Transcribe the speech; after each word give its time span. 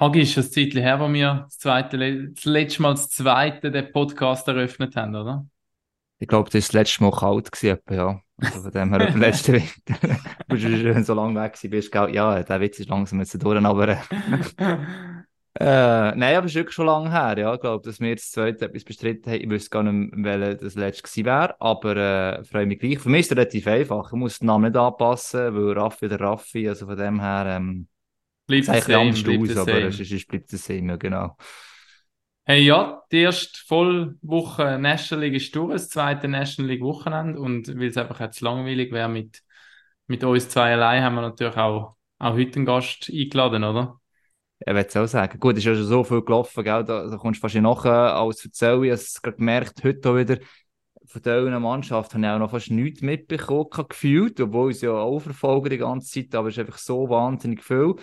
Hagi, 0.00 0.20
ist 0.20 0.36
das 0.36 0.52
Zeitchen 0.52 0.80
her, 0.80 1.00
wo 1.00 1.12
wir 1.12 1.42
das, 1.46 1.58
zweite, 1.58 1.98
das 2.28 2.44
letzte 2.44 2.82
Mal 2.82 2.92
das 2.92 3.08
zweite 3.08 3.72
den 3.72 3.90
Podcast 3.90 4.46
eröffnet 4.46 4.94
haben, 4.94 5.16
oder? 5.16 5.44
Ich 6.20 6.28
glaube, 6.28 6.48
das 6.50 6.54
war 6.54 6.60
das 6.60 6.72
letzte 6.72 7.02
Mal 7.02 7.10
kalt, 7.10 7.50
gewesen, 7.50 7.80
ja. 7.90 8.20
Also 8.40 8.62
von 8.62 8.70
dem 8.70 8.90
her, 8.90 8.98
der 9.10 9.16
letzte 9.16 9.54
Winter, 9.54 10.18
wo 10.48 10.54
du 10.54 10.92
schon 10.92 11.02
so 11.02 11.14
lange 11.14 11.40
weg 11.40 11.58
bist, 11.68 11.92
ja, 11.92 12.42
der 12.44 12.60
Witz 12.60 12.78
ist 12.78 12.88
langsam 12.88 13.18
jetzt 13.18 13.42
durch, 13.42 13.64
aber... 13.64 13.88
äh, 15.58 16.14
nein, 16.14 16.36
aber 16.36 16.46
es 16.46 16.52
ist 16.52 16.56
wirklich 16.56 16.76
schon 16.76 16.86
lange 16.86 17.10
her, 17.10 17.36
ja. 17.36 17.54
Ich 17.54 17.60
glaube, 17.60 17.84
dass 17.84 17.98
wir 17.98 18.14
das 18.14 18.30
zweite 18.30 18.66
etwas 18.66 18.84
bestritten 18.84 19.32
haben. 19.32 19.40
Ich 19.40 19.50
wüsste 19.50 19.70
gar 19.70 19.82
nicht 19.82 20.12
welches 20.14 20.60
das 20.60 20.74
letzte 20.76 21.02
gewesen 21.02 21.24
wäre, 21.24 21.60
aber 21.60 21.96
äh, 21.96 22.44
freue 22.44 22.66
mich 22.66 22.78
gleich. 22.78 23.00
Für 23.00 23.08
mich 23.08 23.22
ist 23.22 23.32
es 23.32 23.36
relativ 23.36 23.66
einfach. 23.66 24.12
Ich 24.12 24.16
muss 24.16 24.38
den 24.38 24.46
Namen 24.46 24.70
nicht 24.70 24.76
anpassen, 24.76 25.56
weil 25.56 25.72
Raffi 25.72 26.06
oder 26.06 26.20
Raffi, 26.20 26.68
also 26.68 26.86
von 26.86 26.96
dem 26.96 27.20
her... 27.20 27.46
Ähm, 27.48 27.88
Bleibt 28.48 28.68
es 28.68 28.84
same, 28.84 29.00
anders 29.00 29.24
aus, 29.24 29.56
aber 29.56 29.72
same. 29.72 29.86
es 29.86 30.00
ist, 30.00 30.12
es 30.12 30.26
bleibt 30.26 30.52
das 30.52 30.64
same, 30.64 30.98
genau. 30.98 31.36
Hey, 32.44 32.62
ja, 32.62 33.02
die 33.12 33.18
erste 33.18 33.60
Vollwoche 33.66 34.78
National 34.78 35.26
League 35.26 35.36
ist 35.36 35.54
durch, 35.54 35.72
das 35.72 35.90
zweite 35.90 36.28
National 36.28 36.72
League 36.72 36.82
Wochenende 36.82 37.38
und 37.38 37.68
weil 37.68 37.88
es 37.88 37.98
einfach 37.98 38.20
jetzt 38.20 38.40
langweilig 38.40 38.90
wäre 38.90 39.10
mit, 39.10 39.42
mit 40.06 40.24
uns 40.24 40.48
zwei 40.48 40.72
allein, 40.72 41.02
haben 41.02 41.16
wir 41.16 41.20
natürlich 41.20 41.58
auch, 41.58 41.96
auch 42.18 42.32
heute 42.32 42.56
einen 42.56 42.64
Gast 42.64 43.10
eingeladen, 43.12 43.64
oder? 43.64 44.00
Ich 44.60 44.66
würde 44.66 44.88
es 44.88 44.96
auch 44.96 45.06
sagen. 45.06 45.38
Gut, 45.38 45.52
es 45.52 45.58
ist 45.58 45.64
ja 45.66 45.74
schon 45.74 45.84
so 45.84 46.02
viel 46.02 46.22
gelaufen, 46.22 46.64
gell? 46.64 46.84
Da, 46.84 47.06
da 47.06 47.16
kommst 47.18 47.38
du 47.38 47.42
fast 47.42 47.54
nachher 47.54 48.16
alles 48.16 48.42
erzählen. 48.42 48.82
Ich 48.82 48.90
habe 48.90 48.94
es 48.94 49.22
gerade 49.22 49.36
gemerkt, 49.36 49.84
heute 49.84 50.08
auch 50.08 50.16
wieder 50.16 50.38
von 51.04 51.22
dieser 51.22 51.60
Mannschaft 51.60 52.14
habe 52.14 52.24
ich 52.24 52.30
auch 52.30 52.38
noch 52.38 52.50
fast 52.50 52.70
nichts 52.70 53.02
mitbekommen, 53.02 53.68
gefühlt, 53.88 54.40
obwohl 54.40 54.70
es 54.70 54.80
ja 54.80 54.92
auch 54.92 55.20
verfolge 55.20 55.70
die 55.70 55.78
ganze 55.78 56.10
Zeit, 56.10 56.34
aber 56.34 56.48
es 56.48 56.54
ist 56.56 56.60
einfach 56.60 56.78
so 56.78 57.08
wahnsinnig 57.08 57.62
viel. 57.62 57.94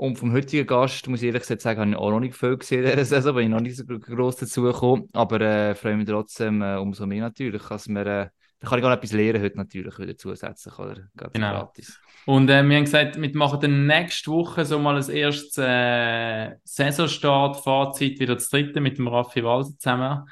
Und 0.00 0.16
vom 0.16 0.32
heutigen 0.32 0.66
Gast, 0.66 1.06
muss 1.08 1.20
ich 1.20 1.26
ehrlich 1.26 1.42
gesagt 1.42 1.60
sagen, 1.60 1.78
habe 1.80 1.90
ich 1.90 1.96
auch 1.98 2.10
noch 2.10 2.20
nicht 2.20 2.34
viel 2.34 2.56
gesehen 2.56 2.84
in 2.84 2.90
dieser 2.92 3.04
Saison, 3.04 3.34
bin 3.34 3.44
ich 3.44 3.50
noch 3.50 3.60
nicht 3.60 3.76
so 3.76 3.84
gross 3.84 4.36
dazugekommen. 4.36 5.08
Aber 5.12 5.38
äh, 5.42 5.74
freue 5.74 5.94
mich 5.98 6.08
trotzdem 6.08 6.62
äh, 6.62 6.76
umso 6.76 7.04
mehr 7.06 7.20
natürlich, 7.20 7.62
dass 7.62 7.86
wir, 7.86 8.06
äh, 8.06 8.28
da 8.60 8.68
kann 8.68 8.78
ich 8.78 8.82
gar 8.82 8.94
etwas 8.94 9.12
lernen 9.12 9.42
heute 9.42 9.58
natürlich 9.58 9.98
wieder 9.98 10.16
zusätzlich, 10.16 10.78
oder? 10.78 11.02
Ganz 11.14 11.34
Genau. 11.34 11.50
gratis. 11.50 12.00
Und 12.24 12.48
äh, 12.48 12.62
wir 12.62 12.76
haben 12.78 12.84
gesagt, 12.84 13.20
wir 13.20 13.36
machen 13.36 13.60
dann 13.60 13.86
nächste 13.86 14.30
Woche 14.30 14.64
so 14.64 14.78
mal 14.78 14.94
das 14.94 15.10
erste 15.10 15.66
äh, 15.66 16.56
Saisonstart-Fazit 16.64 18.20
wieder 18.20 18.36
das 18.36 18.48
dritte 18.48 18.80
mit 18.80 18.96
dem 18.96 19.06
Raffi 19.06 19.44
Walser 19.44 19.74
zusammen. 19.76 20.26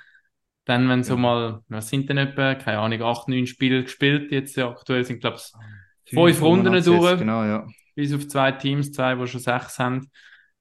Dann, 0.64 0.88
wenn 0.88 1.04
so 1.04 1.12
Ja. 1.12 1.20
mal, 1.20 1.60
was 1.68 1.90
sind 1.90 2.08
denn 2.08 2.16
etwa, 2.16 2.54
keine 2.54 2.78
Ahnung, 2.78 3.02
acht, 3.02 3.28
neun 3.28 3.46
Spiele 3.46 3.82
gespielt, 3.82 4.32
jetzt 4.32 4.56
ja, 4.56 4.70
aktuell 4.70 5.04
sind, 5.04 5.20
glaube 5.20 5.36
ich, 5.36 5.52
Fünf 6.06 6.22
Fünf 6.38 6.42
Runden 6.42 6.72
durch. 6.72 7.10
jetzt, 7.10 7.20
Genau, 7.20 7.44
ja. 7.44 7.66
Bis 7.98 8.14
auf 8.14 8.28
zwei 8.28 8.52
Teams, 8.52 8.92
zwei, 8.92 9.16
die 9.16 9.26
schon 9.26 9.40
sechs 9.40 9.80
haben. 9.80 10.08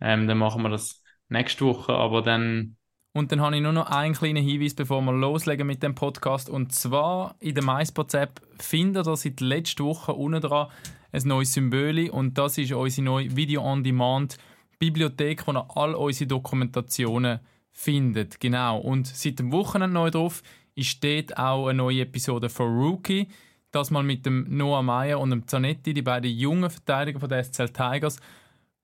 Ähm, 0.02 0.28
dann 0.28 0.40
machen 0.40 0.64
wir 0.64 0.70
das 0.70 1.04
nächste 1.30 1.66
Woche, 1.66 1.94
aber 1.94 2.24
dann. 2.24 2.78
Und 3.14 3.32
dann 3.32 3.42
habe 3.42 3.56
ich 3.56 3.62
nur 3.62 3.74
noch 3.74 3.92
einen 3.92 4.16
kleinen 4.16 4.44
Hinweis, 4.44 4.74
bevor 4.74 5.02
wir 5.02 5.12
loslegen 5.12 5.68
mit 5.68 5.84
dem 5.84 5.94
Podcast. 5.94 6.50
Und 6.50 6.74
zwar 6.74 7.36
in 7.40 7.54
der 7.54 7.64
MySports-App 7.64 8.42
findet 8.58 9.06
ihr 9.06 9.16
seit 9.16 9.40
letzter 9.40 9.84
Woche 9.84 10.14
unten 10.14 10.42
dran 10.42 10.70
ein 11.12 11.22
neues 11.26 11.54
Symbol. 11.54 12.10
Und 12.10 12.40
das 12.40 12.58
ist 12.58 12.72
unsere 12.72 13.06
neue 13.06 13.36
Video-on-Demand-Bibliothek, 13.36 15.46
wo 15.46 15.52
ihr 15.52 15.68
all 15.76 15.94
unsere 15.94 16.28
Dokumentationen 16.28 17.40
findet. 17.72 18.40
Genau. 18.40 18.80
Und 18.80 19.06
seit 19.06 19.38
dem 19.38 19.52
Wochenende 19.52 19.94
neu 19.94 20.10
drauf 20.10 20.42
ist 20.74 21.04
dort 21.04 21.38
auch 21.38 21.68
eine 21.68 21.78
neue 21.78 22.02
Episode 22.02 22.50
von 22.50 22.76
Rookie. 22.76 23.28
Das 23.72 23.92
mal 23.92 24.04
mit 24.04 24.26
dem 24.26 24.46
Noah 24.50 24.82
Meyer 24.82 25.20
und 25.20 25.30
dem 25.30 25.48
Zanetti, 25.48 25.94
die 25.94 26.02
beiden 26.02 26.32
jungen 26.32 26.70
Verteidiger 26.70 27.20
von 27.20 27.30
der 27.30 27.44
SCL 27.44 27.70
Tigers, 27.70 28.18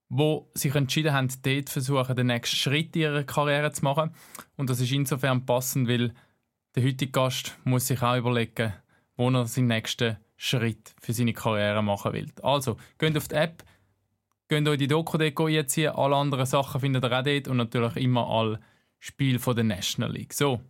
wo 0.09 0.51
sich 0.53 0.75
entschieden 0.75 1.13
haben, 1.13 1.29
dort 1.41 1.69
versuchen, 1.69 2.15
den 2.15 2.27
nächsten 2.27 2.55
Schritt 2.55 2.95
in 2.95 3.03
ihrer 3.03 3.23
Karriere 3.23 3.71
zu 3.71 3.83
machen. 3.83 4.11
Und 4.57 4.69
das 4.69 4.79
ist 4.79 4.91
insofern 4.91 5.45
passend, 5.45 5.87
weil 5.87 6.13
der 6.75 6.83
heutige 6.83 7.11
Gast 7.11 7.57
muss 7.63 7.87
sich 7.87 8.01
auch 8.01 8.17
überlegen, 8.17 8.73
wo 9.15 9.29
er 9.29 9.45
seinen 9.45 9.67
nächsten 9.67 10.17
Schritt 10.35 10.93
für 11.01 11.13
seine 11.13 11.33
Karriere 11.33 11.81
machen 11.81 12.13
will. 12.13 12.31
Also, 12.41 12.77
geht 12.97 13.15
auf 13.15 13.27
die 13.27 13.35
App, 13.35 13.63
geht 14.49 14.67
euch 14.67 14.77
die 14.77 14.87
Doku-Deko 14.87 15.45
einziehen, 15.45 15.93
alle 15.93 16.15
anderen 16.15 16.45
Sachen 16.45 16.81
findet 16.81 17.05
ihr 17.05 17.17
auch 17.17 17.23
dort 17.23 17.47
und 17.47 17.57
natürlich 17.57 17.95
immer 17.97 18.27
alle 18.27 18.59
Spiele 18.99 19.39
von 19.39 19.55
der 19.55 19.63
National 19.63 20.11
League. 20.11 20.33
So, 20.33 20.61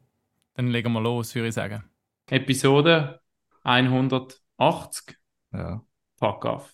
dann 0.53 0.67
legen 0.67 0.93
wir 0.93 1.01
los, 1.01 1.33
würde 1.35 1.47
ich 1.47 1.55
sagen. 1.55 1.83
Episode 2.29 3.22
180. 3.63 5.17
ja. 5.53 5.81
Pack 6.19 6.45
auf. 6.45 6.69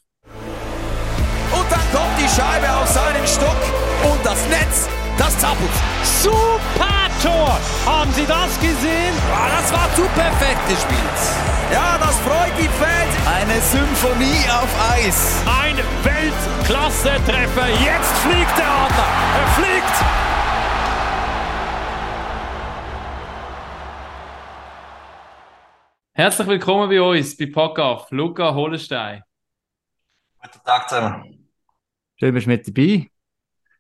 Und 1.52 1.72
dann 1.72 1.92
kommt 1.92 2.18
die 2.20 2.28
Scheibe 2.30 2.72
auf 2.76 2.88
seinen 2.88 3.26
Stock 3.26 3.58
und 4.04 4.24
das 4.24 4.48
Netz, 4.50 4.88
das 5.18 5.38
zappelt. 5.40 5.72
Super 6.04 7.10
Tor! 7.22 7.58
Haben 7.86 8.12
Sie 8.14 8.26
das 8.26 8.60
gesehen? 8.60 9.14
Ah, 9.34 9.50
das 9.60 9.74
war 9.74 9.94
zu 9.96 10.04
perfekt 10.16 10.68
gespielt. 10.70 11.20
Ja, 11.72 11.98
das 12.00 12.16
freut 12.20 12.54
die 12.58 12.70
Fans. 12.80 13.14
Eine 13.28 13.60
Symphonie 13.62 14.48
auf 14.50 14.70
Eis. 14.94 15.42
Ein 15.62 15.78
Weltklasse-Treffer. 16.04 17.70
Jetzt 17.70 18.14
fliegt 18.20 18.58
der 18.58 18.68
Adler. 18.68 19.10
Er 19.42 19.48
fliegt. 19.62 20.29
Herzlich 26.20 26.50
willkommen 26.50 26.90
bei 26.90 27.02
uns 27.02 27.38
bei 27.38 27.50
auf. 27.56 28.12
Luca 28.12 28.54
Holenstein. 28.54 29.24
Guten 30.42 30.66
Tag 30.66 30.90
zusammen. 30.90 31.50
Schön, 32.18 32.34
bist 32.34 32.46
du 32.46 32.50
mit 32.50 32.68
dabei. 32.68 33.10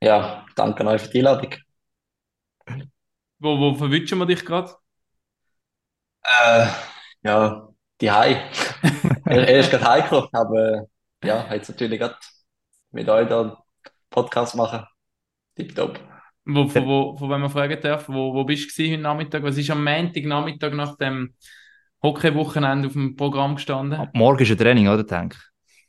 Ja, 0.02 0.46
danke 0.56 0.88
euch 0.88 1.02
für 1.02 1.10
die 1.10 1.18
Einladung. 1.18 1.54
Wo, 3.40 3.60
wo 3.60 3.74
verwünschen 3.74 4.20
wir 4.20 4.26
dich 4.26 4.46
gerade? 4.46 4.74
Äh, 6.24 6.68
ja, 7.24 7.68
die 8.00 8.10
Hai. 8.10 8.50
er, 9.26 9.46
er 9.46 9.60
ist 9.60 9.70
gerade 9.70 9.86
heimgekommen, 9.86 10.30
aber 10.32 10.88
äh, 11.22 11.28
ja, 11.28 11.54
jetzt 11.54 11.68
natürlich 11.68 12.00
gerade 12.00 12.16
mit 12.92 13.10
euch 13.10 13.28
da 13.28 13.42
einen 13.42 13.58
Podcast 14.10 14.56
machen. 14.56 14.86
Tipptopp. 15.58 16.00
Wo, 16.46 16.70
von, 16.70 16.88
wo, 16.88 17.18
von 17.18 17.30
wem 17.32 17.42
man 17.42 17.50
fragen 17.50 17.82
darf, 17.82 18.08
wo, 18.08 18.34
wo 18.34 18.46
bist 18.46 18.80
du 18.80 18.84
heute 18.84 18.98
Nachmittag? 18.98 19.44
Was 19.44 19.58
ist 19.58 19.70
am 19.72 19.84
Montag 19.84 20.24
Nachmittag 20.24 20.74
nach 20.74 20.96
dem 20.96 21.36
Hockey-Wochenende 22.04 22.88
auf 22.88 22.94
dem 22.94 23.16
Programm 23.16 23.56
gestanden? 23.56 24.00
Ab 24.00 24.10
morgen 24.14 24.42
ist 24.42 24.52
ein 24.52 24.58
Training, 24.58 24.88
oder? 24.88 25.04
Denk. 25.04 25.36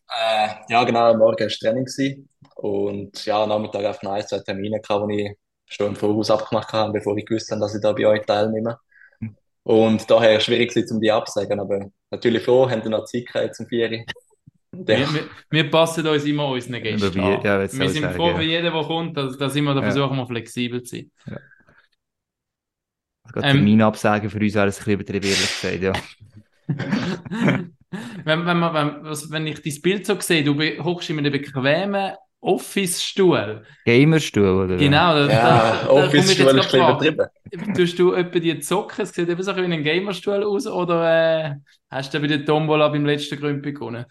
Äh, 0.09 0.49
ja, 0.69 0.85
genau, 0.85 1.17
morgen 1.17 1.41
war 1.41 1.49
Training 1.49 1.85
gewesen. 1.85 2.29
und 2.57 3.25
ja, 3.25 3.43
am 3.43 3.49
Nachmittag 3.49 3.85
auf 3.85 4.03
ein, 4.03 4.27
zwei 4.27 4.41
Termine 4.41 4.81
gehabt, 4.81 5.11
die 5.11 5.23
ich 5.23 5.37
schon 5.67 5.89
im 5.89 5.97
Voraus 5.97 6.31
abgemacht 6.31 6.73
habe, 6.73 6.93
bevor 6.93 7.17
ich 7.17 7.25
gewusst 7.27 7.51
habe, 7.51 7.61
dass 7.61 7.75
ich 7.75 7.81
da 7.81 7.93
bei 7.93 8.07
euch 8.07 8.27
teilnehme. 8.27 8.79
Und 9.63 10.11
daher 10.11 10.41
schwierig 10.41 10.71
gewesen, 10.71 10.97
um 10.97 11.01
die 11.01 11.13
abzusagen, 11.13 11.61
aber 11.61 11.91
natürlich 12.11 12.43
froh, 12.43 12.69
haben 12.69 12.83
wir 12.83 12.91
noch 12.91 13.05
Zeit 13.05 13.27
gehabt 13.27 13.55
zum 13.55 13.67
Vieri. 13.67 14.05
Und 14.73 14.89
ja, 14.89 14.99
Wir, 14.99 15.15
wir, 15.15 15.23
wir 15.51 15.71
passen 15.71 16.07
uns 16.07 16.25
immer 16.25 16.49
unseren 16.49 16.83
Gästen 16.83 17.21
an. 17.21 17.43
ja, 17.43 17.61
wir 17.61 17.69
sind 17.69 18.11
froh 18.13 18.29
ja. 18.29 18.37
für 18.37 18.43
jeden, 18.43 18.73
der 18.73 18.83
kommt. 18.83 19.17
Da, 19.17 19.27
da 19.27 19.49
sind 19.49 19.65
wir, 19.65 19.75
da 19.75 19.83
versuchen 19.83 20.17
wir 20.17 20.27
flexibel 20.27 20.83
zu 20.83 20.97
sein. 20.97 21.11
Also 23.33 23.47
gerade 23.47 23.59
Ähm, 23.59 23.81
absagen 23.81 24.31
für 24.31 24.39
uns 24.39 24.55
wäre 24.55 24.69
es 24.69 24.77
ein 24.77 24.79
bisschen 24.79 24.93
übertrieben, 24.95 25.27
ehrlich 25.27 25.61
gesagt, 25.61 25.83
ja. 25.83 25.93
wenn, 28.25 28.47
wenn, 28.47 28.59
man, 28.59 28.75
wenn, 28.75 29.05
was, 29.05 29.31
wenn 29.31 29.47
ich 29.47 29.63
dein 29.63 29.83
Bild 29.83 30.07
so 30.07 30.19
sehe, 30.21 30.45
du 30.45 30.55
hockst 30.85 31.11
in 31.11 31.19
einem 31.19 31.33
bequemen 31.33 32.13
Office-Stuhl. 32.43 33.65
Gamerstuhl, 33.85 34.65
oder? 34.65 34.77
Genau, 34.77 35.15
da, 35.15 35.29
ja 35.29 35.29
da, 35.29 35.83
da 35.95 36.09
komme 36.09 36.33
ich 36.33 36.39
Office 36.39 36.39
jetzt 36.39 36.41
ist 36.41 36.75
ein 36.75 36.81
übertrieben. 36.81 37.27
Tust 37.77 37.99
du 37.99 38.15
etwa 38.15 38.39
die 38.39 38.61
Zocken? 38.61 39.03
Es 39.03 39.13
sieht 39.13 39.29
eben 39.29 39.43
so 39.43 39.51
ein 39.51 39.57
wie 39.71 39.75
ein 39.75 39.85
Gamerstuhl 39.85 40.43
aus 40.43 40.67
oder 40.67 41.51
äh, 41.51 41.55
hast 41.91 42.15
du 42.15 42.21
bei 42.21 42.27
der 42.29 42.45
Tombola 42.45 42.89
beim 42.89 43.05
letzten 43.05 43.39
Grümpi 43.39 43.73
gewonnen? 43.73 44.07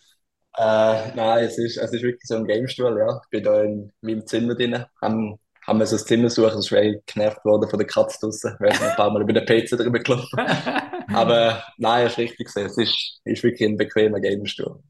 Äh, 0.58 1.16
nein, 1.16 1.46
es 1.46 1.58
ist, 1.58 1.78
es 1.78 1.94
ist 1.94 2.04
wirklich 2.04 2.26
so 2.26 2.36
ein 2.36 2.46
Gamestuhl, 2.46 2.98
ja. 3.00 3.20
Ich 3.24 3.30
bin 3.30 3.44
da 3.44 3.64
in 3.64 3.92
meinem 4.02 4.28
Zimmer 4.28 4.56
drin, 4.56 4.86
haben, 5.02 5.40
haben 5.70 5.80
wir 5.80 5.86
so 5.88 5.96
ein 5.98 6.06
Zimmer 6.06 6.24
gesucht, 6.26 6.54
es 6.54 6.66
ist 6.66 6.72
wirklich 6.72 7.06
genervt 7.06 7.46
worden 7.46 7.70
von 7.70 7.80
der 7.80 7.88
Katze 7.88 8.20
draussen. 8.22 8.56
Wir 8.60 8.74
sind 8.74 8.84
ein 8.88 8.96
paar 8.98 9.12
Mal 9.12 9.22
über 9.24 9.34
den 9.34 9.46
PC 9.46 9.78
drüber 9.78 10.00
gelaufen. 10.00 10.40
Aber 11.14 11.64
nein, 11.78 12.06
es 12.08 12.14
ist 12.14 12.18
richtig 12.20 12.48
gesehen. 12.48 12.68
Es 12.68 12.78
ist, 12.78 13.22
ist 13.26 13.44
wirklich 13.44 13.70
ein 13.70 13.78
bequemer 13.78 14.20
Gamestuhl. 14.20 14.82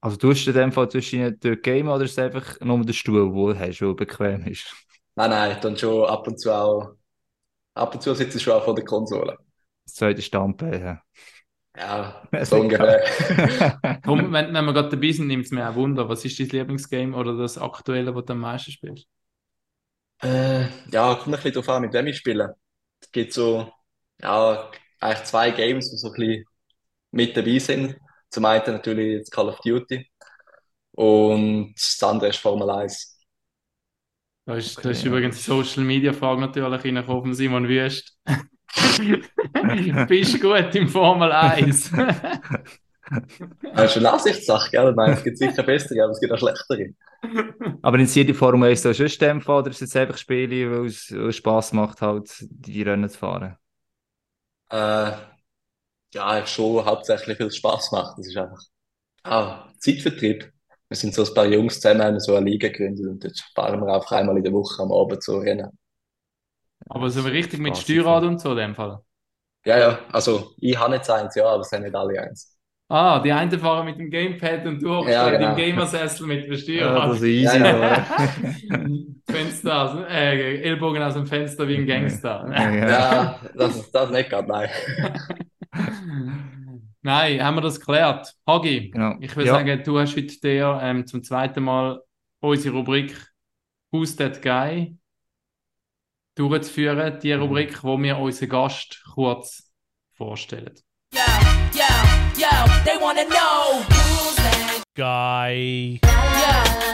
Also 0.00 0.16
tust 0.16 0.46
du 0.46 0.50
in 0.50 0.56
dem 0.56 0.72
Fall 0.72 0.88
zwischen 0.90 1.20
ihnen 1.20 1.40
durch 1.40 1.62
Game 1.62 1.88
oder 1.88 2.04
ist 2.04 2.12
es 2.12 2.18
einfach 2.18 2.60
nur 2.60 2.84
der 2.84 2.92
Stuhl, 2.92 3.32
wo 3.34 3.52
du 3.52 3.58
hast, 3.58 3.80
der 3.80 3.94
bequem 3.94 4.46
ist? 4.46 4.74
Nein, 5.16 5.30
nein, 5.30 5.58
dann 5.60 5.76
schon 5.76 6.06
ab 6.08 6.26
und 6.26 6.38
zu 6.40 6.50
auch, 6.52 6.94
ab 7.74 7.94
und 7.94 8.02
zu 8.02 8.14
sitze 8.14 8.38
ich 8.38 8.44
schon 8.44 8.54
auch 8.54 8.64
vor 8.64 8.74
der 8.76 8.84
Konsole. 8.86 9.38
Das 9.84 9.94
zweite 9.94 10.22
Standbein, 10.22 10.80
ja. 10.80 11.02
Ja, 11.76 12.22
Das 12.34 12.50
so 12.50 12.56
ist 12.56 12.60
ungefähr. 12.60 13.02
Wenn, 14.04 14.54
wenn 14.54 14.64
wir 14.64 14.72
gerade 14.72 14.88
dabei 14.90 15.12
sind, 15.12 15.26
nimmt 15.28 15.44
es 15.46 15.50
mir 15.52 15.68
auch 15.68 15.74
Wunder. 15.74 16.08
Was 16.08 16.24
ist 16.24 16.38
dein 16.40 16.48
Lieblingsgame 16.48 17.16
oder 17.16 17.36
das 17.36 17.58
aktuelle, 17.58 18.12
das 18.12 18.24
du 18.24 18.32
am 18.32 18.40
meisten 18.40 18.72
spielst? 18.72 19.06
Äh, 20.22 20.66
ja, 20.90 21.14
kommt 21.14 21.28
ein 21.28 21.30
bisschen 21.32 21.52
drauf 21.52 21.68
an, 21.68 21.82
mit 21.82 21.92
wem 21.92 22.06
ich 22.08 22.16
spiele. 22.18 22.56
Es 23.00 23.10
gibt 23.12 23.32
so, 23.32 23.70
ja, 24.20 24.70
eigentlich 25.00 25.24
zwei 25.28 25.50
Games, 25.50 25.90
die 25.90 25.96
so 25.96 26.08
ein 26.08 26.14
bisschen 26.14 26.44
mit 27.12 27.36
dabei 27.36 27.58
sind. 27.58 27.96
Zum 28.30 28.44
einen 28.46 28.64
natürlich 28.66 29.20
das 29.22 29.30
Call 29.30 29.48
of 29.48 29.60
Duty 29.60 30.08
und 30.92 31.74
das 31.76 32.02
andere 32.02 32.30
ist 32.30 32.38
Formel 32.38 32.70
1. 32.70 33.18
Da 34.46 34.54
ist, 34.56 34.78
Okay, 34.78 34.84
da 34.84 34.90
ist 34.90 35.04
übrigens 35.04 35.36
die 35.36 35.42
Social 35.42 35.84
Media 35.84 36.12
Frage 36.12 36.40
natürlich 36.40 36.84
reingekommen 36.84 37.22
von 37.22 37.34
Simon 37.34 37.68
Wüst. 37.68 38.16
Bist 40.08 40.34
du 40.34 40.38
gut 40.40 40.74
im 40.74 40.88
Formel 40.88 41.30
1? 41.32 41.92
Das 43.74 43.90
ist 43.92 43.96
eine 43.98 44.12
Ansichtssache, 44.12 44.70
gell? 44.70 44.94
Meine, 44.94 45.14
es 45.14 45.24
gibt 45.24 45.38
sicher 45.38 45.62
bessere, 45.62 46.02
aber 46.04 46.12
es 46.12 46.20
gibt 46.20 46.32
auch 46.32 46.38
schlechtere. 46.38 46.94
Aber 47.82 47.98
interessiert 47.98 48.28
die 48.28 48.34
Formel 48.34 48.70
1 48.70 48.82
so 48.82 48.92
sonst 48.92 49.20
in 49.22 49.28
dem 49.28 49.40
Fall, 49.40 49.60
oder 49.60 49.70
ist 49.70 49.76
es 49.76 49.92
jetzt 49.92 49.96
einfach 49.96 50.18
Spiele, 50.18 50.70
weil 50.70 50.86
es, 50.86 51.10
weil 51.12 51.28
es 51.28 51.36
Spass 51.36 51.72
macht, 51.72 52.00
halt 52.00 52.30
die 52.40 52.82
Rennen 52.82 53.08
zu 53.08 53.18
fahren? 53.18 53.56
Äh, 54.70 55.12
ja, 56.14 56.46
schon 56.46 56.84
hauptsächlich, 56.84 57.38
weil 57.40 57.48
es 57.48 57.56
Spaß 57.56 57.92
macht. 57.92 58.18
Das 58.18 58.26
ist 58.26 58.36
einfach 58.36 58.62
ah, 59.24 59.68
Zeitvertrieb. 59.78 60.52
Wir 60.88 60.96
sind 60.96 61.14
so 61.14 61.24
ein 61.24 61.34
paar 61.34 61.46
Jungs 61.46 61.80
zusammen, 61.80 62.02
haben 62.02 62.20
so 62.20 62.34
eine 62.34 62.48
Liga 62.50 62.68
gegründet 62.68 63.06
und 63.06 63.24
dort 63.24 63.38
fahren 63.54 63.80
wir 63.80 63.92
einfach 63.94 64.12
einmal 64.12 64.36
in 64.38 64.44
der 64.44 64.52
Woche 64.52 64.82
am 64.82 64.92
Abend 64.92 65.22
so 65.22 65.38
Rennen. 65.38 65.70
Aber 66.88 67.10
so 67.10 67.20
richtig 67.22 67.60
mit 67.60 67.76
Steuerrad 67.76 68.24
und 68.24 68.40
so 68.40 68.52
in 68.52 68.56
dem 68.58 68.74
Fall. 68.74 69.02
Ja, 69.64 69.78
ja, 69.78 69.98
also 70.12 70.54
ich 70.58 70.78
habe 70.78 70.94
jetzt 70.96 71.10
eins, 71.10 71.34
ja, 71.34 71.46
aber 71.46 71.60
es 71.60 71.72
haben 71.72 71.82
nicht 71.82 71.94
alle 71.94 72.20
eins. 72.22 72.57
Ah, 72.90 73.20
die 73.20 73.30
einen 73.32 73.58
fahren 73.60 73.84
mit 73.84 73.98
dem 73.98 74.08
Gamepad 74.10 74.64
und 74.64 74.82
du 74.82 74.88
hockst 74.94 75.12
Ja, 75.12 75.24
halt 75.24 75.38
genau. 75.38 75.50
im 75.50 75.56
Gamersessel 75.56 76.26
mit 76.26 76.46
dem 76.46 76.74
Ja, 76.74 77.06
das 77.06 77.16
ist 77.18 77.22
easy. 77.24 77.58
Ja, 77.58 78.06
Fenster 79.30 79.82
aus, 79.82 80.06
äh, 80.08 80.62
Ellbogen 80.62 81.02
aus 81.02 81.12
dem 81.12 81.26
Fenster 81.26 81.68
wie 81.68 81.76
ein 81.76 81.86
Gangster. 81.86 82.46
Ja, 82.50 83.38
das 83.54 83.76
ist 83.76 83.90
das 83.94 84.10
nicht 84.10 84.30
gerade, 84.30 84.48
nein. 84.48 84.68
Nein, 87.02 87.42
haben 87.42 87.54
wir 87.56 87.60
das 87.60 87.78
geklärt. 87.78 88.34
Hagi, 88.46 88.90
Genau. 88.90 89.14
ich 89.20 89.34
würde 89.36 89.48
Ja. 89.48 89.54
sagen, 89.54 89.82
du 89.84 89.98
hast 89.98 90.16
heute 90.16 90.40
dir 90.40 90.78
ähm, 90.82 91.06
zum 91.06 91.22
zweiten 91.22 91.62
Mal 91.62 92.02
unsere 92.40 92.76
Rubrik 92.76 93.14
Who's 93.92 94.16
That 94.16 94.42
Guy 94.42 94.96
durchzuführen. 96.34 97.18
Die 97.20 97.32
Rubrik, 97.32 97.82
wo 97.84 97.96
wir 98.02 98.18
unseren 98.18 98.48
Gast 98.48 99.02
kurz 99.14 99.72
vorstellen. 100.16 100.74
Yo, 101.14 101.20
yo, 102.38 102.50
they 102.84 102.96
wanna 102.96 103.24
know 103.24 103.82
who's 103.90 104.36
that 104.36 104.82
Guy, 104.94 106.00
Yo, 106.02 106.10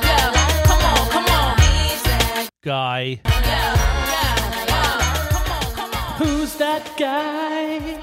yo, 0.09 0.19
come 0.67 0.85
on, 0.91 1.09
come 1.11 1.27
on. 1.27 1.57
Who's 1.59 2.03
that 2.03 2.49
guy. 2.63 3.21
Yo, 3.21 3.65
yo, 4.11 4.25
yo, 4.73 4.83
come 5.33 5.51
on, 5.53 5.67
come 5.77 5.95
on. 5.95 6.19
Who's 6.19 6.57
that 6.57 6.85
guy? 6.99 7.99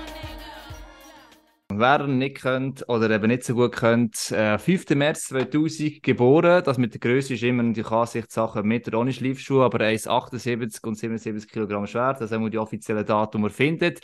Wer 1.73 2.07
nicht 2.07 2.41
kennt 2.41 2.87
oder 2.89 3.09
eben 3.09 3.27
nicht 3.29 3.43
so 3.43 3.55
gut 3.55 3.75
kennt, 3.75 4.31
äh, 4.31 4.57
5. 4.57 4.89
März 4.95 5.27
2000 5.29 6.03
geboren. 6.03 6.63
Das 6.63 6.77
mit 6.77 6.93
der 6.93 6.99
Größe 6.99 7.35
ist 7.35 7.43
immer 7.43 7.63
natürlich 7.63 7.91
Ansichtssache 7.91 8.61
mit 8.61 8.87
oder 8.87 8.99
ohne 8.99 9.13
Schleifschuhe, 9.13 9.63
aber 9.63 9.79
1,78 9.79 10.85
und 10.85 10.95
77 10.95 11.49
Kilogramm 11.49 11.87
schwer. 11.87 12.13
Das 12.13 12.29
sind 12.29 12.51
die 12.51 12.57
offiziellen 12.57 13.05
Daten, 13.05 13.37
die 13.37 13.41
man 13.41 13.51
findet. 13.51 14.01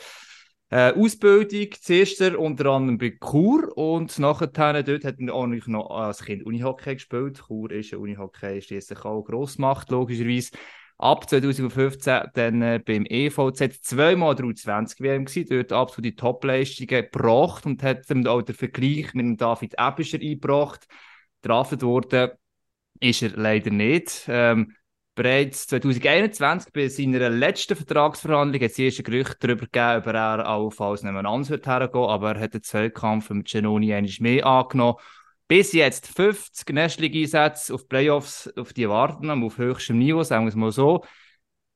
Äh, 0.70 0.92
Ausbildung 0.92 1.68
zuerst 1.80 2.20
er 2.20 2.38
unter 2.38 2.66
anderem 2.66 2.98
bei 2.98 3.16
Chur 3.18 3.74
und 3.76 4.18
nachher 4.18 4.48
dort 4.48 5.04
hat 5.04 5.18
er 5.18 5.34
auch 5.34 5.46
noch 5.46 5.90
als 5.90 6.22
Kind 6.22 6.44
Unihockey 6.44 6.94
gespielt. 6.94 7.42
Chur 7.46 7.70
ist 7.70 7.90
ja 7.90 7.98
Unihockey 7.98 8.60
schliesslich 8.60 9.02
auch 9.04 9.22
Grossmacht, 9.22 9.90
logischerweise. 9.90 10.50
Ab 10.98 11.30
2015 11.30 12.22
dann 12.34 12.60
äh, 12.60 12.80
beim 12.84 13.06
EVZ 13.06 13.82
zweimal 13.82 14.34
23 14.34 15.00
WM 15.00 15.24
gewesen, 15.24 15.48
dort 15.48 15.72
absolut 15.72 16.04
die 16.04 16.16
Topleistungen 16.16 16.88
gebracht 16.88 17.64
und 17.66 17.82
hat 17.84 18.10
dann 18.10 18.26
auch 18.26 18.42
den 18.42 18.56
Vergleich 18.56 19.14
mit 19.14 19.24
dem 19.24 19.36
David 19.36 19.74
Ebischer 19.78 20.18
eingebracht. 20.18 20.86
Draftet 21.40 21.82
worden 21.82 22.32
ist 23.00 23.22
er 23.22 23.30
leider 23.30 23.70
nicht. 23.70 24.24
Ähm, 24.28 24.74
bereits 25.18 25.66
2021 25.66 26.72
bei 26.72 26.88
seiner 26.88 27.28
letzten 27.28 27.74
Vertragsverhandlung 27.74 28.62
hat 28.62 28.70
es 28.70 28.78
erste 28.78 29.02
Gerüchte 29.02 29.36
darüber 29.40 29.66
gegeben, 29.66 29.98
ob 29.98 30.06
er 30.06 30.46
allenfalls 30.46 31.02
nebeneinander 31.02 31.48
wird 31.48 31.66
hergehen, 31.66 32.04
aber 32.04 32.36
er 32.36 32.40
hat 32.40 32.54
den 32.54 32.62
Zweikampf 32.62 33.28
mit 33.30 33.48
Genoni 33.48 33.92
einmal 33.92 34.12
mehr 34.20 34.46
angenommen. 34.46 34.98
Bis 35.48 35.72
jetzt 35.72 36.06
50 36.06 36.72
National-League-Einsätze 36.72 37.74
auf 37.74 37.88
Playoffs, 37.88 38.48
auf 38.56 38.72
die 38.72 38.88
warten, 38.88 39.28
auf 39.30 39.58
höchstem 39.58 39.98
Niveau, 39.98 40.22
sagen 40.22 40.44
wir 40.44 40.50
es 40.50 40.54
mal 40.54 40.70
so. 40.70 41.02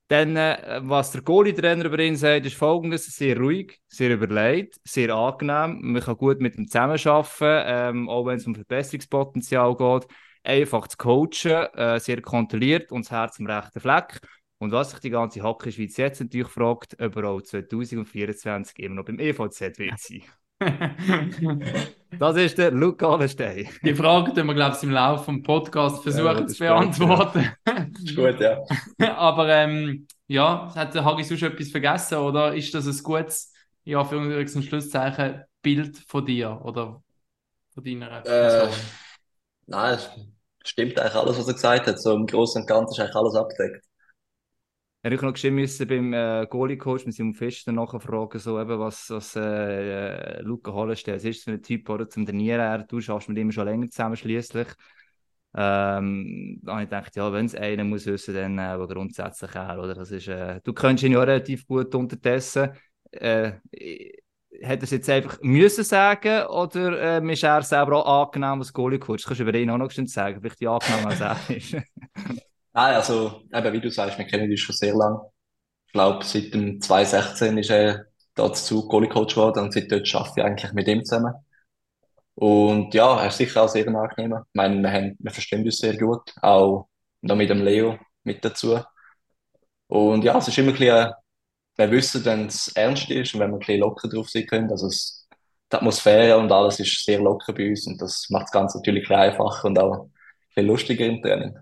Dann, 0.07 0.37
äh, 0.37 0.81
was 0.85 1.11
der 1.11 1.23
Goalie-Trainer 1.23 1.87
über 1.87 1.99
ihn 1.99 2.15
sagt, 2.15 2.47
ist 2.47 2.55
folgendes: 2.55 3.07
sehr 3.07 3.37
ruhig, 3.37 3.81
sehr 3.89 4.11
überlegt, 4.11 4.79
sehr 4.85 5.13
angenehm. 5.13 5.81
Man 5.81 6.03
kann 6.03 6.17
gut 6.17 6.41
mit 6.41 6.57
ihm 6.57 6.69
zusammenarbeiten, 6.69 7.65
ähm, 7.67 8.09
auch 8.09 8.25
wenn 8.27 8.37
es 8.37 8.47
um 8.47 8.55
Verbesserungspotenzial 8.55 9.75
geht. 9.75 10.07
Einfach 10.45 10.89
zu 10.89 10.97
coachen, 10.97 11.67
äh, 11.75 12.01
sehr 12.01 12.21
kontrolliert 12.21 12.91
und 12.91 13.05
das 13.05 13.11
Herz 13.11 13.39
am 13.39 13.47
rechten 13.47 13.81
Fleck. 13.81 14.21
Und 14.59 14.73
was 14.73 14.91
sich 14.91 15.01
die 15.01 15.11
ganze 15.11 15.43
Hockeyschweiz 15.43 15.97
jetzt 15.97 16.21
natürlich 16.21 16.49
fragt, 16.49 17.01
ob 17.01 17.17
er 17.17 17.25
auch 17.25 17.43
2024 17.43 18.79
immer 18.79 18.97
noch 18.97 19.05
beim 19.05 19.19
EVZ 19.19 19.79
wird 19.79 19.99
sein. 19.99 20.23
Das 22.19 22.37
ist 22.37 22.59
der 22.59 22.71
Luca 22.71 23.09
Allenstein. 23.09 23.69
Die 23.83 23.95
Frage 23.95 24.33
tun 24.35 24.47
wir, 24.47 24.55
glaube 24.55 24.77
ich, 24.77 24.83
im 24.83 24.91
Laufe 24.91 25.33
des 25.33 25.43
Podcasts 25.43 26.03
versuchen 26.03 26.47
ist 26.47 26.57
zu 26.57 26.65
beantworten. 26.65 27.51
Ist 28.05 28.15
gut, 28.15 28.39
ja. 28.39 28.59
Aber 29.17 29.49
ähm, 29.49 30.07
ja, 30.29 30.73
hat 30.75 30.95
der 30.95 31.05
Hagi 31.05 31.25
sonst 31.25 31.43
etwas 31.43 31.71
vergessen 31.71 32.19
oder 32.19 32.55
ist 32.55 32.73
das 32.75 32.87
ein 32.87 33.03
gutes, 33.03 33.53
ja, 33.85 34.05
für 34.05 34.19
uns 34.19 34.55
ein 34.55 34.63
Schlusszeichen, 34.63 35.43
Bild 35.63 35.97
von 36.07 36.25
dir 36.25 36.61
oder 36.63 37.03
von 37.75 37.85
deiner 37.85 38.21
Äh, 38.23 38.23
Person? 38.23 38.71
Nein, 39.67 39.95
es 39.95 40.11
stimmt 40.65 40.99
eigentlich 40.99 41.15
alles, 41.15 41.39
was 41.39 41.49
er 41.49 41.55
gesagt 41.55 41.87
hat. 41.87 42.01
So 42.01 42.15
im 42.15 42.27
Großen 42.27 42.63
und 42.63 42.69
Ganzen 42.69 42.93
ist 42.93 43.01
eigentlich 43.01 43.17
alles 43.17 43.35
abgedeckt. 43.35 43.85
Hätte 45.05 45.17
ich 45.17 45.23
noch 45.23 45.33
geschrieben 45.33 45.57
müssen 45.57 45.89
beim 45.89 46.13
äh, 46.13 46.47
Goalie-Coach 46.49 47.07
mit 47.07 47.17
seinem 47.17 47.35
Festen 47.35 47.75
nachfragen, 47.75 48.39
so 48.39 48.61
eben, 48.61 48.79
was, 48.79 49.11
was 49.11 49.35
äh, 49.35 50.41
Luca 50.43 50.73
Hollenstein, 50.73 51.17
was 51.17 51.25
ist 51.25 51.43
für 51.43 51.51
ein 51.51 51.63
Typ, 51.63 51.89
oder, 51.89 52.09
zum 52.09 52.25
Trainieren, 52.25 52.61
er, 52.61 52.85
du 52.85 53.01
schaffst 53.01 53.29
mit 53.29 53.37
ihm 53.37 53.51
schon 53.51 53.65
länger 53.65 53.91
zusammen 53.91 54.15
schliesslich. 54.15 54.69
Ähm, 55.55 56.61
da 56.63 56.73
habe 56.73 56.83
ich 56.85 56.89
gedacht, 56.89 57.17
ja, 57.17 57.33
wenn 57.33 57.47
es 57.47 57.55
einer 57.57 57.83
muss 57.83 58.07
wissen, 58.07 58.33
dann 58.33 58.59
äh, 58.59 58.63
aber 58.63 58.87
grundsätzlich 58.87 59.55
er, 59.57 59.79
oder, 59.81 59.95
das 59.95 60.13
ist, 60.13 60.29
äh, 60.29 60.61
du 60.63 60.73
kennst 60.73 61.03
ihn 61.03 61.13
ja 61.13 61.21
relativ 61.21 61.67
gut 61.67 61.93
unterdessen. 61.97 62.71
Äh, 63.11 63.55
hat 64.65 64.79
er 64.79 64.83
es 64.83 64.91
jetzt 64.91 65.11
einfach 65.11 65.39
müssen 65.43 65.85
sagen, 65.85 66.47
oder 66.47 67.21
äh, 67.21 67.33
ist 67.33 67.43
er 67.43 67.63
selber 67.63 68.07
auch 68.07 68.27
angenehm 68.27 68.61
als 68.61 68.73
Goalie-Coach? 68.73 69.25
Kannst 69.25 69.41
du 69.41 69.45
über 69.45 69.55
ihn 69.59 69.71
auch 69.71 69.79
noch 69.79 69.91
sagen, 69.91 70.41
vielleicht 70.41 70.61
wie 70.61 70.69
angenehm 70.69 71.07
als 71.07 71.21
er 71.21 71.37
ist. 71.49 71.73
Nein, 72.75 72.95
also, 72.95 73.43
eben, 73.53 73.73
wie 73.73 73.81
du 73.81 73.91
sagst, 73.91 74.19
wir 74.19 74.25
kennen 74.25 74.51
ihn 74.51 74.57
schon 74.57 74.75
sehr 74.75 74.95
lang. 74.95 75.21
Ich 75.87 75.93
glaube, 75.93 76.25
seit 76.25 76.55
dem 76.55 76.81
2016 76.81 77.59
ist 77.59 77.71
er 77.71 78.07
dazu 78.35 78.89
Goalie-Coach 78.89 79.35
geworden 79.35 79.65
und 79.65 79.73
seitdem 79.73 80.03
arbeite 80.15 80.33
ich 80.37 80.45
eigentlich 80.45 80.73
mit 80.73 80.89
ihm 80.89 81.05
zusammen. 81.05 81.35
Und 82.35 82.95
ja, 82.95 83.21
er 83.21 83.29
ist 83.29 83.37
sicher 83.37 83.63
auch 83.63 83.69
sehr 83.69 83.87
angenehm. 83.87 84.33
Ich 84.33 84.55
meine, 84.55 84.81
wir, 84.81 84.91
haben, 84.91 85.17
wir 85.19 85.31
verstehen 85.31 85.65
uns 85.65 85.79
sehr 85.79 85.97
gut. 85.99 86.33
Auch 86.41 86.89
noch 87.21 87.37
mit 87.37 87.51
dem 87.51 87.63
Leo 87.63 87.99
mit 88.25 88.45
dazu. 88.45 88.81
Und 89.87 90.25
ja, 90.25 90.39
es 90.39 90.49
ist 90.49 90.59
immer 90.59 90.73
ein 90.73 90.79
bisschen, 90.79 91.13
wir 91.77 91.91
wissen, 91.91 92.25
wenn 92.25 92.47
es 92.47 92.69
ernst 92.69 93.11
ist 93.11 93.35
und 93.35 93.41
wenn 93.41 93.51
wir 93.51 93.57
ein 93.57 93.59
bisschen 93.61 93.81
locker 93.81 94.09
drauf 94.09 94.29
sein 94.31 94.47
können. 94.47 94.71
Also 94.71 94.87
es, 94.89 95.29
die 95.73 95.77
Atmosphäre 95.77 96.39
und 96.39 96.53
alles 96.53 96.81
ist 96.81 97.05
sehr 97.05 97.21
locker 97.21 97.53
bei 97.53 97.71
uns 97.71 97.87
und 97.87 98.01
das 98.01 98.29
macht 98.31 98.45
das 98.45 98.53
Ganze 98.53 98.79
natürlich 98.79 99.09
ein 99.11 99.17
einfacher 99.19 99.69
und 99.69 99.79
auch 99.79 100.05
ein 100.05 100.13
bisschen 100.55 100.67
lustiger 100.69 101.07
im 101.07 101.23
Training. 101.23 101.57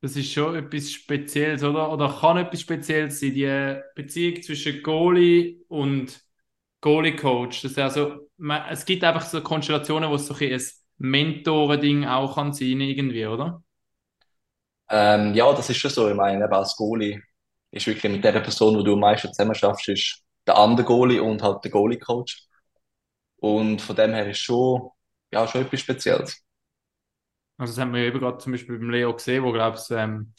Das 0.00 0.14
ist 0.16 0.32
schon 0.32 0.54
etwas 0.56 0.92
Spezielles, 0.92 1.62
oder? 1.64 1.90
Oder 1.92 2.14
kann 2.20 2.36
etwas 2.36 2.60
Spezielles 2.60 3.18
sein, 3.20 3.34
die 3.34 3.80
Beziehung 3.94 4.42
zwischen 4.42 4.82
Goalie 4.82 5.64
und 5.68 6.20
Goalie-Coach. 6.82 7.62
Das 7.62 7.78
also, 7.78 8.28
man, 8.36 8.62
es 8.70 8.84
gibt 8.84 9.02
einfach 9.04 9.24
so 9.26 9.42
Konstellationen, 9.42 10.10
wo 10.10 10.14
es 10.16 10.26
so 10.26 10.34
ein, 10.34 10.52
ein 10.52 10.62
Mentoren-Ding 10.98 12.04
auch 12.04 12.36
kann 12.36 12.52
sein, 12.52 12.80
irgendwie, 12.80 13.26
oder? 13.26 13.62
Ähm, 14.88 15.34
ja, 15.34 15.52
das 15.52 15.70
ist 15.70 15.78
schon 15.78 15.90
so. 15.90 16.08
Ich 16.08 16.14
meine, 16.16 16.44
eben 16.44 16.52
als 16.52 16.76
Goalie 16.76 17.20
ist 17.70 17.86
wirklich 17.86 18.12
mit 18.12 18.24
der 18.24 18.32
Person, 18.40 18.76
wo 18.76 18.82
du 18.82 18.94
am 18.94 19.00
meisten 19.00 19.32
zusammen 19.32 19.54
schaffst, 19.54 19.88
ist 19.88 20.22
der 20.46 20.56
andere 20.56 20.86
Goalie 20.86 21.20
und 21.22 21.42
halt 21.42 21.64
der 21.64 21.70
Goalie-Coach. 21.70 22.46
Und 23.38 23.80
von 23.82 23.96
dem 23.96 24.12
her 24.14 24.30
ist 24.30 24.38
schon, 24.40 24.90
ja, 25.32 25.46
schon 25.46 25.62
etwas 25.62 25.80
Spezielles. 25.80 26.42
Also 27.58 27.72
das 27.72 27.80
haben 27.80 27.94
wir 27.94 28.02
eben 28.02 28.18
gerade 28.18 28.38
zum 28.38 28.52
Beispiel 28.52 28.78
beim 28.78 28.90
Leo 28.90 29.14
gesehen, 29.14 29.42
wo 29.44 29.52
glaube 29.52 29.78
ich, 29.78 29.90
ähm, 29.90 30.32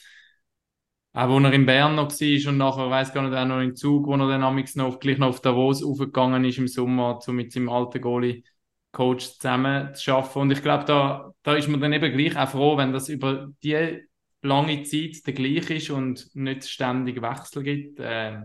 auch 1.13 1.29
wo 1.29 1.39
er 1.39 1.53
in 1.53 1.65
Bern 1.65 1.96
noch 1.96 2.12
war 2.12 2.50
und 2.51 2.57
nachher, 2.57 2.89
weiß 2.89 3.13
gar 3.13 3.24
nicht, 3.24 3.36
auch 3.38 3.46
noch 3.46 3.60
im 3.62 3.75
Zug, 3.75 4.05
wo 4.07 4.13
er 4.13 4.27
dann 4.27 4.43
amigs 4.43 4.75
noch 4.75 4.86
auf, 4.86 5.00
gleich 5.00 5.17
noch 5.17 5.29
auf 5.29 5.41
Davos 5.41 5.84
aufgegangen 5.84 6.46
ist 6.46 6.57
im 6.60 6.67
Sommer, 6.67 7.19
um 7.25 7.36
mit 7.36 7.51
seinem 7.51 7.69
alten 7.69 8.01
Goalie-Coach 8.01 9.38
zusammen 9.39 9.96
zu 9.96 10.13
arbeiten. 10.13 10.39
Und 10.39 10.51
ich 10.51 10.62
glaube, 10.62 10.86
da, 10.86 11.34
da 11.43 11.55
ist 11.55 11.67
man 11.67 11.81
dann 11.81 11.93
eben 11.93 12.15
gleich 12.15 12.38
auch 12.38 12.50
froh, 12.51 12.77
wenn 12.77 12.93
das 12.93 13.10
über 13.10 13.48
die 13.63 14.07
lange 14.48 14.84
Zeit 14.84 15.25
der 15.27 15.34
gleich 15.34 15.70
ist 15.70 15.89
und 15.92 16.30
nicht 16.36 16.68
ständig 16.68 17.22
Wechsel 17.22 17.63
gibt. 17.63 18.00
Äh, 18.00 18.44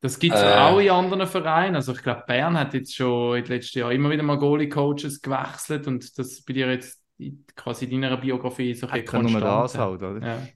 das 0.00 0.18
gibt 0.18 0.34
es 0.34 0.42
Äh. 0.42 0.46
auch 0.58 0.78
in 0.78 0.90
anderen 0.90 1.26
Vereinen. 1.26 1.76
Also 1.76 1.92
ich 1.92 2.02
glaube, 2.02 2.24
Bern 2.26 2.58
hat 2.58 2.74
jetzt 2.74 2.94
schon 2.94 3.38
in 3.38 3.44
den 3.44 3.52
letzten 3.52 3.78
Jahren 3.78 3.92
immer 3.92 4.10
wieder 4.10 4.22
mal 4.22 4.38
Goalie-Coaches 4.38 5.22
gewechselt 5.22 5.86
und 5.86 6.18
das 6.18 6.42
bei 6.44 6.52
dir 6.52 6.70
jetzt 6.70 7.02
in- 7.16 7.44
quasi 7.56 7.86
in 7.86 8.02
deiner 8.02 8.16
Biografie 8.18 8.74
so 8.74 8.86
ein 8.86 8.92
bisschen 8.92 9.06
kann 9.06 9.30
nur 9.32 9.42
konstant. 9.42 9.64
das 9.64 9.78
halt, 9.78 10.02
oder? 10.02 10.26
Ja. 10.26 10.54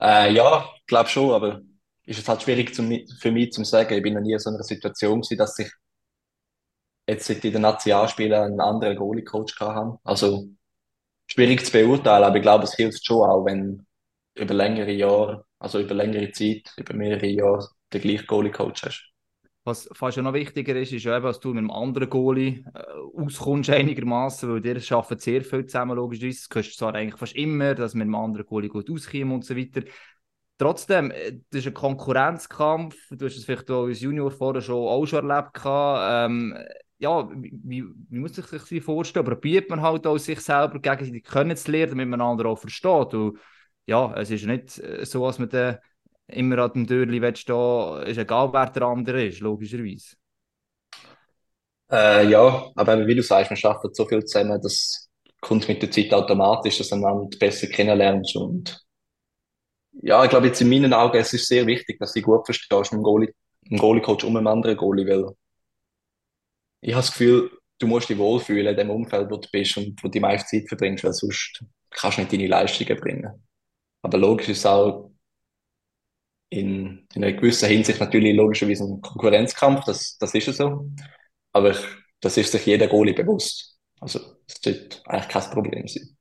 Äh, 0.00 0.32
ja, 0.34 0.68
ich 0.80 0.86
glaube 0.86 1.08
schon, 1.08 1.30
aber 1.32 1.60
ist 2.04 2.18
es 2.18 2.28
halt 2.28 2.42
schwierig 2.42 2.74
zum, 2.74 2.90
für 3.20 3.30
mich 3.32 3.52
zu 3.52 3.64
sagen. 3.64 3.94
Ich 3.94 4.02
bin 4.02 4.14
noch 4.14 4.20
nie 4.20 4.32
in 4.32 4.38
so 4.38 4.50
einer 4.50 4.62
Situation 4.62 5.20
gewesen, 5.20 5.38
dass 5.38 5.58
ich 5.58 5.70
jetzt 7.06 7.26
seit 7.26 7.42
den 7.44 7.62
Nationalspielen 7.62 8.32
einen 8.34 8.60
anderen 8.60 8.96
Goalie-Coach 8.96 9.56
gehabt 9.58 9.76
habe. 9.76 9.98
Also 10.04 10.48
schwierig 11.26 11.64
zu 11.64 11.72
beurteilen, 11.72 12.24
aber 12.24 12.36
ich 12.36 12.42
glaube, 12.42 12.64
es 12.64 12.74
hilft 12.74 13.06
schon 13.06 13.28
auch, 13.28 13.44
wenn 13.44 13.86
über 14.36 14.54
längere 14.54 14.92
Jahre, 14.92 15.44
also 15.58 15.80
über 15.80 15.94
längere 15.94 16.30
Zeit, 16.32 16.72
über 16.76 16.94
mehrere 16.94 17.26
Jahre 17.26 17.68
den 17.92 18.00
gleichen 18.00 18.26
Goalie-Coach 18.26 18.82
hast. 18.84 19.10
Was 19.66 19.88
fast 19.94 20.18
noch 20.18 20.34
wichtiger 20.34 20.76
ist, 20.76 20.92
ist 20.92 21.06
eben, 21.06 21.22
dass 21.22 21.40
du 21.40 21.48
mit 21.48 21.58
einem 21.58 21.70
anderen 21.70 22.10
Goalie 22.10 22.64
äh, 22.74 23.22
auskommst 23.22 23.70
einigermaßen, 23.70 24.50
weil 24.50 24.60
dir 24.60 24.76
arbeiten 24.90 25.18
sehr 25.18 25.42
viel 25.42 25.64
zusammen, 25.64 25.96
logischerweise. 25.96 26.40
Das 26.40 26.48
kannst 26.50 26.72
du 26.72 26.76
zwar 26.76 26.94
eigentlich 26.94 27.16
fast 27.18 27.34
immer, 27.34 27.74
dass 27.74 27.94
mit 27.94 28.02
einem 28.02 28.14
anderen 28.14 28.44
Goalie 28.44 28.68
gut 28.68 28.90
auskommen 28.90 29.32
und 29.32 29.44
so 29.44 29.56
weiter. 29.56 29.82
Trotzdem, 30.58 31.10
äh, 31.10 31.40
das 31.50 31.60
ist 31.60 31.68
ein 31.68 31.74
Konkurrenzkampf. 31.74 32.94
Du 33.10 33.24
hast 33.24 33.38
es 33.38 33.46
vielleicht 33.46 33.70
auch 33.70 33.86
als 33.86 34.00
Junior 34.00 34.30
vorher 34.30 34.60
schon 34.60 34.86
auch 34.86 35.06
schon 35.06 35.30
erlebt. 35.30 35.62
Ähm, 35.64 36.58
ja, 37.04 37.28
wie, 37.34 37.84
wie 38.08 38.18
muss 38.18 38.36
man 38.36 38.60
sich 38.60 38.82
vorstellen? 38.82 39.26
Probiert 39.26 39.68
man 39.68 39.82
halt 39.82 40.06
auch 40.06 40.18
sich 40.18 40.40
selber 40.40 40.78
gegenseitig 40.78 41.24
kennenzulernen, 41.24 41.90
damit 41.90 42.08
man 42.08 42.20
einander 42.20 42.46
auch 42.46 42.58
versteht. 42.58 43.14
Und 43.14 43.38
ja, 43.86 44.14
es 44.16 44.30
ist 44.30 44.46
nicht 44.46 44.78
äh, 44.78 45.04
so, 45.04 45.26
dass 45.26 45.38
man 45.38 45.78
immer 46.28 46.58
an 46.58 46.72
dem 46.72 46.86
Türli 46.86 47.36
stehen 47.36 48.02
ist 48.06 48.18
egal, 48.18 48.52
wer 48.52 48.70
der 48.70 48.82
andere 48.82 49.26
ist, 49.26 49.40
logischerweise. 49.40 50.16
Äh, 51.90 52.26
ja, 52.28 52.70
aber 52.74 53.06
wie 53.06 53.14
du 53.14 53.22
sagst, 53.22 53.50
man 53.50 53.72
arbeitet 53.72 53.94
so 53.94 54.06
viel 54.06 54.24
zusammen, 54.24 54.60
das 54.62 55.10
kommt 55.40 55.68
mit 55.68 55.82
der 55.82 55.90
Zeit 55.90 56.12
automatisch, 56.14 56.78
dass 56.78 56.90
man 56.90 57.04
einander 57.04 57.36
besser 57.38 57.66
kennenlernt. 57.66 58.34
Und 58.34 58.80
ja, 60.00 60.24
ich 60.24 60.30
glaube, 60.30 60.46
jetzt 60.46 60.62
in 60.62 60.70
meinen 60.70 60.94
Augen 60.94 61.18
es 61.18 61.34
ist 61.34 61.46
sehr 61.46 61.66
wichtig, 61.66 61.98
dass 61.98 62.14
du 62.14 62.22
gut 62.22 62.46
verstehst 62.46 62.92
mit 62.92 63.00
dem 63.00 63.02
Goalie, 63.02 63.34
dem 63.70 63.78
Goalie-Coach 63.78 64.24
und 64.24 64.36
einem 64.36 64.46
anderen 64.46 64.78
Goalie, 64.78 65.06
weil 65.06 65.34
ich 66.84 66.92
habe 66.92 67.02
das 67.02 67.12
Gefühl, 67.12 67.50
du 67.78 67.86
musst 67.86 68.10
dich 68.10 68.18
wohlfühlen 68.18 68.66
in 68.66 68.76
dem 68.76 68.90
Umfeld, 68.90 69.30
wo 69.30 69.36
du 69.38 69.48
bist 69.50 69.76
und 69.78 70.02
wo 70.02 70.08
du 70.08 70.12
die 70.12 70.20
meiste 70.20 70.46
Zeit 70.48 70.68
verbringst, 70.68 71.02
weil 71.02 71.14
sonst 71.14 71.64
kannst 71.90 72.18
du 72.18 72.22
nicht 72.22 72.32
deine 72.32 72.46
Leistungen 72.46 73.00
bringen. 73.00 73.46
Aber 74.02 74.18
logisch 74.18 74.50
ist 74.50 74.58
es 74.58 74.66
auch 74.66 75.10
in, 76.50 77.06
in 77.14 77.24
einer 77.24 77.32
gewissen 77.32 77.68
Hinsicht 77.68 78.00
natürlich 78.00 78.36
logischerweise 78.36 78.84
ein 78.84 79.00
Konkurrenzkampf, 79.00 79.84
das, 79.86 80.18
das 80.18 80.34
ist 80.34 80.48
es 80.48 80.58
so. 80.58 80.90
Aber 81.52 81.70
ich, 81.70 81.78
das 82.20 82.36
ist 82.36 82.52
sich 82.52 82.66
jeder 82.66 82.86
Goalie 82.86 83.14
bewusst. 83.14 83.78
Also, 84.00 84.18
das 84.46 84.58
sollte 84.62 85.00
eigentlich 85.06 85.28
kein 85.28 85.50
Problem 85.50 85.88
sein. 85.88 86.16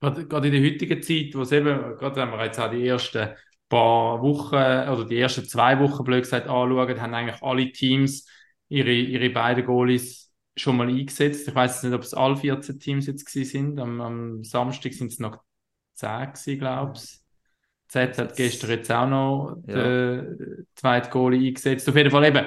Gerade 0.00 0.46
in 0.46 0.52
der 0.52 0.72
heutigen 0.72 1.02
Zeit, 1.02 1.34
wo 1.34 1.42
es 1.42 1.50
eben, 1.50 1.96
gerade 1.96 2.16
wenn 2.16 2.30
wir 2.30 2.44
jetzt 2.44 2.60
auch 2.60 2.70
die 2.70 2.86
ersten 2.86 3.30
paar 3.68 4.22
Wochen 4.22 4.54
oder 4.54 5.04
die 5.04 5.18
ersten 5.18 5.44
zwei 5.44 5.78
Wochen, 5.80 6.04
blöd 6.04 6.22
gesagt, 6.22 6.46
anschauen, 6.46 7.00
haben 7.00 7.14
eigentlich 7.14 7.42
alle 7.42 7.72
Teams 7.72 8.24
ihre, 8.68 8.92
ihre 8.92 9.30
beiden 9.30 9.64
Goalies 9.64 10.32
schon 10.56 10.76
mal 10.76 10.88
eingesetzt. 10.88 11.48
Ich 11.48 11.54
weiß 11.54 11.82
nicht, 11.84 11.94
ob 11.94 12.02
es 12.02 12.14
alle 12.14 12.36
14 12.36 12.78
Teams 12.78 13.06
jetzt 13.06 13.24
gewesen 13.24 13.50
sind. 13.50 13.80
Am, 13.80 14.00
am 14.00 14.44
Samstag 14.44 14.92
sind 14.92 15.12
es 15.12 15.18
noch 15.18 15.42
10 15.94 16.32
gewesen, 16.32 16.58
glaube 16.58 16.92
ich. 16.96 17.18
Z 17.88 18.18
hat 18.18 18.36
gestern 18.36 18.70
jetzt 18.70 18.92
auch 18.92 19.08
noch 19.08 19.56
Ja. 19.66 19.74
den 19.74 20.66
zweiten 20.74 21.10
Goalie 21.10 21.48
eingesetzt. 21.48 21.88
Auf 21.88 21.96
jeden 21.96 22.10
Fall 22.10 22.24
eben, 22.26 22.46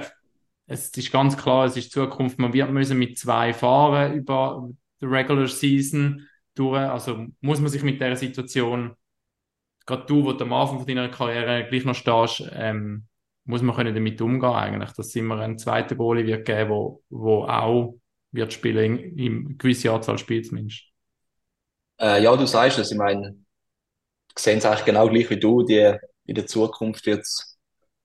es 0.68 0.90
ist 0.90 1.12
ganz 1.12 1.36
klar, 1.36 1.66
es 1.66 1.78
ist 1.78 1.92
Zukunft. 1.92 2.38
Man 2.38 2.54
wird 2.54 2.70
müssen 2.72 3.00
mit 3.00 3.18
zwei 3.18 3.54
fahren 3.54 4.14
über 4.14 4.70
die 5.02 5.06
Regular 5.06 5.48
Season 5.48 6.28
durch. 6.54 6.80
Also 6.80 7.26
muss 7.42 7.60
man 7.60 7.70
sich 7.70 7.82
mit 7.82 8.00
der 8.00 8.16
Situation, 8.16 8.96
gerade 9.86 10.06
du, 10.06 10.24
wo 10.24 10.34
du 10.34 10.44
am 10.46 10.54
Anfang 10.54 10.78
von 10.78 10.88
deiner 10.88 11.10
Karriere 11.10 11.68
gleich 11.68 11.86
noch 11.86 11.96
stehst, 11.96 12.44
ähm, 12.54 13.08
muss 13.52 13.62
man 13.62 13.76
können 13.76 13.94
damit 13.94 14.22
umgehen 14.22 14.50
eigentlich, 14.50 14.92
dass 14.94 15.08
es 15.08 15.16
immer 15.18 15.40
einen 15.40 15.60
zweiten 15.60 15.98
Goalie 15.98 16.26
wird 16.26 16.46
geben, 16.46 16.70
wo, 16.72 17.04
wo 17.10 17.44
auch 17.44 17.96
wird 18.32 18.54
spielen, 18.54 18.98
in, 18.98 19.18
in 19.18 19.58
gewisse 19.58 19.92
Anzahl 19.92 20.18
Spiele 20.18 20.42
zumindest. 20.42 20.84
Äh, 22.00 22.24
ja, 22.24 22.34
du 22.36 22.48
sagst 22.48 22.80
es, 22.80 22.92
ich 22.92 22.98
meine, 22.98 23.36
ich 24.30 24.40
sehe 24.42 24.56
es 24.58 24.66
eigentlich 24.66 24.86
genau 24.86 25.10
gleich 25.10 25.30
wie 25.30 25.40
du, 25.40 25.64
die, 25.64 25.94
in 26.26 26.36
der 26.36 26.48
Zukunft 26.48 27.06
wird 27.06 27.22
es 27.22 27.60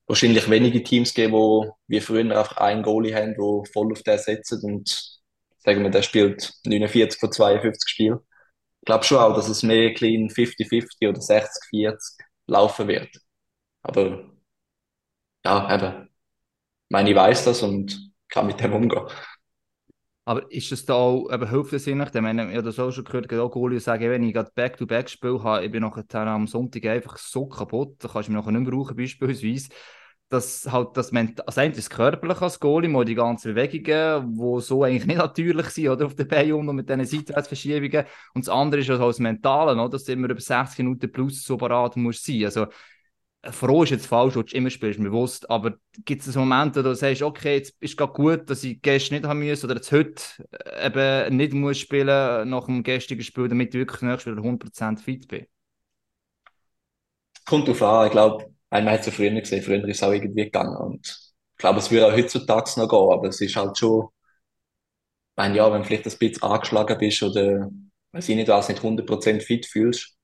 wahrscheinlich 0.09 0.51
wenige 0.51 0.83
Teams 0.83 1.15
geben, 1.15 1.33
wo 1.35 1.77
wie 1.87 2.01
früher 2.01 2.23
einfach 2.23 2.57
einen 2.57 2.83
Goalie 2.83 3.15
haben, 3.15 3.37
wo 3.39 3.65
voll 3.73 3.93
auf 3.93 4.03
den 4.03 4.19
setzen 4.19 4.61
und 4.65 5.21
sagen 5.59 5.83
wir, 5.85 5.91
der 5.91 6.03
spielt 6.03 6.55
49 6.67 7.21
von 7.21 7.31
52 7.33 7.89
Spielen. 7.89 8.19
Ich 8.81 8.87
glaube 8.87 9.05
schon 9.05 9.19
auch, 9.19 9.35
dass 9.35 9.49
es 9.49 9.63
mehr 9.63 9.95
clean 9.95 10.29
50-50 10.29 11.09
oder 11.09 11.21
60-40 11.21 12.19
laufen 12.49 12.89
wird. 12.89 13.11
Aber 13.83 14.36
ja, 15.47 15.75
eben, 15.75 16.03
ich 16.05 16.91
meine, 16.91 17.11
ich 17.11 17.17
weiß 17.17 17.45
das 17.45 17.63
und 17.63 18.13
kann 18.29 18.47
mit 18.47 18.61
dem 18.61 18.73
umgehen. 18.75 19.07
Aber 20.25 20.51
ist 20.51 20.73
das 20.73 20.85
da 20.85 20.95
auch, 20.95 21.33
eben, 21.33 21.49
hilft? 21.49 21.73
Ich 21.73 21.95
meine, 21.95 22.51
ich 22.51 22.57
habe 22.57 22.65
das 22.65 22.81
auch 22.81 22.91
schon 22.91 23.05
gehört, 23.05 23.33
auch 23.33 23.51
Goalie 23.51 23.79
sagen, 23.79 24.11
wenn 24.11 24.25
ich 24.25 24.35
gerade 24.35 24.51
Back-to-Back 24.53 25.09
spiele, 25.09 25.43
habe, 25.45 25.65
ich 25.65 25.71
bin 25.71 25.83
nachher 25.83 26.27
am 26.27 26.49
Sonntag 26.49 26.85
einfach 26.87 27.17
so 27.17 27.47
kaputt, 27.47 27.95
da 28.01 28.09
kannst 28.09 28.29
du 28.29 28.33
mich 28.33 28.41
nachher 28.41 28.51
nicht 28.51 28.69
mehr 28.69 28.73
brauchen, 28.73 28.97
beispielsweise. 28.97 29.69
Dass 30.29 30.67
halt 30.73 30.97
das, 30.97 31.13
Ment 31.13 31.47
also 31.47 31.61
eigentlich 31.61 31.85
das 31.85 31.91
Körperliche 31.91 32.43
als 32.43 32.59
Goalie, 32.59 32.89
mal 32.89 33.05
die 33.05 33.15
ganzen 33.15 33.55
Bewegungen, 33.55 34.35
die 34.35 34.61
so 34.61 34.83
eigentlich 34.83 35.07
nicht 35.07 35.19
natürlich 35.19 35.69
sind, 35.69 35.89
oder, 35.89 36.07
auf 36.07 36.17
den 36.17 36.27
Beinen 36.27 36.69
und 36.69 36.75
mit 36.75 36.89
diesen 36.89 37.05
Seitwärtsverschiebungen. 37.05 38.07
Und 38.35 38.45
das 38.45 38.53
andere 38.53 38.81
ist 38.81 38.91
also 38.91 39.07
das 39.07 39.21
Mentale, 39.21 39.89
dass 39.89 40.03
du 40.03 40.13
immer 40.13 40.29
über 40.29 40.41
60 40.41 40.79
Minuten 40.79 41.13
plus 41.13 41.45
so 41.45 41.57
parat 41.57 41.97
musst 41.97 42.27
sein. 42.27 42.45
Also, 42.47 42.67
froh 43.51 43.83
ist 43.83 43.91
jetzt 43.91 44.07
falsch, 44.07 44.35
dass 44.35 44.47
du 44.47 44.57
immer 44.57 44.71
spielst, 44.71 45.01
bewusst, 45.01 45.49
aber 45.51 45.75
gibt 46.05 46.23
es 46.27 46.37
einen 46.37 46.49
Moment, 46.49 46.77
wo 46.77 46.83
du 46.83 46.95
sagst, 46.95 47.23
okay, 47.23 47.57
jetzt 47.57 47.75
ist 47.81 47.97
gerade 47.97 48.13
gut, 48.13 48.51
dass 48.51 48.65
ich 48.65 48.81
gestern 48.83 49.17
nicht 49.19 49.27
haben 49.29 49.41
müssen 49.41 49.67
oder 49.67 49.77
jetzt 49.77 49.93
heute 49.93 50.23
äh, 50.53 50.87
eben 50.87 51.37
nicht 51.37 51.53
muss 51.53 51.79
spielen 51.79 52.49
nach 52.49 52.67
dem 52.67 52.83
gestrigen 52.83 53.23
Spiel, 53.25 53.49
damit 53.49 53.75
ich 53.75 53.81
wirklich 53.81 54.03
nächstes 54.03 54.33
Spiel 54.33 54.43
100% 54.43 55.01
fit 55.01 55.29
bin? 55.29 55.47
Kommt 57.45 57.69
drauf 57.69 57.83
an, 57.83 58.07
ich 58.07 58.13
glaube, 58.13 58.53
man 58.71 58.91
hat 58.91 59.01
es 59.01 59.07
ja 59.07 59.13
früher 59.13 59.31
gesehen, 59.41 59.63
früher 59.63 59.85
ist 59.85 59.97
es 59.97 60.03
auch 60.03 60.13
irgendwie 60.13 60.45
gegangen 60.45 60.77
und 60.77 61.07
ich 61.07 61.59
glaube, 61.59 61.79
es 61.79 61.91
würde 61.91 62.07
auch 62.09 62.13
heutzutage 62.13 62.81
noch 62.81 62.89
gehen, 62.89 63.13
aber 63.13 63.29
es 63.29 63.41
ist 63.41 63.57
halt 63.57 63.79
schon, 63.79 64.09
ich 65.33 65.37
meine, 65.37 65.57
ja, 65.57 65.71
wenn 65.73 65.83
du 65.83 65.87
vielleicht 65.87 66.07
ein 66.07 66.19
bisschen 66.19 66.43
angeschlagen 66.43 66.99
bist 66.99 67.23
oder, 67.23 67.71
weiß 68.13 68.29
ich 68.29 68.37
nicht 68.37 68.49
was, 68.49 68.69
nicht 68.69 68.83
100% 68.83 69.43
fit 69.43 69.67
fühlst, 69.67 70.17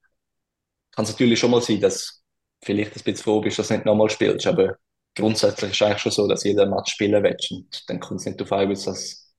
kann 0.92 1.04
es 1.04 1.10
natürlich 1.12 1.38
schon 1.38 1.50
mal 1.50 1.60
sein, 1.60 1.80
dass 1.80 2.21
vielleicht 2.62 2.92
ein 2.92 3.02
bisschen 3.02 3.16
froh 3.16 3.40
bist, 3.40 3.58
dass 3.58 3.68
du 3.68 3.74
nicht 3.74 3.86
nochmal 3.86 4.10
spielst, 4.10 4.46
aber 4.46 4.76
grundsätzlich 5.14 5.72
ist 5.72 5.80
es 5.80 5.86
eigentlich 5.86 6.02
schon 6.02 6.12
so, 6.12 6.28
dass 6.28 6.44
jeder 6.44 6.66
Match 6.66 6.92
spielen 6.92 7.22
will 7.22 7.36
und 7.50 7.84
dann 7.88 8.00
kommt 8.00 8.20
es 8.20 8.26
nicht 8.26 8.40
darauf 8.40 8.52
an, 8.52 8.70
ob 8.70 8.84
das 8.84 9.34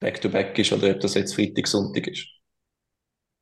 Back-to-Back 0.00 0.58
ist 0.58 0.72
oder 0.72 0.90
ob 0.90 1.00
das 1.00 1.14
jetzt 1.14 1.34
Freitag, 1.34 1.66
Sonntag 1.66 2.06
ist. 2.08 2.26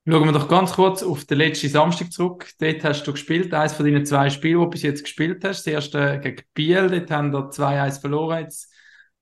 Schauen 0.08 0.24
wir 0.24 0.32
doch 0.32 0.48
ganz 0.48 0.72
kurz 0.72 1.02
auf 1.02 1.26
den 1.26 1.38
letzten 1.38 1.68
Samstag 1.68 2.10
zurück. 2.10 2.50
Dort 2.58 2.82
hast 2.84 3.04
du 3.06 3.12
gespielt, 3.12 3.52
eines 3.52 3.74
von 3.74 3.84
deinen 3.84 4.06
zwei 4.06 4.30
Spielen, 4.30 4.58
die 4.58 4.64
du 4.64 4.70
bis 4.70 4.82
jetzt 4.82 5.02
gespielt 5.02 5.44
hast. 5.44 5.66
Das 5.66 5.72
erste 5.72 6.18
gegen 6.20 6.42
Biel, 6.54 6.88
dort 6.88 7.10
haben 7.10 7.32
wir 7.32 7.50
2-1 7.50 8.00
verloren. 8.00 8.40
Jetzt 8.40 8.72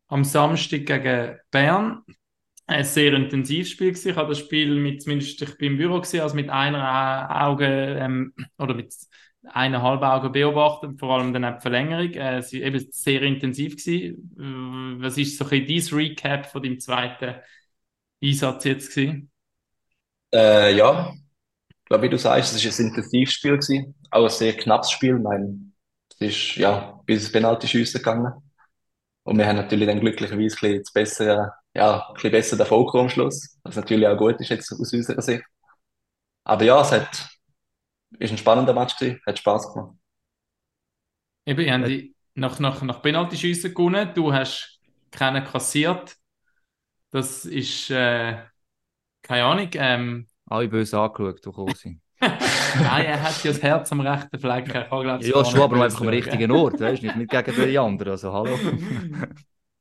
am 0.06 0.24
Samstag 0.24 0.86
gegen 0.86 1.36
Bern. 1.50 2.02
Ein 2.66 2.84
sehr 2.84 3.12
intensives 3.14 3.70
Spiel 3.70 3.88
gewesen. 3.88 4.10
Ich 4.10 4.16
habe 4.16 4.28
das 4.28 4.38
Spiel 4.38 4.76
mit, 4.76 5.02
zumindest 5.02 5.42
ich 5.42 5.58
bin 5.58 5.72
im 5.72 5.78
Büro 5.78 5.96
gewesen, 6.00 6.20
also 6.20 6.36
mit 6.36 6.48
einer 6.48 7.44
Auge, 7.44 7.66
ähm, 8.00 8.32
oder 8.58 8.74
mit 8.74 8.94
eineinhalb 9.44 10.02
Augen 10.02 10.32
beobachtet, 10.32 10.98
vor 10.98 11.16
allem 11.18 11.32
dann 11.32 11.44
auch 11.44 11.56
die 11.56 11.62
Verlängerung. 11.62 12.12
Äh, 12.12 12.38
es 12.38 12.52
war 12.52 12.60
eben 12.60 12.86
sehr 12.92 13.22
intensiv 13.22 13.76
gewesen. 13.76 14.36
Äh, 15.00 15.02
Was 15.04 15.18
ist 15.18 15.38
so 15.38 15.44
ein 15.48 15.66
dein 15.66 15.82
Recap 15.98 16.46
von 16.46 16.62
deinem 16.62 16.80
zweiten 16.80 17.36
Einsatz 18.22 18.64
jetzt 18.64 18.94
gewesen? 18.94 19.30
Äh, 20.34 20.76
ja, 20.76 21.12
ich 21.68 21.84
glaube, 21.86 22.04
wie 22.04 22.10
du 22.10 22.18
sagst, 22.18 22.54
es 22.54 22.64
war 22.64 22.72
ein 22.86 22.88
intensives 22.90 23.34
Spiel 23.34 23.52
gewesen, 23.58 23.94
auch 24.10 24.24
ein 24.24 24.30
sehr 24.30 24.56
knappes 24.56 24.90
Spiel. 24.92 25.16
Ich 25.16 25.22
meine, 25.22 25.72
es 26.20 26.20
ist 26.20 26.56
ja 26.56 27.00
bis 27.06 27.24
ins 27.24 27.32
Penalty-Schiessen 27.32 27.98
gegangen. 28.00 28.32
Und 29.24 29.38
wir 29.38 29.46
haben 29.46 29.56
natürlich 29.56 29.88
dann 29.88 30.00
glücklicherweise 30.00 30.56
ein 30.56 30.60
bisschen 30.60 30.78
das 30.82 30.92
bessere, 30.92 31.52
ja, 31.74 32.08
ein 32.08 32.14
bisschen 32.14 32.32
besser 32.32 32.56
den 32.56 32.60
Erfolg 32.62 32.94
am 32.96 33.08
Schluss, 33.10 33.58
was 33.64 33.76
natürlich 33.76 34.06
auch 34.08 34.18
gut 34.18 34.40
ist 34.40 34.50
jetzt 34.50 34.72
aus 34.72 34.92
unserer 34.92 35.22
Sicht. 35.22 35.44
Aber 36.44 36.64
ja, 36.64 36.80
es 36.80 36.92
hat, 36.92 37.28
ist 38.18 38.30
ein 38.30 38.38
spannender 38.38 38.74
Match 38.74 38.96
gewesen, 38.96 39.20
hat 39.26 39.38
Spaß 39.38 39.72
gemacht. 39.72 39.94
Eben, 41.46 41.60
ich 41.60 41.70
habe 41.70 41.88
die 41.88 42.14
nach, 42.34 42.58
nach, 42.58 42.82
nach 42.82 43.02
Penaltyschiessen 43.02 43.74
gewonnen. 43.74 44.10
Du 44.14 44.32
hast 44.32 44.80
keinen 45.10 45.44
kassiert. 45.44 46.16
Das 47.10 47.44
ist, 47.44 47.90
äh, 47.90 48.38
keine 49.22 49.44
Ahnung. 49.44 49.70
Ähm, 49.74 50.28
Alle 50.46 50.68
böse 50.68 50.98
angeschaut, 50.98 51.42
gekommen 51.42 51.74
sind. 51.74 52.00
nein, 52.20 53.06
er 53.06 53.22
hat 53.22 53.42
ja 53.44 53.52
das 53.52 53.62
Herz 53.62 53.92
am 53.92 54.00
rechten 54.00 54.38
Fleck. 54.38 54.66
Ich 54.66 54.72
kann, 54.72 54.88
glaub, 54.88 55.22
Ja, 55.22 55.44
schon, 55.44 55.60
aber 55.60 55.82
einfach 55.82 56.00
am 56.00 56.08
richtigen 56.08 56.50
Ort, 56.50 56.80
weißt 56.80 57.02
du, 57.02 57.06
nicht, 57.06 57.16
nicht 57.16 57.30
gegen 57.30 57.70
die 57.70 57.78
anderen, 57.78 58.12
also 58.12 58.32
hallo. 58.32 58.58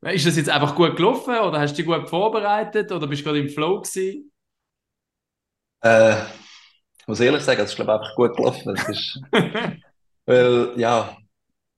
Ist 0.00 0.26
das 0.26 0.36
jetzt 0.36 0.48
einfach 0.48 0.76
gut 0.76 0.96
gelaufen 0.96 1.36
oder 1.38 1.58
hast 1.58 1.72
du 1.72 1.82
dich 1.82 1.86
gut 1.86 2.08
vorbereitet 2.08 2.92
oder 2.92 3.08
bist 3.08 3.22
du 3.22 3.24
gerade 3.26 3.40
im 3.40 3.48
Flow 3.48 3.80
gewesen? 3.80 4.30
Äh, 5.80 6.16
muss 7.08 7.20
ehrlich 7.20 7.42
sagen, 7.42 7.60
es 7.62 7.70
ist, 7.70 7.76
glaube 7.76 7.92
ich, 7.92 7.98
einfach 8.00 8.14
gut 8.16 8.36
gelaufen. 8.36 8.76
Es 8.76 8.88
ist, 8.88 9.20
weil, 10.26 10.74
ja, 10.78 11.16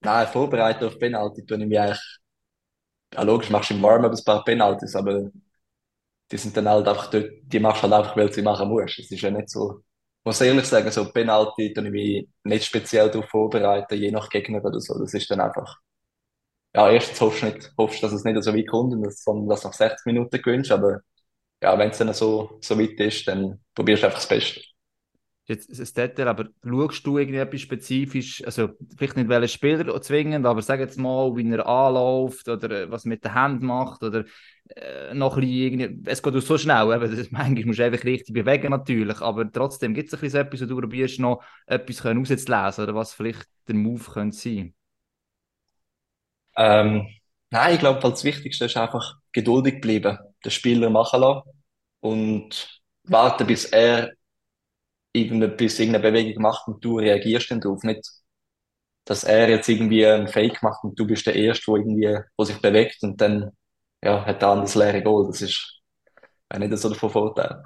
nein, 0.03 0.29
vorbereitet 0.29 0.85
auf 0.85 0.99
Penalty 0.99 1.47
tue 1.47 1.59
ich 1.59 1.67
mich 1.69 1.81
eigentlich, 1.81 2.01
ja, 3.15 3.23
logisch 3.23 3.51
machst 3.51 3.71
du 3.71 3.75
im 3.75 3.83
Warm-up 3.83 4.13
ein 4.13 4.25
paar 4.25 4.45
Penalties, 4.45 4.95
aber 4.97 5.31
die 6.31 6.37
sind 6.39 6.57
dann 6.57 6.69
halt 6.69 6.87
einfach 6.89 7.11
dort, 7.11 7.31
die 7.43 7.61
machst 7.61 7.83
du 7.83 7.89
halt 7.91 7.95
einfach, 7.95 8.17
weil 8.17 8.29
du 8.29 8.35
sie 8.35 8.43
machen 8.43 8.69
musst. 8.69 8.99
Es 8.99 9.11
ist 9.11 9.21
ja 9.21 9.31
nicht 9.31 9.51
so, 9.51 9.79
ich 9.81 10.25
muss 10.25 10.41
ehrlich 10.41 10.67
sagen, 10.67 10.91
so 10.91 11.11
Penalty 11.13 11.73
tue 11.73 11.85
ich 11.87 11.91
mich 11.91 12.29
nicht 12.45 12.65
speziell 12.65 13.11
darauf 13.11 13.29
vorbereiten, 13.29 13.95
je 13.99 14.11
nach 14.11 14.29
Gegner 14.29 14.65
oder 14.65 14.81
so. 14.81 14.99
Das 14.99 15.15
ist 15.15 15.31
dann 15.31 15.41
einfach, 15.41 15.79
ja, 16.75 16.91
erstens 16.91 17.21
hoffst 17.21 17.43
du 17.43 17.47
nicht, 17.47 17.73
hoffst, 17.79 18.03
dass 18.03 18.13
es 18.13 18.25
nicht 18.25 18.43
so 18.43 18.55
weit 18.55 18.69
kommt, 18.69 18.93
sondern 18.93 19.49
dass 19.49 19.63
du 19.63 19.69
nach 19.69 19.75
60 19.75 20.07
Minuten 20.07 20.43
gewinnst, 20.43 20.71
aber 20.73 21.01
ja, 21.63 21.79
wenn 21.79 21.91
es 21.91 21.99
dann 21.99 22.15
so, 22.15 22.59
so 22.63 22.79
weit 22.81 23.01
ist, 23.01 23.29
dann 23.29 23.61
probierst 23.75 24.03
du 24.05 24.07
einfach 24.09 24.21
das 24.21 24.29
Beste. 24.29 24.63
Jetzt 25.51 25.69
ein 25.81 25.95
Detail, 25.97 26.29
aber 26.29 26.49
schaust 26.65 27.05
du 27.05 27.19
irgendetwas 27.19 27.61
spezifisch, 27.61 28.45
also 28.45 28.69
vielleicht 28.97 29.17
nicht 29.17 29.29
welchen 29.29 29.49
Spieler 29.49 30.01
zwingend, 30.01 30.47
aber 30.47 30.63
sag 30.63 30.79
jetzt 30.79 30.97
mal, 30.97 31.37
wie 31.37 31.51
er 31.51 31.67
anläuft 31.67 32.49
oder 32.49 32.71
äh, 32.71 32.91
was 32.91 33.05
mit 33.05 33.25
der 33.25 33.35
Hand 33.35 33.61
macht 33.61 34.05
oder 34.05 34.25
äh, 34.77 35.13
noch 35.13 35.37
ein 35.37 35.43
irgendwie, 35.43 36.03
es 36.09 36.23
geht 36.23 36.37
auch 36.37 36.41
so 36.41 36.57
schnell, 36.57 36.93
eben, 36.95 37.17
das, 37.17 37.31
manchmal 37.33 37.65
musst 37.65 37.81
du 37.81 37.85
einfach 37.85 38.05
richtig 38.05 38.33
bewegen 38.33 38.71
natürlich, 38.71 39.21
aber 39.21 39.51
trotzdem 39.51 39.93
gibt 39.93 40.13
es 40.13 40.21
so 40.21 40.39
etwas, 40.39 40.61
wo 40.63 40.67
du 40.67 40.77
probierst 40.81 41.19
noch 41.19 41.43
etwas 41.67 42.05
rauszulesen 42.05 42.85
oder 42.85 42.95
was 42.95 43.13
vielleicht 43.13 43.49
der 43.67 43.75
Move 43.75 44.05
könnte 44.13 44.37
sein. 44.37 44.75
Ähm, 46.57 47.09
nein, 47.51 47.75
ich 47.75 47.81
glaube, 47.81 48.01
das 48.01 48.25
Wichtigste 48.25 48.67
ist 48.67 48.77
einfach 48.77 49.17
geduldig 49.33 49.81
bleiben, 49.81 50.19
den 50.45 50.51
Spieler 50.51 50.91
machen 50.91 51.21
lassen 51.21 51.51
und 52.01 52.81
warten, 53.05 53.47
bis 53.47 53.65
er 53.67 54.13
irgendeine, 55.13 55.53
bis 55.53 55.79
irgendeine 55.79 56.11
Bewegung 56.11 56.43
macht 56.43 56.69
und 56.69 56.85
du 56.85 56.99
reagierst 56.99 57.51
dann 57.51 57.61
drauf. 57.61 57.83
Nicht, 57.83 58.09
dass 59.05 59.25
er 59.25 59.49
jetzt 59.49 59.69
irgendwie 59.69 60.07
einen 60.07 60.29
Fake 60.29 60.63
macht 60.63 60.85
und 60.85 60.99
du 60.99 61.07
bist 61.07 61.27
der 61.27 61.35
Erste, 61.35 61.67
wo 61.69 61.77
irgendwie, 61.77 62.19
wo 62.37 62.45
sich 62.45 62.61
bewegt 62.61 63.03
und 63.03 63.21
dann, 63.21 63.51
ja, 64.03 64.25
hat 64.25 64.43
der 64.43 64.49
andere 64.49 64.67
das 64.67 64.75
leere 64.75 65.03
Goal. 65.03 65.27
Das 65.27 65.43
ist 65.43 65.81
nicht 66.59 66.79
so 66.79 66.89
der 66.89 66.99
Vorteil. 66.99 67.63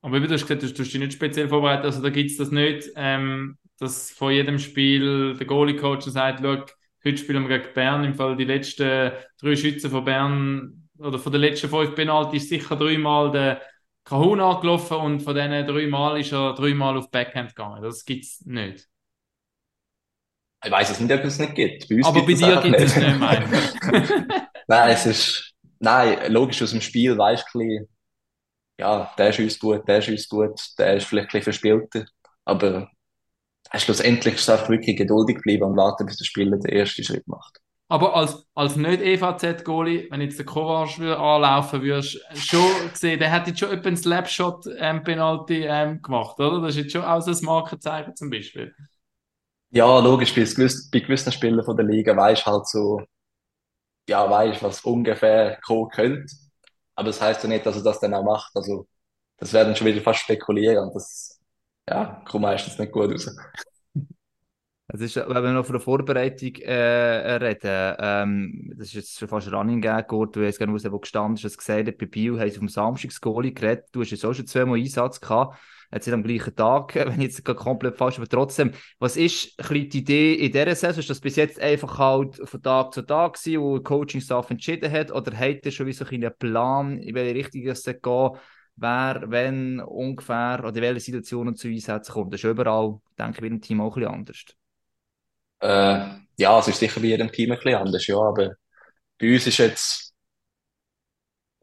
Aber 0.00 0.22
wie 0.22 0.26
du 0.26 0.34
hast 0.34 0.42
gesagt, 0.42 0.62
du 0.62 0.72
tust 0.72 0.92
dich 0.92 1.00
nicht 1.00 1.14
speziell 1.14 1.48
vorbereitet, 1.48 1.86
also 1.86 2.02
da 2.02 2.10
gibt 2.10 2.30
es 2.30 2.36
das 2.36 2.50
nicht, 2.50 2.88
ähm, 2.94 3.58
dass 3.78 4.10
vor 4.10 4.30
jedem 4.30 4.58
Spiel 4.58 5.34
der 5.36 5.46
Goalie-Coach 5.46 6.06
sagt, 6.06 6.40
schau, 6.42 6.64
heute 7.04 7.16
spielen 7.16 7.48
wir 7.48 7.58
gegen 7.58 7.74
Bern, 7.74 8.04
im 8.04 8.14
Fall 8.14 8.36
die 8.36 8.44
letzten 8.44 9.12
drei 9.40 9.56
Schützen 9.56 9.90
von 9.90 10.04
Bern, 10.04 10.88
oder 10.98 11.18
von 11.18 11.32
den 11.32 11.40
letzten 11.40 11.68
fünf 11.68 11.94
Penalty 11.94 12.36
ist 12.38 12.48
sicher 12.48 12.76
dreimal 12.76 13.30
der 13.30 13.60
Kahun 14.08 14.40
angelaufen 14.40 14.96
und 14.96 15.20
von 15.20 15.34
diesen 15.34 15.66
dreimal 15.66 16.18
ist 16.18 16.32
er 16.32 16.54
dreimal 16.54 16.96
auf 16.96 17.10
Backhand 17.10 17.54
gegangen. 17.54 17.82
Das 17.82 18.04
gibt 18.06 18.24
es 18.24 18.40
nicht. 18.46 18.88
Ich 20.64 20.70
weiß 20.70 20.90
es 20.90 21.00
nicht, 21.00 21.12
ob 21.12 21.24
es 21.24 21.38
nicht 21.38 21.54
gibt. 21.54 21.88
Bei 21.88 21.96
uns 21.96 22.06
Aber 22.06 22.22
bei 22.22 22.32
dir 22.32 22.60
gibt 22.62 22.80
es 22.80 22.96
nicht, 22.96 23.06
ich. 23.06 24.10
Nein, 24.66 24.90
es 24.90 25.06
ist, 25.06 25.54
nein, 25.78 26.32
logisch 26.32 26.62
aus 26.62 26.70
dem 26.72 26.80
Spiel 26.80 27.16
weisst 27.16 27.46
du 27.54 27.86
ja, 28.78 29.12
der 29.18 29.32
schießt 29.32 29.60
gut, 29.60 29.86
der 29.88 30.00
schießt 30.00 30.28
gut, 30.28 30.60
der 30.78 30.96
ist 30.96 31.06
vielleicht 31.06 31.28
ein 31.28 31.40
bisschen 31.40 31.42
verspielter, 31.42 32.04
aber 32.44 32.90
schlussendlich 33.74 34.34
ist 34.34 34.42
es 34.42 34.48
einfach 34.50 34.68
wirklich 34.68 34.96
geduldig 34.96 35.38
bleiben 35.42 35.64
und 35.64 35.76
warten, 35.76 36.06
bis 36.06 36.16
der 36.16 36.24
Spieler 36.24 36.58
den 36.58 36.72
ersten 36.72 37.02
Schritt 37.02 37.26
macht. 37.26 37.60
Aber 37.90 38.14
als, 38.14 38.46
als 38.54 38.76
nicht 38.76 39.00
EVZ-Goalie, 39.00 40.08
wenn 40.10 40.20
jetzt 40.20 40.38
der 40.38 40.44
Kovac 40.44 40.98
anlaufen 41.00 41.80
würdest 41.82 42.20
schon 42.34 42.90
gesehen, 42.90 43.18
der 43.18 43.32
hat 43.32 43.46
jetzt 43.46 43.60
schon 43.60 43.70
etwa 43.70 43.88
einen 43.88 43.96
Slapshot-Penalty 43.96 45.64
ähm, 45.64 46.02
gemacht, 46.02 46.38
oder? 46.38 46.60
Das 46.60 46.76
ist 46.76 46.82
jetzt 46.82 46.92
schon 46.92 47.04
auch 47.04 47.22
so 47.22 47.30
ein 47.30 47.44
Markenzeichen 47.44 48.14
zum 48.14 48.28
Beispiel. 48.28 48.74
Ja, 49.70 49.98
logisch, 50.00 50.34
bei 50.34 50.42
gewissen, 50.42 50.90
gewissen 50.90 51.32
Spielern 51.32 51.64
von 51.64 51.76
der 51.76 51.86
Liga 51.86 52.14
weisst 52.16 52.46
halt 52.46 52.66
so, 52.68 53.02
ja, 54.08 54.30
weisst, 54.30 54.62
was 54.62 54.80
ungefähr 54.82 55.58
kommen 55.62 55.88
könnte, 55.90 56.26
aber 56.94 57.08
das 57.08 57.20
heißt 57.20 57.42
ja 57.42 57.48
nicht, 57.48 57.66
dass 57.66 57.76
er 57.76 57.82
das 57.84 58.00
dann 58.00 58.14
auch 58.14 58.24
macht, 58.24 58.50
also 58.54 58.86
das 59.38 59.52
wäre 59.52 59.66
dann 59.66 59.76
schon 59.76 59.86
wieder 59.86 60.00
fast 60.02 60.20
spekulieren 60.20 60.84
und 60.88 60.94
das, 60.94 61.38
ja, 61.88 62.22
kommt 62.26 62.42
meistens 62.42 62.78
nicht 62.78 62.92
gut 62.92 63.12
raus. 63.12 63.28
Es 64.90 65.02
ist, 65.02 65.16
wenn 65.16 65.42
wir 65.42 65.52
noch 65.52 65.66
von 65.66 65.74
der 65.74 65.82
Vorbereitung 65.82 66.54
äh, 66.62 67.34
reden, 67.34 67.96
ähm, 68.00 68.72
das 68.74 68.88
ist 68.88 68.94
jetzt 68.94 69.18
schon 69.18 69.28
fast 69.28 69.52
Running 69.52 69.82
Gag 69.82 70.08
geworden, 70.08 70.32
du 70.32 70.40
weißt 70.40 70.58
gar 70.58 70.66
nicht, 70.66 70.90
wo 70.90 70.98
gestanden 70.98 71.34
ist, 71.34 71.44
dass 71.44 71.58
gesagt 71.58 71.98
bei 71.98 72.06
Biel 72.06 72.40
haben 72.40 72.50
sie 72.50 72.56
vom 72.56 72.68
Samstag 72.68 73.10
das 73.10 73.20
Goalie 73.20 73.52
geredet, 73.52 73.84
du 73.92 74.00
hast 74.00 74.12
jetzt 74.12 74.24
auch 74.24 74.32
schon 74.32 74.46
zweimal 74.46 74.78
Einsatz 74.78 75.20
gehabt, 75.20 75.58
jetzt 75.92 76.06
nicht 76.06 76.14
am 76.14 76.22
gleichen 76.22 76.56
Tag, 76.56 76.94
wenn 76.94 77.20
ich 77.20 77.36
jetzt 77.36 77.44
komplett 77.44 77.98
falsch, 77.98 78.16
aber 78.16 78.28
trotzdem, 78.28 78.70
was 78.98 79.18
ist 79.18 79.58
die 79.70 79.98
Idee 79.98 80.32
in 80.32 80.52
dieser 80.52 80.74
Saison? 80.74 81.00
Ist 81.00 81.10
das 81.10 81.20
bis 81.20 81.36
jetzt 81.36 81.60
einfach 81.60 81.98
halt 81.98 82.36
von 82.48 82.62
Tag 82.62 82.94
zu 82.94 83.02
Tag 83.02 83.34
gewesen, 83.34 83.60
wo 83.60 83.76
der 83.76 83.84
Coaching-Staff 83.84 84.50
entschieden 84.50 84.90
hat, 84.90 85.12
oder 85.12 85.36
hat 85.36 85.66
ihr 85.66 85.70
schon 85.70 85.86
wie 85.86 85.92
so 85.92 86.06
einen 86.06 86.32
Plan, 86.38 86.96
in 86.96 87.14
welche 87.14 87.34
Richtung 87.34 87.66
es 87.66 87.84
geht, 87.84 88.02
wer, 88.76 89.22
wenn 89.26 89.80
ungefähr, 89.80 90.60
oder 90.60 90.76
in 90.76 90.82
welchen 90.82 91.00
Situationen 91.00 91.56
zu 91.56 91.68
Einsätzen 91.68 92.12
kommt? 92.12 92.32
Das 92.32 92.42
ist 92.42 92.50
überall, 92.50 92.98
denke 93.18 93.32
ich, 93.32 93.40
bei 93.42 93.48
dem 93.50 93.60
Team 93.60 93.82
auch 93.82 93.94
ein 93.94 94.00
bisschen 94.00 94.14
anders. 94.14 94.44
Äh, 95.60 96.08
ja, 96.36 96.58
es 96.58 96.68
ist 96.68 96.78
sicher 96.80 97.00
bei 97.00 97.06
jedem 97.08 97.30
Team 97.32 97.52
ein 97.52 97.58
bisschen 97.58 97.74
anders, 97.76 98.06
ja, 98.06 98.16
aber 98.18 98.54
bei 99.18 99.34
uns 99.34 99.46
ist 99.46 99.58
jetzt, 99.58 100.14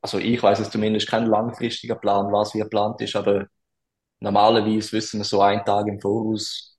also 0.02 0.20
ich 0.20 0.42
weiß 0.42 0.60
es 0.60 0.70
zumindest 0.70 1.08
kein 1.10 1.26
langfristiger 1.26 1.96
Plan, 1.96 2.32
was 2.32 2.54
wie 2.54 2.60
geplant 2.60 3.02
ist, 3.02 3.16
aber 3.16 3.48
normalerweise 4.22 4.94
wissen 4.94 5.20
wir 5.20 5.26
so 5.26 5.42
einen 5.42 5.66
Tag 5.66 5.88
im 5.88 6.02
Voraus, 6.02 6.78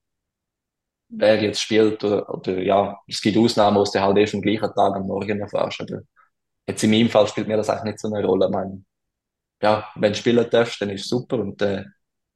wer 1.09 1.41
jetzt 1.43 1.61
spielt 1.61 2.03
oder, 2.05 2.29
oder 2.33 2.59
ja, 2.63 2.99
es 3.07 3.21
gibt 3.21 3.37
Ausnahmen, 3.37 3.77
wo 3.79 3.85
du 3.85 4.01
halt 4.01 4.17
erst 4.19 4.35
am 4.35 4.43
gleichen 4.43 4.73
Tag 4.75 4.95
am 4.97 5.07
Morgen 5.07 5.41
erfährst, 5.41 5.81
aber 5.81 6.01
jetzt 6.69 6.85
in 6.85 6.91
meinem 6.91 7.11
Fall 7.11 7.29
spielt 7.29 7.49
mir 7.49 7.57
das 7.59 7.71
eigentlich 7.71 7.95
nicht 7.95 8.01
so 8.01 8.09
eine 8.15 8.27
Rolle. 8.27 8.47
Ich 8.47 8.53
meine, 8.53 8.85
ja, 9.63 9.89
wenn 9.97 10.13
du 10.15 10.19
spielen 10.19 10.49
darfst, 10.51 10.81
dann 10.83 10.91
ist 10.91 11.03
es 11.03 11.09
super 11.11 11.39
und 11.39 11.61
äh, 11.63 11.85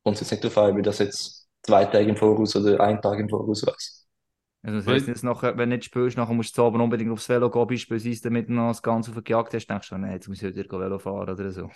kommt 0.04 0.16
es 0.16 0.22
jetzt 0.22 0.32
nicht 0.32 0.44
darauf 0.44 0.58
an, 0.70 0.78
wie 0.78 0.82
das 0.82 0.98
jetzt 1.00 1.48
zwei 1.62 1.84
Tage 1.86 2.08
im 2.10 2.16
Voraus 2.16 2.56
oder 2.56 2.80
einen 2.80 3.02
Tag 3.02 3.18
im 3.20 3.28
Voraus 3.28 3.66
weiß. 3.66 3.99
Also 4.62 4.76
das 4.78 4.86
heisst, 4.86 5.08
jetzt 5.08 5.24
nachher, 5.24 5.56
wenn 5.56 5.70
du 5.70 5.76
nicht 5.76 5.86
spielst, 5.86 6.16
nachher 6.18 6.34
musst 6.34 6.50
du 6.50 6.56
zu 6.56 6.64
Abend 6.66 6.82
unbedingt 6.82 7.10
aufs 7.10 7.28
Velo 7.28 7.50
gehen, 7.50 7.66
beispielsweise, 7.66 8.22
damit 8.22 8.48
du 8.48 8.52
noch 8.52 8.68
das 8.68 8.82
Ganze 8.82 9.12
verjagt 9.12 9.54
hast, 9.54 9.66
denkst 9.66 9.88
du, 9.88 9.98
nee, 9.98 10.12
jetzt 10.12 10.28
muss 10.28 10.42
ich 10.42 10.54
wieder 10.54 10.78
Velo 10.78 10.98
fahren 10.98 11.30
oder 11.30 11.50
so. 11.50 11.70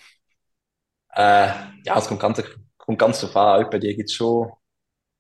Äh, 1.15 1.49
ja, 1.85 1.99
es 1.99 2.09
kommt 2.09 2.21
ganz, 2.21 2.43
kommt 2.77 2.99
ganz 2.99 3.21
drauf 3.21 3.37
an. 3.37 3.71
Bei 3.71 3.79
dir 3.79 3.95
gibt's 3.97 4.15
schon, 4.15 4.51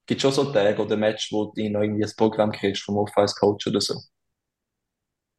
gibt's 0.07 0.22
schon 0.22 0.33
so 0.33 0.53
Tage 0.53 0.83
oder 0.83 0.96
Match, 0.98 1.33
wo 1.33 1.46
du 1.55 1.70
noch 1.70 1.83
irgendwie 1.83 2.05
ein 2.05 2.12
Programm 2.16 2.53
kriegst 2.53 2.83
vom 2.85 2.98
Off-Ice-Coach 2.98 3.68
oder 3.68 3.81
so. 3.81 3.94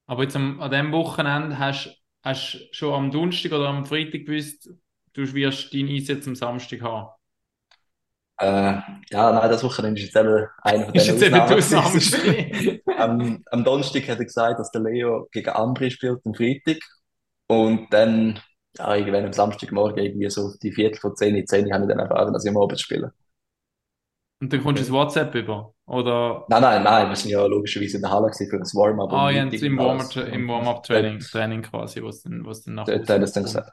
Aber 0.08 0.24
jetzt 0.24 0.36
am, 0.36 0.60
an 0.62 0.72
diesem 0.72 0.92
Wochenende 0.92 1.58
hast 1.60 2.02
du 2.24 2.60
schon 2.72 2.94
am 2.94 3.12
Donnerstag 3.12 3.52
oder 3.52 3.70
am 3.70 3.86
Freitag 3.86 4.26
gewusst, 4.26 4.70
du 5.14 5.34
wirst 5.34 5.74
deinen 5.74 5.90
Einsatz 5.90 6.28
am 6.28 6.36
Samstag 6.36 6.82
haben. 6.82 7.10
Äh, 8.38 8.80
ja, 9.12 9.32
nein, 9.32 9.50
das 9.50 9.64
Wochenende 9.64 10.00
ist 10.00 10.08
jetzt 10.08 10.18
eben 10.18 10.46
einer 10.62 10.86
von 10.86 10.94
Ist 10.96 11.08
jetzt 11.08 11.22
eben 11.24 11.34
die 11.34 11.40
Ausnahmen. 11.40 11.96
Ausnahme. 11.96 12.82
am, 12.98 13.44
am 13.50 13.64
Donnerstag 13.64 14.08
hat 14.10 14.20
er 14.20 14.26
gesagt, 14.26 14.60
dass 14.60 14.72
der 14.72 14.82
Leo 14.82 15.28
gegen 15.32 15.50
Ambri 15.50 15.90
spielt 15.90 16.20
am 16.26 16.34
Freitag. 16.34 16.78
Und 17.48 17.88
dann, 17.94 18.40
ja, 18.78 18.96
irgendwann 18.96 19.26
am 19.26 19.34
Samstagmorgen, 19.34 20.04
irgendwie 20.04 20.30
so 20.30 20.52
die 20.62 20.72
Viertel 20.72 21.00
von 21.00 21.16
10, 21.16 21.48
10 21.48 21.74
habe 21.74 21.86
ich 21.86 21.90
dann 21.90 22.00
erfahren, 22.00 22.34
dass 22.34 22.44
ich 22.44 22.52
am 22.52 22.58
Abend 22.58 22.80
spiele. 22.80 23.14
Und 24.42 24.52
dann 24.52 24.62
kommst 24.62 24.82
du 24.82 24.84
das 24.84 24.92
WhatsApp 24.92 25.34
über. 25.34 25.74
Oder 25.88 26.46
Nein, 26.50 26.62
nein, 26.62 26.84
nein, 26.84 27.10
wir 27.10 27.16
sind 27.16 27.32
ja 27.32 27.46
logischerweise 27.46 27.98
in 27.98 28.02
der 28.02 28.12
Halle 28.12 28.34
für 28.34 28.60
das 28.60 28.76
Warm-up. 28.76 29.14
ah, 29.14 29.30
ja, 29.30 29.44
im 29.44 29.78
Warm-up-Training 29.78 31.20
Training 31.20 31.62
quasi, 31.62 32.04
was 32.04 32.24
dann, 32.24 32.46
was 32.46 32.64
dann 32.64 32.76
nach 32.76 32.86
Dort 32.86 33.02
hat 33.02 33.10
er 33.10 33.22
es 33.22 33.32
dann 33.32 33.44
gesagt. 33.44 33.72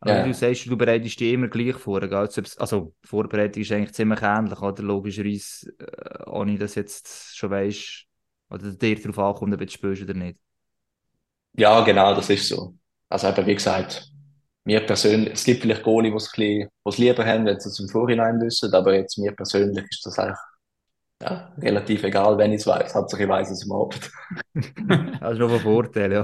Aber 0.00 0.14
Ja. 0.14 0.22
du 0.22 0.32
sagst, 0.32 0.66
du 0.66 0.76
bereitest 0.76 1.18
dich 1.20 1.32
immer 1.32 1.48
gleich 1.48 1.76
vor, 1.76 2.00
gell? 2.00 2.14
Also, 2.14 2.42
Also, 2.58 2.94
Vorbereitung 3.04 3.62
ist 3.62 3.72
eigentlich 3.72 3.92
ziemlich 3.94 4.20
ähnlich, 4.22 4.60
oder? 4.60 4.82
Logischerweise, 4.82 5.72
äh, 5.80 6.24
ohne 6.30 6.56
dass 6.58 6.74
du 6.74 6.80
jetzt 6.80 7.36
schon 7.36 7.50
weißt, 7.50 8.06
oder 8.50 8.72
dir 8.74 8.96
darauf 9.00 9.18
ankommt, 9.18 9.54
ob 9.54 9.60
du 9.60 9.68
spielst 9.68 10.02
oder 10.02 10.14
nicht. 10.14 10.38
Ja, 11.56 11.80
genau, 11.84 12.14
das 12.14 12.30
ist 12.30 12.48
so. 12.48 12.74
Also 13.08 13.28
eben, 13.28 13.46
wie 13.46 13.54
gesagt, 13.54 14.10
mir 14.64 14.80
persönlich, 14.86 15.32
es 15.34 15.44
gibt 15.44 15.62
vielleicht 15.62 15.82
Goalie, 15.82 16.10
die 16.10 16.16
es 16.16 16.26
ein 16.28 16.30
bisschen, 16.36 16.68
die 16.68 16.88
es 16.88 16.98
lieber 16.98 17.26
haben, 17.26 17.46
wenn 17.46 17.58
sie 17.60 17.68
es 17.68 17.80
im 17.80 17.88
Vorhinein 17.88 18.40
wissen, 18.40 18.72
aber 18.74 18.94
jetzt 18.94 19.18
mir 19.18 19.32
persönlich 19.32 19.84
ist 19.90 20.06
das 20.06 20.18
eigentlich 20.18 20.38
ja, 21.22 21.54
relativ 21.58 22.04
egal, 22.04 22.38
wenn 22.38 22.52
ich 22.52 22.60
es 22.62 22.66
weiß. 22.68 22.94
Hauptsache 22.94 23.24
ich 23.24 23.28
weiß 23.30 23.50
es 23.50 23.64
am 23.70 23.72
Abend. 23.80 24.10
Das 25.20 25.32
ist 25.34 25.38
noch 25.38 25.52
ein 25.52 25.60
Vorteil, 25.62 26.12
ja. 26.12 26.22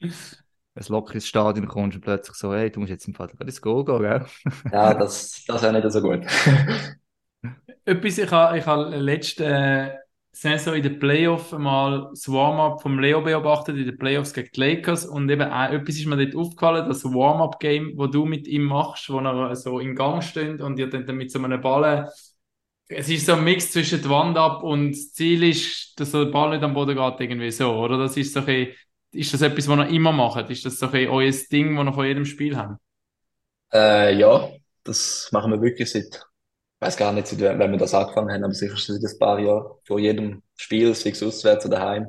Wenn 0.74 0.84
du 0.84 0.92
locker 0.92 1.14
ins 1.14 1.26
Stadion 1.26 1.66
kommst 1.66 1.96
und 1.96 2.02
plötzlich 2.02 2.36
so, 2.36 2.52
hey, 2.52 2.70
du 2.70 2.80
musst 2.80 2.90
jetzt 2.90 3.06
im 3.06 3.14
Fall 3.14 3.30
ins 3.40 3.60
Goal 3.62 3.84
gehen, 3.84 4.00
gell? 4.00 4.26
Ja, 4.72 4.94
das, 4.94 5.44
das 5.46 5.62
wäre 5.62 5.72
nicht 5.72 5.90
so 5.92 6.00
gut. 6.00 6.26
Etwas, 7.84 8.18
ich 8.18 8.30
habe 8.30 8.58
ich 8.58 8.66
habe 8.66 8.96
letzte, 8.96 9.44
äh, 9.44 9.90
Saison 10.34 10.74
in 10.74 10.82
den 10.82 10.98
Playoffs 10.98 11.52
mal 11.52 12.08
das 12.10 12.28
Warm-up 12.28 12.82
vom 12.82 12.98
Leo 12.98 13.20
beobachtet, 13.20 13.76
in 13.76 13.86
den 13.86 13.96
Playoffs 13.96 14.34
gegen 14.34 14.50
die 14.52 14.60
Lakers. 14.60 15.06
Und 15.06 15.30
eben 15.30 15.50
auch 15.50 15.70
etwas 15.70 15.94
ist 15.94 16.06
mir 16.06 16.16
dort 16.16 16.34
aufgefallen, 16.34 16.88
das 16.88 17.04
Warm-up-Game, 17.04 17.92
wo 17.96 18.08
du 18.08 18.24
mit 18.24 18.48
ihm 18.48 18.64
machst, 18.64 19.08
wo 19.10 19.20
er 19.20 19.54
so 19.54 19.78
in 19.78 19.94
Gang 19.94 20.24
steht 20.24 20.60
und 20.60 20.76
ihr 20.78 20.90
dann 20.90 21.16
mit 21.16 21.30
so 21.30 21.38
einem 21.38 21.60
Ball. 21.60 22.10
Es 22.88 23.08
ist 23.08 23.26
so 23.26 23.34
ein 23.34 23.44
Mix 23.44 23.70
zwischen 23.70 24.02
die 24.02 24.10
Wand 24.10 24.36
ab 24.36 24.64
und 24.64 24.90
das 24.90 25.12
Ziel 25.12 25.44
ist, 25.44 25.98
dass 26.00 26.10
der 26.10 26.26
Ball 26.26 26.50
nicht 26.50 26.64
am 26.64 26.74
Boden 26.74 26.96
geht, 26.96 27.20
irgendwie 27.20 27.50
so, 27.52 27.72
oder? 27.72 27.96
Das 27.96 28.16
ist 28.16 28.34
so 28.34 28.40
ein 28.40 28.46
bisschen, 28.46 28.74
ist 29.14 29.34
das 29.34 29.42
etwas, 29.42 29.68
was 29.68 29.78
ihr 29.78 29.88
immer 29.94 30.12
macht? 30.12 30.50
Ist 30.50 30.64
das 30.64 30.78
so 30.78 30.86
ein 30.86 30.92
bisschen 30.92 31.10
euer 31.10 31.32
Ding, 31.50 31.76
das 31.76 31.86
ihr 31.86 31.92
von 31.92 32.06
jedem 32.06 32.24
Spiel 32.24 32.56
habt? 32.56 32.78
Äh, 33.72 34.16
ja, 34.18 34.50
das 34.84 35.28
machen 35.32 35.50
wir 35.50 35.60
wirklich 35.60 35.90
seit, 35.90 36.04
ich 36.14 36.20
weiß 36.80 36.96
gar 36.96 37.12
nicht, 37.12 37.26
seit 37.26 37.40
wenn 37.40 37.70
wir 37.70 37.78
das 37.78 37.94
angefangen 37.94 38.32
haben, 38.32 38.44
aber 38.44 38.54
sicher 38.54 38.76
seit 38.76 39.02
ein 39.02 39.18
paar 39.18 39.38
Jahren. 39.40 39.72
Vor 39.84 39.98
jedem 39.98 40.42
Spiel, 40.56 40.94
sei 40.94 41.10
es 41.10 41.22
auswärts 41.22 41.66
oder 41.66 41.78
daheim. 41.78 42.06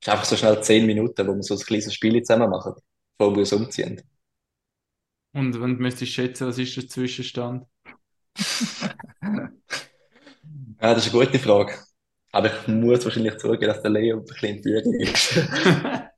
Es 0.00 0.08
ist 0.08 0.12
einfach 0.12 0.24
so 0.24 0.36
schnell 0.36 0.62
zehn 0.62 0.86
Minuten, 0.86 1.26
wo 1.26 1.34
wir 1.34 1.42
so 1.42 1.54
ein 1.54 1.60
kleines 1.60 1.94
Spiel 1.94 2.22
zusammen 2.22 2.50
machen, 2.50 2.74
bevor 3.18 3.34
wir 3.34 3.40
uns 3.40 3.52
umziehen. 3.52 4.02
Und 5.32 5.60
wenn 5.60 5.76
du 5.76 5.82
müsstest 5.82 6.12
schätzen, 6.12 6.48
was 6.48 6.58
ist 6.58 6.76
der 6.76 6.88
Zwischenstand? 6.88 7.66
Ja, 10.80 10.94
das 10.94 11.06
ist 11.06 11.14
eine 11.14 11.24
gute 11.24 11.38
Frage. 11.38 11.74
Aber 12.32 12.48
ich 12.48 12.68
muss 12.68 13.04
wahrscheinlich 13.04 13.36
zugeben, 13.38 13.66
dass 13.66 13.82
der 13.82 13.90
Leo 13.90 14.18
ein 14.18 14.24
bisschen 14.24 14.62
Führung 14.62 14.94
ist. 14.94 15.34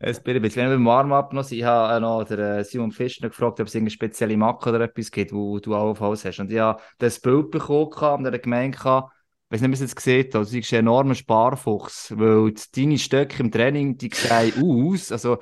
Es 0.00 0.20
bin 0.20 0.36
ein 0.36 0.42
bisschen, 0.42 0.62
wenn 0.62 0.70
wir 0.70 0.76
beim 0.76 0.86
Warm-up 0.86 1.32
noch 1.32 1.50
ich 1.50 1.62
habe 1.62 2.00
noch 2.00 2.24
den 2.24 2.38
äh, 2.38 2.64
Simon 2.64 2.90
Fischner 2.90 3.28
gefragt, 3.28 3.60
ob 3.60 3.66
es 3.66 3.74
irgendeine 3.74 3.90
spezielle 3.90 4.36
Macke 4.36 4.70
oder 4.70 4.80
etwas 4.80 5.10
gibt, 5.10 5.32
wo 5.32 5.58
du 5.58 5.74
auch 5.74 5.90
auf 5.90 6.00
Haus 6.00 6.24
hast. 6.24 6.40
Und 6.40 6.50
ich 6.50 6.58
habe 6.58 6.80
das 6.98 7.20
Bild 7.20 7.50
bekommen 7.50 7.92
und 7.92 8.24
er 8.24 8.38
gemeint, 8.38 8.76
ich 8.76 8.84
weiß 8.84 9.60
nicht, 9.60 9.62
ob 9.62 9.70
ihr 9.70 9.74
es 9.74 9.80
jetzt 9.80 9.96
gesehen 9.96 10.24
habt, 10.24 10.36
also, 10.36 10.50
du 10.50 10.56
bist 10.58 10.72
ein 10.72 10.80
enormer 10.80 11.14
Sparfuchs, 11.14 12.12
weil 12.16 12.54
deine 12.74 12.98
Stöcke 12.98 13.42
im 13.42 13.50
Training, 13.50 13.96
die 13.98 14.10
sehen 14.12 14.54
aus, 14.62 15.12
also 15.12 15.38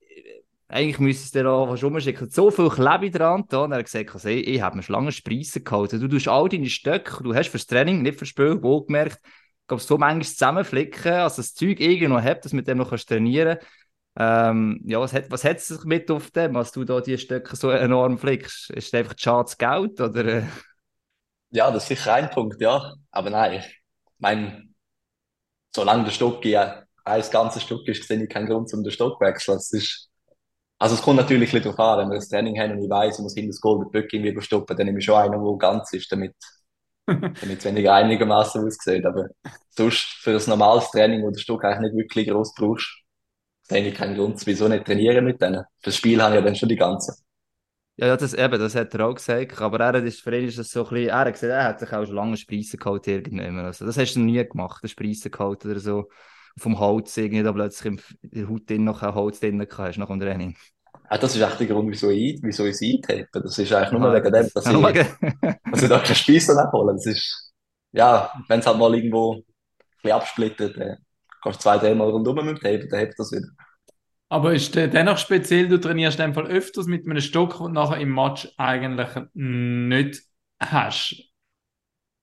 äh, 0.00 0.42
eigentlich 0.68 0.98
müsstest 0.98 1.34
du 1.34 1.40
dir 1.40 1.50
auch 1.50 1.68
was 1.68 1.82
rumschicken. 1.82 2.30
So 2.30 2.50
viel 2.50 2.70
Klebe 2.70 3.10
dran 3.10 3.44
da. 3.48 3.64
Und 3.64 3.72
er 3.72 3.78
hat 3.78 3.84
gesagt, 3.84 4.14
also, 4.14 4.28
ich, 4.28 4.60
habe 4.60 4.76
mir 4.76 4.82
schon 4.82 4.94
lange 4.94 5.12
Spreisen 5.12 5.64
gehalten. 5.64 6.00
Du 6.00 6.08
tust 6.08 6.28
all 6.28 6.48
deine 6.48 6.68
Stöcke, 6.68 7.22
du 7.22 7.34
hast 7.34 7.48
fürs 7.50 7.66
Training, 7.66 8.02
nicht 8.02 8.18
fürs 8.18 8.30
Spiel, 8.30 8.62
wohlgemerkt, 8.62 9.20
glaube 9.68 9.82
so 9.82 9.98
manchmal 9.98 10.24
zusammenflicken, 10.26 11.12
als 11.12 11.36
das 11.36 11.54
Zeug 11.54 11.80
irgendwie 11.80 12.08
noch 12.08 12.22
habt, 12.22 12.44
dass 12.44 12.52
mit 12.54 12.68
dem 12.68 12.78
noch 12.78 12.90
kannst 12.90 13.08
trainieren 13.08 13.58
ähm, 14.18 14.80
ja, 14.84 15.00
was 15.00 15.12
hat 15.12 15.30
was 15.30 15.44
hat's 15.44 15.68
sich 15.68 15.84
mit 15.84 16.10
auf 16.10 16.30
dem, 16.32 16.56
als 16.56 16.72
du 16.72 16.84
da 16.84 17.00
die 17.00 17.18
Stöcke 17.18 17.54
so 17.56 17.70
enorm 17.70 18.18
flickst? 18.18 18.70
Ist 18.70 18.88
es 18.88 18.94
einfach 18.94 19.14
schade 19.18 19.52
Geld 19.58 20.00
oder 20.00 20.42
Ja, 21.50 21.70
das 21.70 21.84
ist 21.84 21.88
sicher 21.88 22.14
ein 22.14 22.30
Punkt, 22.30 22.60
ja. 22.60 22.94
Aber 23.10 23.30
nein, 23.30 23.60
ich 23.60 23.82
meine, 24.18 24.68
solange 25.74 26.04
der 26.04 26.10
Stock 26.12 26.44
ja 26.44 26.82
ein 27.04 27.22
ganzes 27.30 27.62
Stück 27.62 27.86
ist, 27.88 28.06
sehe 28.06 28.22
ich 28.22 28.28
keinen 28.28 28.46
Grund, 28.48 28.72
um 28.74 28.82
den 28.82 28.92
Stock 28.92 29.18
zu 29.18 29.24
wechseln. 29.24 29.56
Es 29.56 29.72
ist, 29.72 30.10
also 30.78 30.94
es 30.96 31.02
kommt 31.02 31.18
natürlich 31.18 31.50
ein 31.50 31.60
bisschen 31.60 31.76
darauf 31.76 31.80
an, 31.80 32.00
wenn 32.00 32.10
wir 32.10 32.16
das 32.16 32.28
Training 32.28 32.58
haben 32.60 32.72
und 32.72 32.84
ich 32.84 32.90
weiss, 32.90 33.18
ich 33.18 33.22
muss 33.22 33.34
hinter 33.34 33.50
das 33.50 33.60
Golden 33.62 33.90
Böck 33.90 34.12
irgendwie 34.12 34.40
stoppen, 34.42 34.76
dann 34.76 34.86
nehme 34.86 34.98
ich 35.00 35.04
schon 35.04 35.16
einen, 35.16 35.32
der 35.44 35.58
ganz 35.58 35.92
ist, 35.92 36.10
damit, 36.12 36.34
damit 37.40 37.58
es 37.58 37.64
weniger 37.64 37.94
einigermaßen 37.94 38.64
aussieht. 38.64 39.04
Aber 39.06 39.28
sonst 39.70 40.00
für 40.22 40.32
ein 40.36 40.42
normales 40.48 40.90
Training, 40.90 41.22
wo 41.22 41.30
der 41.30 41.40
Stock 41.40 41.64
eigentlich 41.64 41.92
nicht 41.92 42.04
wirklich 42.04 42.28
groß 42.28 42.54
brauchst, 42.54 43.02
sehe 43.64 43.86
ich 43.88 43.94
keinen 43.94 44.16
Grund, 44.16 44.44
wieso 44.46 44.68
nicht 44.68 44.86
trainieren 44.86 45.24
mit 45.24 45.40
denen. 45.42 45.64
Fürs 45.82 45.96
Spiel 45.96 46.22
habe 46.22 46.34
ich 46.34 46.40
ja 46.40 46.44
dann 46.46 46.56
schon 46.56 46.68
die 46.68 46.76
ganzen. 46.76 47.14
ja, 47.96 48.16
das 48.16 48.34
eben, 48.34 48.58
das 48.60 48.74
hat 48.76 48.94
er 48.94 49.06
auch 49.06 49.14
gesagt, 49.14 49.60
aber 49.60 49.80
er 49.80 50.04
ist, 50.04 50.20
für 50.20 50.36
ihn 50.36 50.46
ist 50.46 50.58
das 50.58 50.70
so 50.70 50.84
ein 50.84 50.90
bisschen, 50.90 51.08
er 51.10 51.18
hat 51.18 51.32
gesagt, 51.32 51.52
er 51.52 51.64
hat 51.64 51.80
sich 51.80 51.92
auch 51.92 52.04
schon 52.06 52.14
lange 52.14 52.36
Spreisen 52.36 52.78
gehalten 52.78 53.10
irgendwann. 53.10 53.66
Also, 53.66 53.86
das 53.86 53.98
hast 53.98 54.14
du 54.14 54.20
nie 54.20 54.44
gemacht, 54.46 54.82
eine 54.82 54.88
Spreisen 54.88 55.30
gehalten 55.30 55.70
oder 55.70 55.80
so. 55.80 56.08
Vom 56.58 56.78
Holz 56.78 57.16
irgendwie 57.16 57.42
da 57.42 57.52
plötzlich 57.52 57.94
in 57.94 58.00
der 58.22 58.48
Haut 58.48 58.68
drin 58.70 58.84
noch 58.84 59.02
ein 59.02 59.14
Holz 59.14 59.40
drin 59.40 59.58
gehabt 59.58 59.78
hast 59.78 59.98
nach 59.98 60.08
dem 60.08 60.20
Training. 60.20 60.56
Ah, 61.08 61.18
das 61.18 61.34
ist 61.34 61.42
echt 61.42 61.60
der 61.60 61.66
Grund, 61.68 61.90
wieso 61.90 62.10
ich, 62.10 62.38
wieso 62.42 62.66
ich 62.66 62.76
sie 62.76 62.96
eintape. 62.96 63.42
Das 63.42 63.58
ist 63.58 63.72
eigentlich 63.72 63.92
nur 63.92 64.00
Ah, 64.00 64.12
wegen 64.12 64.32
dem, 64.32 64.48
dass 64.54 64.68
Ja, 64.70 64.70
ich, 64.70 64.78
wegen- 64.82 65.16
dass 65.70 65.82
ich 65.82 65.88
da 65.88 66.00
keine 66.00 66.14
Speise 66.16 66.54
nachholen. 66.54 66.96
Das 66.96 67.06
ist, 67.06 67.52
ja, 67.92 68.32
wenn 68.48 68.60
es 68.60 68.66
halt 68.66 68.78
mal 68.78 68.94
irgendwo 68.94 69.34
ein 69.36 69.44
bisschen 70.02 70.12
absplittet, 70.16 70.78
dann 70.78 70.98
kannst 71.42 71.60
du 71.60 71.62
zwei, 71.64 71.78
drei 71.78 71.94
Mal 71.94 72.10
rundum 72.10 72.36
mit 72.36 72.46
dem 72.46 72.56
Tape, 72.56 72.88
dann 72.88 73.00
hebt 73.00 73.18
das 73.18 73.32
wieder. 73.32 73.48
Aber 74.30 74.54
ist 74.54 74.74
der 74.74 74.88
dennoch 74.88 75.18
speziell, 75.18 75.68
du 75.68 75.78
trainierst 75.80 76.18
in 76.18 76.26
dem 76.26 76.34
Fall 76.34 76.46
öfters 76.46 76.86
mit 76.86 77.04
einem 77.06 77.20
Stock 77.20 77.60
und 77.60 77.72
nachher 77.72 77.98
im 78.00 78.14
Match 78.14 78.48
eigentlich 78.56 79.08
nicht 79.34 80.22
hast. 80.60 81.14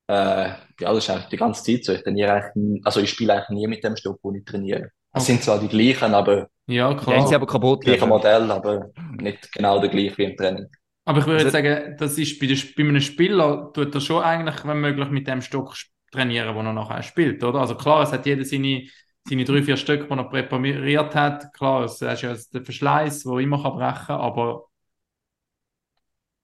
Äh, 0.08 0.13
ja, 0.80 0.93
das 0.93 0.97
ist 0.99 1.10
eigentlich 1.10 1.28
die 1.30 1.38
ganze 1.38 1.63
Zeit 1.63 1.84
so. 1.86 1.93
Ich 1.93 2.04
trainiere 2.04 2.34
eigentlich, 2.34 2.86
also 2.86 2.99
ich 2.99 3.10
spiele 3.10 3.34
eigentlich 3.34 3.49
nie 3.49 3.67
mit 3.67 3.84
dem 3.84 3.95
Stock, 3.95 4.19
wo 4.23 4.34
ich 4.34 4.45
trainiere. 4.45 4.91
Es 5.15 5.23
Okay. 5.23 5.32
sind 5.32 5.43
zwar 5.43 5.60
die 5.60 5.67
gleichen, 5.69 6.13
aber 6.13 6.47
Ja, 6.67 6.93
Die 6.93 6.99
haben 6.99 7.21
sie 7.21 7.28
klar. 7.28 7.36
aber 7.36 7.45
kaputt. 7.47 7.82
gleiche. 7.84 8.06
Modell, 8.08 8.49
aber 8.51 8.89
nicht 9.19 9.51
genau 9.54 9.80
der 9.80 9.89
gleiche 9.89 10.17
wie 10.17 10.23
im 10.25 10.36
Training. 10.38 10.65
Aber 11.06 11.19
ich 11.19 11.25
würde 11.28 11.45
Also- 11.45 11.58
jetzt 11.58 11.65
sagen, 11.65 11.95
das 11.99 12.17
ist 12.17 12.39
bei, 12.39 12.47
der, 12.47 12.56
bei 12.75 12.84
einem 12.84 13.01
Spieler, 13.01 13.71
tut 13.73 13.93
er 13.93 14.01
schon 14.01 14.23
eigentlich, 14.23 14.65
wenn 14.65 14.82
möglich, 14.82 15.10
mit 15.10 15.28
dem 15.28 15.41
Stock 15.41 15.75
trainieren, 16.12 16.56
den 16.56 16.65
er 16.65 16.73
nachher 16.73 17.04
spielt, 17.04 17.43
oder? 17.43 17.60
Also 17.60 17.75
klar, 17.75 18.01
es 18.04 18.12
hat 18.12 18.25
jeder 18.25 18.43
seine, 18.45 18.88
seine 19.30 19.43
drei, 19.45 19.62
vier 19.62 19.78
Stücke, 19.78 20.08
die 20.08 20.13
er 20.19 20.23
präpariert 20.23 21.13
hat. 21.15 21.54
Klar, 21.54 21.84
es 21.86 22.01
ist 22.01 22.21
ja 22.23 22.34
der 22.54 22.63
Verschleiß, 22.63 23.23
der 23.23 23.38
immer 23.38 23.62
kann 23.62 23.73
brechen 23.78 24.06
kann, 24.08 24.19
aber 24.21 24.65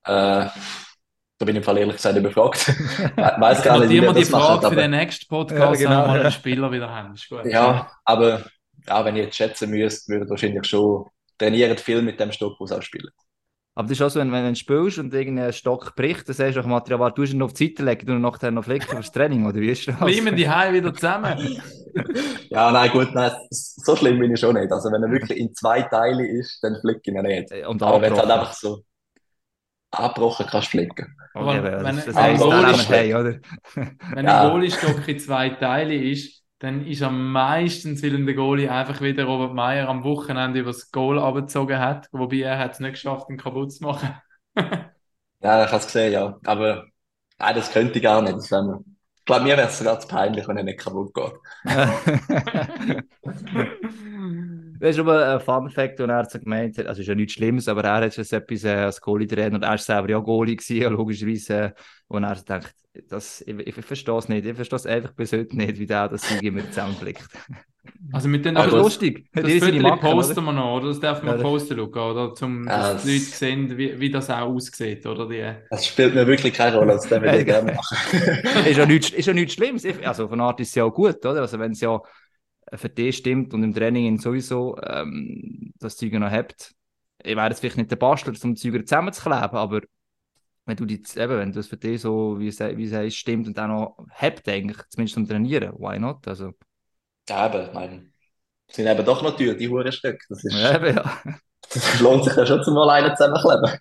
Äh, 0.04 0.48
da 1.38 1.46
bin 1.46 1.50
ich 1.50 1.58
im 1.58 1.64
Fall 1.64 1.78
ehrlich 1.78 1.96
gesagt 1.96 2.18
überfragt. 2.18 2.68
We- 3.16 3.36
Weiß 3.40 3.62
gar 3.64 3.80
nicht, 3.80 3.90
wie 3.90 4.02
wir 4.02 4.14
die 4.14 4.26
Frage 4.26 4.62
für 4.62 4.68
aber 4.68 4.76
den 4.76 4.92
nächsten 4.92 5.28
Podcast, 5.28 5.60
Ja, 5.60 5.72
wenn 5.72 5.80
wir 5.80 5.88
genau, 5.88 6.08
mal 6.08 6.16
ja. 6.18 6.22
einen 6.24 6.32
Spieler 6.32 6.72
wieder 6.72 6.90
haben. 6.90 7.14
Ist 7.14 7.30
gut. 7.30 7.46
ja, 7.46 7.90
aber 8.06 8.44
ja, 8.88 9.06
wenn 9.06 9.16
ich 9.16 9.26
jetzt 9.26 9.36
schätzen 9.38 9.70
müsste, 9.70 10.12
würde 10.12 10.26
ich 10.26 10.30
wahrscheinlich 10.30 10.66
schon 10.66 11.06
trainieren 11.38 11.78
viel 11.78 12.02
mit 12.02 12.20
dem 12.20 12.32
Stock, 12.32 12.60
auch 12.60 12.82
spielen. 12.82 13.10
Aber 13.74 13.88
das 13.88 13.98
ist 13.98 14.02
auch 14.02 14.10
so, 14.10 14.20
wenn, 14.20 14.32
wenn 14.32 14.46
du 14.50 14.56
spielst 14.56 15.00
und 15.00 15.14
irgendein 15.14 15.54
Stock 15.54 15.96
bricht, 15.96 16.28
dann 16.28 16.36
sagst 16.36 16.58
du 16.58 16.62
doch, 16.62 16.68
Material, 16.68 17.00
warte, 17.00 17.16
du 17.16 17.24
hast 17.24 17.32
ihn 17.32 17.38
noch 17.38 17.46
auf 17.48 17.54
die 17.54 17.68
Seite 17.68 17.84
legen, 17.86 18.06
du 18.06 18.14
nachher 18.20 18.52
noch 18.52 18.66
flicken 18.66 18.88
fürs 18.88 19.12
Training, 19.12 19.46
oder 19.46 19.56
wie 19.62 19.70
ist 19.70 19.88
das? 19.88 19.98
Bleiben 19.98 20.36
die 20.36 20.50
Heim 20.50 20.74
wieder 20.74 20.94
zusammen. 20.94 21.62
Ja, 22.50 22.70
nein, 22.72 22.92
gut, 22.92 23.14
nein, 23.14 23.32
so 23.50 23.96
schlimm 23.96 24.20
bin 24.20 24.34
ich 24.34 24.40
schon 24.40 24.56
nicht. 24.56 24.72
Also 24.72 24.92
wenn 24.92 25.02
er 25.04 25.10
wirklich 25.12 25.38
in 25.40 25.54
zwei 25.54 25.82
Teile 25.84 26.28
ist, 26.28 26.60
dann 26.62 26.78
flicke 26.82 27.02
ich 27.06 27.16
ihn 27.16 27.22
nicht. 27.22 27.52
Äh, 27.52 27.66
Und 27.66 27.82
Aber 27.82 28.02
wenn 28.02 28.12
es 28.14 28.20
halt 28.20 28.30
einfach 28.30 28.54
so 28.54 28.84
abgebrochen 29.92 30.46
kannst 30.50 30.68
du 30.68 30.72
flicken. 30.78 31.16
Okay, 31.34 31.64
Wenn- 31.64 31.96
das, 31.96 32.06
das 32.06 32.16
wenn 32.16 32.16
heisst, 32.16 32.44
ein 32.44 32.50
dann 32.50 32.80
hey, 32.88 33.14
oder? 33.16 33.40
Wenn 34.14 34.26
Ja. 34.26 34.44
ein 34.44 34.52
Goalie-Stock 34.52 35.08
in 35.08 35.20
zwei 35.20 35.50
Teile 35.50 35.96
ist, 35.96 36.41
dann 36.62 36.86
ist 36.86 37.02
er 37.02 37.10
meistens, 37.10 38.04
weil 38.04 38.24
der 38.24 38.36
Goalie 38.36 38.70
einfach 38.70 39.02
wieder 39.02 39.24
Robert 39.24 39.56
Meyer 39.56 39.90
am 39.90 40.04
Wochenende 40.04 40.60
über 40.60 40.70
das 40.70 40.92
Goal 40.92 41.18
abgezogen 41.18 41.80
hat, 41.80 42.08
wobei 42.12 42.42
er 42.42 42.60
hat 42.60 42.74
es 42.74 42.80
nicht 42.80 42.94
geschafft, 42.94 43.30
ihn 43.32 43.38
kaputt 43.38 43.74
zu 43.74 43.84
machen. 43.84 44.16
Ja, 45.44 45.66
ich 45.66 45.72
habe 45.72 45.78
es 45.78 45.88
gesehen, 45.88 46.14
ja. 46.14 46.40
Aber 46.46 46.86
nein, 47.40 47.56
das 47.56 47.72
könnte 47.72 47.98
ich 47.98 48.04
gar 48.04 48.22
nicht. 48.22 48.36
Das 48.36 48.52
wär 48.52 48.80
ich 49.18 49.26
glaube, 49.26 49.44
mir 49.44 49.58
wäre 49.58 49.70
es 49.70 49.80
sogar 49.80 50.00
zu 50.00 50.08
peinlich, 50.08 50.48
wenn 50.48 50.58
er 50.58 50.64
nicht 50.64 50.80
kaputt 50.80 51.12
geht. 51.16 51.34
Das 54.80 54.96
ist 54.96 55.00
aber 55.00 55.36
ein 55.36 55.40
Fun 55.40 55.70
Fact, 55.70 56.00
den 56.00 56.10
er 56.10 56.26
so 56.26 56.40
gemeint 56.40 56.76
hat. 56.80 56.88
Also, 56.88 57.02
ist 57.02 57.08
ja 57.08 57.14
nichts 57.14 57.34
Schlimmes, 57.34 57.68
aber 57.68 57.84
er 57.84 58.04
hat 58.04 58.16
schon 58.16 58.24
etwas 58.24 58.64
äh, 58.64 58.70
als 58.70 59.00
Goalie-Trainer 59.00 59.56
und 59.56 59.62
er 59.62 59.70
war 59.70 59.78
selber 59.78 60.10
ja 60.10 60.18
Goalie 60.18 60.56
gewesen, 60.56 60.94
logischerweise. 60.94 61.54
Äh, 61.54 61.72
und 62.12 62.24
er 62.24 62.36
denkt, 62.36 62.76
das, 63.08 63.42
ich, 63.42 63.58
ich 63.58 63.86
verstehe 63.86 64.18
es 64.18 64.28
nicht. 64.28 64.46
Ich 64.46 64.56
verstehe 64.56 64.76
es 64.78 64.86
einfach 64.86 65.14
bis 65.14 65.32
heute 65.32 65.56
nicht, 65.56 65.80
wie 65.80 65.86
der 65.86 66.10
das 66.10 66.28
Sieg 66.28 66.44
immer 66.44 66.66
zusammenblickt. 66.70 67.28
Also 68.12 68.28
mit 68.30 68.46
den 68.46 68.58
Aber 68.58 68.70
gut. 68.70 68.80
lustig. 68.84 69.28
das 69.34 69.52
Foto 69.54 69.96
posten 69.98 70.32
oder? 70.40 70.42
wir 70.48 70.54
noch, 70.54 70.78
oder? 70.78 70.88
Das 70.90 71.00
darf 71.00 71.24
man 71.24 71.32
Ja, 71.32 71.34
das- 71.38 71.44
posten, 71.44 71.78
Luca, 71.78 72.12
oder? 72.12 72.34
Zum, 72.36 72.66
Ja, 72.68 72.94
dass 72.94 73.04
die 73.04 73.18
das- 73.18 73.26
Leute 73.30 73.38
sehen, 73.38 73.78
wie, 73.78 74.00
wie 74.00 74.10
das 74.12 74.30
auch 74.30 74.42
aussieht, 74.50 75.06
oder? 75.08 75.28
Die, 75.28 75.52
Das 75.70 75.86
spielt 75.88 76.14
mir 76.14 76.28
wirklich 76.28 76.54
keine 76.54 76.78
Rolle, 76.78 76.94
das 76.94 77.10
würde 77.10 77.40
ich 77.40 77.46
gerne 77.46 77.74
machen. 77.74 77.98
ist, 78.68 78.78
ja 78.78 78.86
nichts, 78.86 79.10
ist 79.10 79.26
ja 79.26 79.34
nichts 79.34 79.54
Schlimmes. 79.54 79.84
Also, 80.04 80.28
von 80.28 80.40
Art 80.42 80.60
ist 80.60 80.70
es 80.70 80.76
ja 80.76 80.84
auch 80.84 80.94
gut, 80.94 81.26
oder? 81.26 81.42
Also, 81.42 81.58
wenn 81.58 81.72
es 81.72 81.82
ja 81.82 82.00
für 82.74 82.90
dich 82.90 83.18
stimmt 83.18 83.54
und 83.54 83.64
im 83.64 83.74
Training 83.74 84.20
sowieso 84.20 84.78
ähm, 84.84 85.74
das 85.80 85.98
Zeug 85.98 86.14
noch 86.14 86.30
habt. 86.32 86.74
Ich 87.24 87.36
wäre 87.36 87.50
jetzt 87.50 87.62
vielleicht 87.62 87.78
nicht 87.78 87.92
der 87.92 87.96
Bastler, 87.98 88.34
um 88.44 88.54
die 88.56 88.62
Züge 88.62 88.84
zusammenzukleben, 88.84 89.58
aber 89.58 89.82
wenn 90.66 90.78
du 90.78 90.86
die, 90.86 90.96
eben, 91.18 91.38
wenn 91.38 91.52
das 91.52 91.68
für 91.68 91.78
dich 91.78 92.02
so, 92.02 92.40
wie 92.40 92.48
es, 92.48 92.60
wie 92.60 92.86
es 92.86 92.94
heißt, 92.94 93.18
stimmt 93.18 93.48
und 93.48 93.60
auch 93.60 93.68
noch 93.68 93.98
habt, 94.12 94.48
eigentlich, 94.50 94.78
zumindest 94.90 95.16
zum 95.16 95.28
Trainieren, 95.28 95.74
why 95.80 96.00
not? 96.00 96.28
Also, 96.28 96.54
Ja, 97.30 97.48
eben, 97.48 97.68
ich 97.68 97.74
meine, 97.74 98.12
es 98.68 98.76
sind 98.78 98.88
eben 98.88 99.06
doch 99.06 99.22
noch 99.24 99.38
teuer, 99.38 99.56
die 99.56 99.70
Hurenstücke. 99.70 100.20
Das 100.30 100.44
ist, 100.44 100.54
ja, 100.54 100.76
eben, 100.76 100.96
ja. 100.96 101.22
das 101.74 102.00
lohnt 102.00 102.24
sich 102.26 102.36
ja 102.36 102.46
schon 102.46 102.64
zum 102.64 102.78
alleine 102.78 103.16
zusammenkleben. 103.16 103.80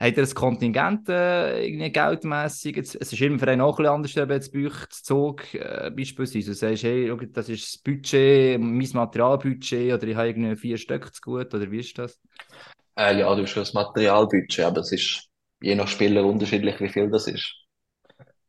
Habt 0.00 0.16
ihr 0.16 0.22
das 0.22 0.34
Kontingent 0.34 1.08
äh, 1.08 1.66
irgendwie 1.66 1.90
geldmässig? 1.90 2.76
Jetzt, 2.76 2.94
es 3.00 3.12
ist 3.12 3.20
immer 3.20 3.38
für 3.38 3.48
einen 3.50 3.62
auch 3.62 3.80
ein 3.80 3.86
anders, 3.86 4.16
ob 4.16 4.30
jetzt 4.30 4.52
zu 4.52 5.02
Zug 5.02 5.54
äh, 5.54 5.90
beispielsweise. 5.90 6.50
Du 6.50 6.54
sagst, 6.54 6.84
hey, 6.84 7.08
schau, 7.08 7.16
das 7.16 7.48
ist 7.48 7.74
das 7.74 7.82
Budget, 7.82 8.60
mein 8.60 8.88
Materialbudget, 8.92 9.92
oder 9.92 10.06
ich 10.06 10.14
habe 10.14 10.28
irgendwie 10.28 10.54
vier 10.56 10.78
Stück 10.78 11.12
zu 11.12 11.20
gut, 11.20 11.52
oder 11.52 11.68
wie 11.70 11.80
ist 11.80 11.98
das? 11.98 12.20
Äh, 12.96 13.18
ja, 13.20 13.34
du 13.34 13.42
hast 13.42 13.50
schon 13.50 13.62
das 13.62 13.72
Materialbudget, 13.74 14.64
aber 14.64 14.80
es 14.80 14.92
ist 14.92 15.27
je 15.60 15.74
nach 15.74 15.88
Spieler 15.88 16.24
unterschiedlich, 16.24 16.80
wie 16.80 16.88
viel 16.88 17.10
das 17.10 17.26
ist. 17.26 17.54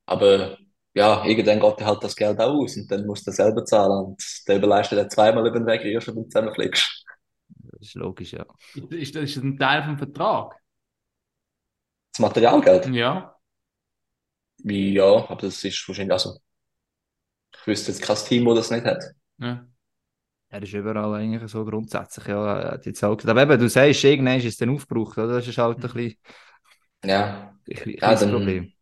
Aber 0.05 0.57
ja, 0.93 1.23
irgendwann 1.25 1.59
geht 1.59 1.85
halt 1.85 2.03
das 2.03 2.15
Geld 2.15 2.39
auch 2.39 2.53
aus 2.53 2.75
und 2.77 2.89
dann 2.91 3.05
musst 3.05 3.27
du 3.27 3.31
selber 3.31 3.63
zahlen 3.65 4.05
und 4.05 4.23
der 4.47 4.57
überleistet 4.57 4.97
dann 4.97 5.09
zweimal 5.09 5.47
über 5.47 5.59
den 5.59 5.67
Weg, 5.67 5.83
erst 5.85 6.07
wenn 6.07 6.15
du 6.15 6.23
zusammenfliegst. 6.23 7.05
Das 7.47 7.81
ist 7.81 7.95
logisch, 7.95 8.33
ja. 8.33 8.45
Ist, 8.89 9.15
das 9.15 9.35
ein 9.37 9.57
Teil 9.57 9.83
vom 9.83 9.97
Vertrag? 9.97 10.55
Das 12.11 12.19
Materialgeld? 12.19 12.87
Ja. 12.87 13.35
Wie, 14.63 14.93
ja, 14.93 15.05
aber 15.05 15.35
das 15.35 15.63
ist 15.63 15.87
wahrscheinlich, 15.87 16.11
also, 16.11 16.37
ich 17.55 17.67
wüsste 17.67 17.91
jetzt 17.91 18.01
kein 18.01 18.17
Team, 18.17 18.45
das 18.45 18.69
das 18.69 18.71
nicht 18.71 18.85
hat. 18.85 19.03
ja. 19.37 19.65
Er 20.51 20.63
ist 20.63 20.73
überall 20.73 21.13
eigentlich 21.13 21.49
so 21.51 21.63
grundsätzlich, 21.63 22.27
ja, 22.27 22.71
hat 22.71 22.85
jetzt 22.87 23.03
auch 23.03 23.15
gesagt. 23.15 23.29
Aber 23.29 23.43
eben, 23.43 23.59
du 23.59 23.69
sagst, 23.69 24.03
irgendwann 24.03 24.39
ist 24.39 24.45
es 24.45 24.57
dann 24.57 24.71
aufgebraucht, 24.71 25.19
oder? 25.19 25.33
Das 25.33 25.47
ist 25.47 25.59
halt 25.59 25.77
ein 25.77 25.81
bisschen, 25.81 26.15
Ja, 27.05 27.53
ein 27.67 27.89
Ja, 28.01 28.15
dann- 28.15 28.31
Problem. 28.31 28.73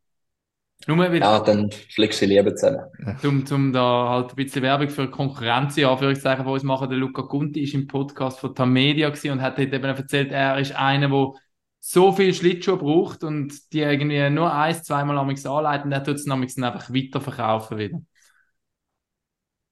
Nur 0.86 0.98
weil, 1.00 1.18
ja, 1.20 1.40
dann 1.40 1.72
fliegst 1.72 2.22
du 2.22 2.26
lieber 2.28 2.56
zusammen. 2.56 2.86
um, 3.24 3.44
um 3.52 3.74
da 3.74 4.10
halt 4.10 4.30
ein 4.32 4.36
bisschen 4.36 4.62
Werbung 4.62 4.90
für 4.90 5.10
Konkurrenz 5.10 5.76
in 5.78 5.86
Anführungszeichen 5.86 6.44
von 6.46 6.54
uns 6.54 6.64
machen, 6.64 6.90
der 6.90 6.98
Luca 7.00 7.24
Gunti 7.24 7.64
ist 7.64 7.74
im 7.74 7.88
Podcast 7.88 8.40
von 8.40 8.54
Tamedia 8.54 9.10
gewesen 9.10 9.32
und 9.32 9.42
hat 9.42 9.58
dort 9.58 9.74
eben 9.74 9.84
erzählt, 9.84 10.32
er 10.32 10.60
ist 10.60 10.74
einer, 10.76 11.10
der 11.10 11.32
so 11.80 12.12
viel 12.12 12.34
Schlittschuhe 12.34 12.78
braucht 12.78 13.24
und 13.24 13.74
die 13.74 13.80
irgendwie 13.82 14.30
nur 14.30 14.54
eins, 14.54 14.84
zweimal 14.84 15.18
amigs 15.18 15.46
anleiten, 15.46 15.90
der 15.90 16.04
tut 16.04 16.16
es 16.16 16.30
amigs 16.30 16.56
dann 16.56 16.66
einfach 16.66 16.90
weiterverkaufen 16.94 17.78
wieder. 17.78 18.00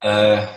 Äh, 0.01 0.47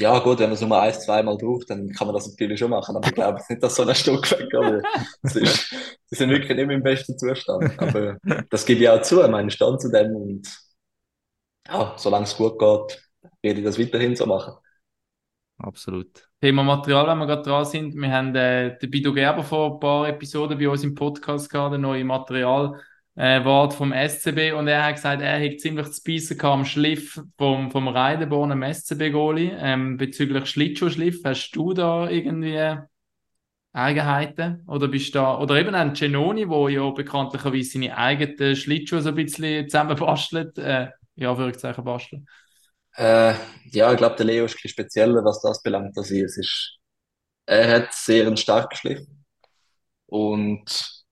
ja, 0.00 0.18
gut, 0.18 0.40
wenn 0.40 0.46
man 0.46 0.54
es 0.54 0.60
nur 0.60 0.80
ein, 0.80 0.92
zweimal 0.92 1.36
braucht, 1.36 1.70
dann 1.70 1.88
kann 1.90 2.08
man 2.08 2.14
das 2.14 2.28
natürlich 2.28 2.58
schon 2.58 2.70
machen. 2.70 2.96
Aber 2.96 3.06
ich 3.06 3.14
glaube 3.14 3.40
nicht, 3.48 3.62
dass 3.62 3.76
so 3.76 3.84
ein 3.84 3.94
Stück 3.94 4.30
weg 4.32 4.52
aber 4.54 4.82
es 5.22 5.36
ist, 5.36 5.70
Sie 6.06 6.16
sind 6.16 6.30
wirklich 6.30 6.56
nicht 6.56 6.66
mehr 6.66 6.76
im 6.76 6.82
besten 6.82 7.16
Zustand. 7.18 7.78
Aber 7.80 8.18
das 8.50 8.66
gebe 8.66 8.82
ich 8.82 8.88
auch 8.88 9.02
zu, 9.02 9.16
meinen 9.28 9.50
Stand 9.50 9.80
zu 9.80 9.90
dem. 9.90 10.14
Und 10.14 10.48
ja, 11.68 11.94
solange 11.96 12.24
es 12.24 12.36
gut 12.36 12.58
geht, 12.58 13.02
werde 13.42 13.60
ich 13.60 13.64
das 13.64 13.78
weiterhin 13.78 14.16
so 14.16 14.26
machen. 14.26 14.54
Absolut. 15.58 16.28
Thema 16.40 16.64
Material, 16.64 17.06
wenn 17.06 17.18
wir 17.18 17.26
gerade 17.26 17.42
dran 17.42 17.64
sind. 17.64 17.94
Wir 17.94 18.10
haben 18.10 18.34
äh, 18.34 18.76
den 18.78 18.90
Bido 18.90 19.12
Gerber 19.12 19.44
vor 19.44 19.74
ein 19.74 19.80
paar 19.80 20.08
Episoden 20.08 20.58
bei 20.58 20.68
uns 20.68 20.82
im 20.82 20.94
Podcast 20.94 21.48
gehabt, 21.48 21.72
der 21.72 21.78
neue 21.78 22.04
Materialwart 22.04 22.82
äh, 23.16 23.44
Wart 23.44 23.74
vom 23.74 23.92
SCB. 23.92 24.52
Und 24.52 24.68
er 24.68 24.84
hat 24.84 24.96
gesagt, 24.96 25.22
er 25.22 25.38
hätte 25.38 25.56
ziemlich 25.58 25.90
zu 25.92 26.02
beißen 26.02 26.40
am 26.42 26.64
Schliff 26.64 27.20
vom, 27.38 27.70
vom 27.70 27.88
Reidenborn 27.88 28.52
am 28.52 28.62
SCB-Goalie. 28.62 29.56
Ähm, 29.58 29.96
bezüglich 29.96 30.46
Schlittschuhschliff, 30.46 31.20
hast 31.24 31.52
du 31.52 31.72
da 31.72 32.08
irgendwie 32.08 32.78
Eigenheiten? 33.72 34.64
Oder 34.66 34.88
bist 34.88 35.14
da, 35.14 35.38
oder 35.38 35.56
eben 35.56 35.74
ein 35.74 35.94
Genoni, 35.94 36.48
wo 36.48 36.68
ja 36.68 36.88
bekanntlicherweise 36.90 37.70
seine 37.70 37.96
eigenen 37.96 38.56
Schlittschuhe 38.56 39.02
so 39.02 39.10
ein 39.10 39.14
bisschen 39.16 39.68
zusammenbastelt, 39.68 40.58
äh, 40.58 40.88
ja, 41.16 41.30
Anführungszeichen 41.30 41.84
basteln. 41.84 42.26
Äh, 42.96 43.34
ja, 43.72 43.90
ich 43.92 43.98
glaube, 43.98 44.16
der 44.16 44.26
Leo 44.26 44.44
ist 44.44 44.52
ein 44.52 44.54
bisschen 44.62 44.70
spezieller, 44.70 45.24
was 45.24 45.40
das 45.40 45.62
belangt, 45.62 45.96
als 45.98 46.10
ich. 46.10 46.22
Ist, 46.22 46.78
er 47.46 47.68
hat 47.68 47.92
sehr 47.92 48.26
einen 48.26 48.36
starken 48.36 48.76
Schliff. 48.76 49.00
Und 50.06 51.04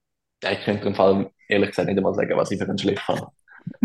ja, 0.43 0.53
ich 0.53 0.65
könnte 0.65 0.87
im 0.87 0.95
Fall 0.95 1.31
ehrlich 1.53 1.71
gesagt 1.71 1.89
nicht 1.89 1.99
einmal 1.99 2.15
sagen, 2.15 2.37
was 2.37 2.51
ich 2.51 2.59
für 2.59 2.69
einen 2.69 2.79
Schliff 2.79 3.07
habe. 3.09 3.29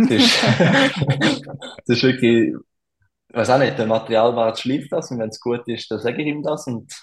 Es 0.04 0.12
ist, 0.12 0.44
ist 1.88 2.04
wirklich, 2.04 2.54
ich 3.30 3.36
weiß 3.38 3.50
auch 3.52 3.60
nicht, 3.60 3.78
der 3.80 3.88
Materialwart 3.88 4.60
schleift 4.60 4.92
das 4.92 5.12
und 5.12 5.20
wenn 5.20 5.30
es 5.30 5.40
gut 5.40 5.68
ist, 5.68 5.92
dann 5.92 6.00
sage 6.00 6.22
ich 6.22 6.28
ihm 6.28 6.44
das. 6.44 6.68
Und 6.68 6.94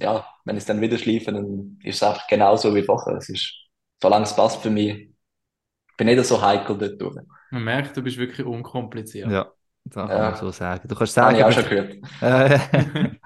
ja, 0.00 0.26
wenn 0.44 0.56
ich 0.56 0.62
es 0.62 0.66
dann 0.66 0.80
wieder 0.80 0.98
schleife, 0.98 1.32
dann 1.32 1.78
ist 1.84 1.96
es 1.96 2.02
einfach 2.02 2.26
genauso 2.28 2.74
wie 2.74 2.82
vorher. 2.84 3.16
Es 3.16 3.28
ist, 3.30 3.54
solange 4.02 4.24
es 4.24 4.36
passt 4.36 4.62
für 4.62 4.70
mich, 4.70 4.90
ich 4.92 5.96
bin 5.98 6.06
nicht 6.08 6.24
so 6.26 6.40
heikel 6.42 6.78
dort 6.78 7.00
durch. 7.00 7.18
Man 7.50 7.64
merkt, 7.64 7.96
du 7.96 8.02
bist 8.02 8.18
wirklich 8.18 8.46
unkompliziert. 8.46 9.32
Ja, 9.32 9.52
da 9.84 10.08
kann 10.08 10.24
Ja. 10.24 10.24
man 10.24 10.34
so 10.34 10.50
sagen. 10.50 10.88
Du 10.88 10.94
kannst 10.94 11.14
Das 11.16 11.24
habe 11.24 11.34
sagen, 11.34 11.38
ich 11.38 11.44
auch 11.44 11.52
schon 11.52 11.64
gehört. 11.68 11.96
Äh, 12.20 12.58
du 12.72 13.18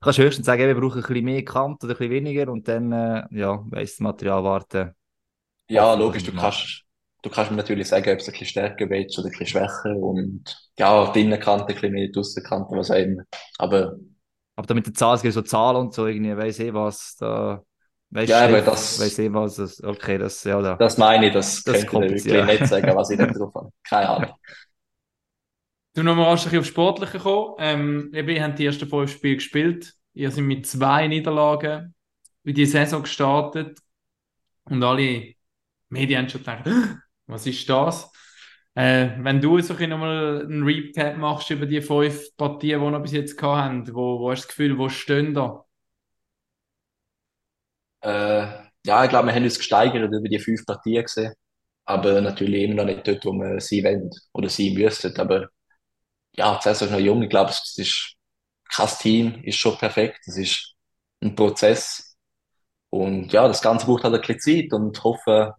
kannst 0.00 0.18
höchstens 0.18 0.46
sagen, 0.46 0.66
wir 0.66 0.74
brauchen 0.80 1.02
ein 1.02 1.08
bisschen 1.08 1.24
mehr 1.24 1.44
Kant 1.44 1.84
oder 1.84 1.94
ein 1.94 1.98
bisschen 1.98 2.12
weniger 2.12 2.50
und 2.52 2.68
dann, 2.68 2.92
äh, 2.92 3.26
ja, 3.32 3.64
weiss 3.70 3.92
das 3.92 4.00
Material 4.00 4.44
warten. 4.44 4.94
Ja, 5.68 5.94
logisch, 5.94 6.24
du 6.24 6.32
kannst, 6.32 6.84
du 7.22 7.30
kannst 7.30 7.50
mir 7.50 7.56
natürlich 7.58 7.88
sagen, 7.88 8.10
ob 8.12 8.18
es 8.20 8.26
ein 8.28 8.32
bisschen 8.32 8.46
stärker 8.46 8.88
willst 8.90 9.18
oder 9.18 9.28
ein 9.28 9.30
bisschen 9.32 9.46
schwächer 9.46 9.96
und 9.96 10.44
ja, 10.78 11.10
die 11.12 11.22
Innenkante, 11.22 11.66
ein 11.68 11.74
bisschen 11.74 11.92
mehr 11.92 12.08
die 12.08 12.18
Aussenkante, 12.18 12.76
was 12.76 12.90
auch 12.90 12.96
immer. 12.96 13.22
Aber 13.58 13.96
Aber 14.56 14.66
da 14.66 14.74
mit 14.74 14.86
den 14.86 14.94
Zahlen, 14.94 15.16
es 15.16 15.22
gibt 15.22 15.34
so 15.34 15.42
Zahlen 15.42 15.76
und 15.76 15.94
so, 15.94 16.06
irgendwie, 16.06 16.36
weiss 16.36 16.58
eh 16.60 16.72
was, 16.74 17.16
da, 17.16 17.62
weiss 18.10 18.30
Ja, 18.30 18.44
aber 18.44 18.60
das- 18.62 18.98
weiss 18.98 19.18
eh 19.18 19.32
was, 19.32 19.56
das, 19.56 19.82
okay, 19.82 20.18
das, 20.18 20.42
ja, 20.44 20.60
da. 20.60 20.76
das 20.78 20.98
meine 20.98 21.26
ich, 21.28 21.32
das, 21.32 21.64
Das 21.64 21.86
könnte 21.86 22.14
ich 22.14 22.24
wirklich 22.24 22.44
nicht 22.44 22.66
sagen, 22.66 22.94
was 22.96 23.10
ich 23.10 23.18
nicht 23.18 23.34
drauf 23.38 23.54
habe. 23.54 23.70
Keine 23.88 24.08
Ahnung. 24.08 24.34
Du 25.94 26.02
noch 26.02 26.14
mal 26.14 26.28
ein 26.28 26.34
bisschen 26.36 26.58
aufs 26.60 26.68
Sportliche 26.68 27.18
kommen. 27.18 27.54
Ähm, 27.58 28.10
eben, 28.14 28.28
ihr 28.28 28.42
habt 28.44 28.58
die 28.58 28.66
ersten 28.66 28.88
fünf 28.88 29.10
Spiele 29.12 29.36
gespielt. 29.36 29.94
Ihr 30.14 30.30
seid 30.30 30.44
mit 30.44 30.66
zwei 30.66 31.06
Niederlagen 31.08 31.94
in 32.44 32.54
die 32.54 32.66
Saison 32.66 33.02
gestartet. 33.02 33.78
Und 34.64 34.82
alle 34.84 35.34
Medien 35.88 36.20
haben 36.22 36.28
schon 36.28 36.40
gedacht, 36.42 36.64
was 37.26 37.46
ist 37.46 37.68
das? 37.68 38.10
Äh, 38.74 39.10
wenn 39.20 39.40
du 39.40 39.60
so 39.60 39.74
ein 39.76 39.90
nochmal 39.90 40.42
einen 40.42 40.62
Recap 40.64 41.16
machst 41.18 41.50
über 41.50 41.66
die 41.66 41.80
fünf 41.82 42.36
Partien, 42.36 42.80
die 42.80 42.86
wir 42.90 43.00
bis 43.00 43.12
jetzt 43.12 43.40
haben, 43.42 43.86
wo, 43.94 44.20
wo 44.20 44.30
hast 44.30 44.44
du 44.44 44.46
das 44.46 44.48
Gefühl, 44.48 44.78
wo 44.78 44.88
stehen 44.88 45.34
da? 45.34 45.64
Äh, 48.00 48.46
ja, 48.86 49.04
ich 49.04 49.10
glaube, 49.10 49.28
wir 49.28 49.34
haben 49.34 49.44
uns 49.44 49.58
gesteigert 49.58 49.96
über 50.12 50.28
die 50.28 50.38
fünf 50.38 50.64
Partien 50.66 51.02
gesehen. 51.04 51.32
Aber 51.84 52.20
natürlich 52.20 52.64
immer 52.64 52.76
noch 52.76 52.84
nicht 52.86 53.06
dort, 53.08 53.24
wo 53.24 53.32
wir 53.32 53.60
sein 53.60 53.84
wollen 53.84 54.10
oder 54.34 54.48
sein 54.50 54.74
müssten. 54.74 55.16
Aber 55.18 55.48
ja, 56.36 56.58
ist 56.58 56.82
noch 56.82 56.98
jung. 57.00 57.22
Ich 57.22 57.30
glaube, 57.30 57.50
es 57.52 57.76
ist 57.78 58.14
kein 58.74 58.88
Team, 59.00 59.42
ist 59.44 59.56
schon 59.58 59.78
perfekt. 59.78 60.20
Es 60.26 60.38
ist 60.38 60.74
ein 61.22 61.34
Prozess. 61.36 62.16
Und 62.90 63.32
ja, 63.32 63.48
das 63.48 63.62
Ganze 63.62 63.86
braucht 63.86 64.04
halt 64.04 64.14
ein 64.16 64.20
bisschen 64.22 64.40
Zeit 64.70 64.74
und 64.74 65.02
hoffe, 65.04 65.54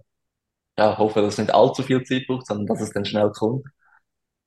ja, 0.79 0.97
hoffe, 0.97 1.21
dass 1.21 1.33
es 1.35 1.39
nicht 1.39 1.53
allzu 1.53 1.83
viel 1.83 2.03
Zeit 2.05 2.27
braucht, 2.27 2.47
sondern 2.47 2.67
dass 2.67 2.81
es 2.81 2.91
dann 2.93 3.05
schnell 3.05 3.31
kommt. 3.31 3.65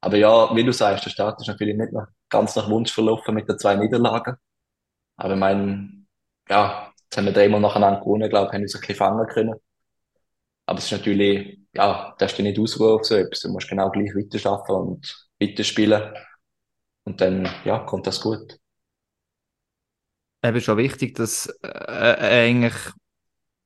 Aber 0.01 0.17
ja, 0.17 0.55
wie 0.57 0.65
du 0.65 0.73
sagst, 0.73 1.05
der 1.07 1.11
Start 1.11 1.41
ist 1.41 1.49
natürlich 1.49 1.77
nicht 1.77 1.93
noch 1.93 2.07
ganz 2.31 2.57
nach 2.57 2.69
Wunsch 2.71 2.93
verlaufen 2.93 3.35
mit 3.35 3.49
den 3.49 3.59
zwei 3.59 3.77
Niederlagen. 3.77 4.37
Aber 5.17 5.35
ich 5.35 5.41
meine, 5.41 6.07
ja, 6.49 6.93
jetzt 7.05 7.17
haben 7.19 7.27
wir 7.27 7.33
dreimal 7.35 7.61
nacheinander 7.61 8.01
gewonnen, 8.01 8.31
glaube 8.31 8.49
ich, 8.49 8.55
haben 8.55 8.63
uns 8.63 8.75
ein 8.75 8.81
bisschen 8.81 8.97
fangen 8.97 9.27
können. 9.29 9.55
Aber 10.67 10.79
es 10.79 10.87
ist 10.87 10.93
natürlich, 10.93 11.59
ja, 11.75 12.15
darfst 12.19 12.39
du 12.39 12.43
nicht 12.43 12.59
ausruhen 12.59 12.99
auf 13.01 13.05
so 13.05 13.17
etwas. 13.17 13.41
Du 13.41 13.49
musst 13.51 13.69
genau 13.69 13.91
gleich 13.91 14.15
weiterarbeiten 14.15 14.75
und 14.75 15.29
weiterspielen. 15.41 16.15
Und 17.05 17.21
dann, 17.21 17.49
ja, 17.65 17.81
kommt 17.81 18.07
das 18.07 18.21
gut. 18.21 18.59
Eben 20.45 20.61
schon 20.61 20.77
wichtig, 20.79 21.15
dass 21.15 21.47
äh, 21.63 21.69
äh, 21.69 22.49
eigentlich 22.49 22.75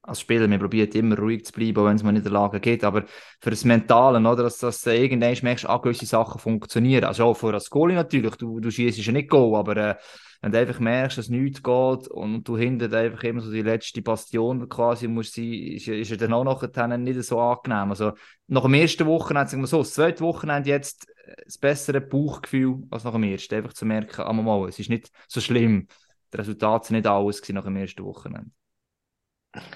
als 0.06 0.20
Spieler, 0.20 0.48
man 0.48 0.60
probiert 0.60 0.94
immer 0.94 1.18
ruhig 1.18 1.44
zu 1.44 1.52
bleiben, 1.52 1.84
wenn 1.84 1.96
es 1.96 2.02
mal 2.02 2.12
nicht 2.12 2.24
in 2.26 2.32
der 2.32 2.40
Lage 2.40 2.60
geht, 2.60 2.84
aber 2.84 3.04
für 3.40 3.50
das 3.50 3.64
Mentale, 3.64 4.18
oder, 4.18 4.44
dass, 4.44 4.58
dass 4.58 4.82
du 4.82 4.94
irgendwann 4.94 5.36
merkst, 5.42 5.68
ah, 5.68 5.78
gewisse 5.78 6.06
Sachen 6.06 6.38
funktionieren. 6.38 7.04
Also 7.04 7.24
auch 7.24 7.34
für 7.34 7.52
das 7.52 7.70
Goalie 7.70 7.96
natürlich, 7.96 8.36
du, 8.36 8.60
du 8.60 8.70
schießt 8.70 8.98
ja 8.98 9.12
nicht 9.12 9.28
Goal, 9.28 9.56
aber 9.56 9.76
äh, 9.76 9.94
wenn 10.42 10.52
du 10.52 10.58
einfach 10.58 10.78
merkst, 10.80 11.18
dass 11.18 11.28
nichts 11.28 11.62
geht 11.62 12.08
und 12.08 12.46
du 12.46 12.56
hinten 12.56 12.94
einfach 12.94 13.22
immer 13.24 13.40
so 13.40 13.50
die 13.50 13.62
letzte 13.62 14.02
Bastion 14.02 14.68
quasi 14.68 15.08
musst 15.08 15.34
sein, 15.34 15.52
ist, 15.52 15.88
ist 15.88 16.10
ja 16.10 16.16
dann 16.16 16.32
auch 16.32 16.44
nachher 16.44 16.98
nicht 16.98 17.22
so 17.24 17.40
angenehm. 17.40 17.90
Also 17.90 18.12
nach 18.46 18.62
dem 18.62 18.74
ersten 18.74 19.06
Wochenende, 19.06 19.50
sagen 19.50 19.62
wir 19.62 19.66
so, 19.66 19.78
das 19.78 19.94
zweite 19.94 20.20
Wochenende 20.22 20.70
jetzt 20.70 21.08
äh, 21.24 21.34
das 21.44 21.58
bessere 21.58 22.00
Bauchgefühl 22.00 22.84
als 22.90 23.04
nach 23.04 23.12
dem 23.12 23.24
ersten. 23.24 23.54
Einfach 23.56 23.72
zu 23.72 23.86
merken, 23.86 24.22
ah, 24.22 24.32
mal, 24.32 24.68
es 24.68 24.78
ist 24.78 24.90
nicht 24.90 25.10
so 25.26 25.40
schlimm. 25.40 25.88
Die 26.32 26.36
Resultate 26.36 26.88
sind 26.88 26.96
nicht 26.96 27.06
alles 27.06 27.42
nach 27.48 27.64
dem 27.64 27.76
ersten 27.76 28.04
Wochenende. 28.04 28.50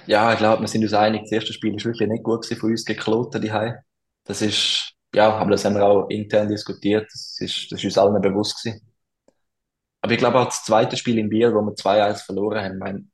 Ja, 0.07 0.33
ich 0.33 0.39
glaube, 0.39 0.63
wir 0.63 0.69
sind 0.69 0.83
uns 0.83 0.93
einig, 0.95 1.23
das 1.23 1.33
erste 1.33 1.53
Spiel 1.53 1.75
ist 1.75 1.85
wirklich 1.85 2.09
nicht 2.09 2.23
gut 2.25 2.45
von 2.47 2.71
uns 2.71 2.85
gegen. 2.85 3.75
Das 4.25 4.43
ist, 4.43 4.93
ja, 5.15 5.33
aber 5.35 5.51
das 5.53 5.65
haben 5.65 5.75
wir 5.77 5.85
auch 5.87 6.09
intern 6.09 6.49
diskutiert. 6.49 7.09
Das 7.13 7.37
ist, 7.41 7.73
das 7.73 7.79
ist 7.81 7.85
uns 7.85 7.99
allen 7.99 8.21
bewusst 8.21 8.63
gewesen. 8.63 8.81
Aber 10.03 10.13
ich 10.13 10.19
glaube 10.19 10.39
auch 10.39 10.47
das 10.47 10.65
zweite 10.65 10.97
Spiel 10.97 11.19
in 11.19 11.29
Biel, 11.29 11.55
wo 11.55 11.61
wir 11.63 11.75
2-1 11.75 12.23
verloren 12.23 12.63
haben, 12.65 12.83
haben- 12.85 13.13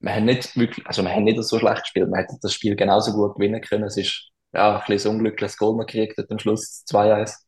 wir 0.00 0.14
haben 0.14 0.26
nicht 0.26 0.56
wirklich, 0.56 0.86
also 0.86 1.02
wir 1.02 1.12
haben 1.14 1.24
nicht 1.24 1.42
so 1.44 1.58
schlecht 1.58 1.82
gespielt. 1.82 2.08
Wir 2.10 2.18
hätten 2.18 2.38
das 2.42 2.54
Spiel 2.54 2.76
genauso 2.76 3.12
gut 3.12 3.36
gewinnen 3.36 3.60
können. 3.62 3.84
Es 3.84 3.96
ist, 3.98 4.30
ja, 4.54 4.78
ein 4.80 4.84
bisschen 4.86 5.12
ein 5.12 5.16
unglückliches 5.18 5.56
Goal 5.58 5.76
man 5.76 5.86
gekriegt 5.86 6.18
am 6.30 6.38
Schluss, 6.38 6.84
2-1. 6.86 7.46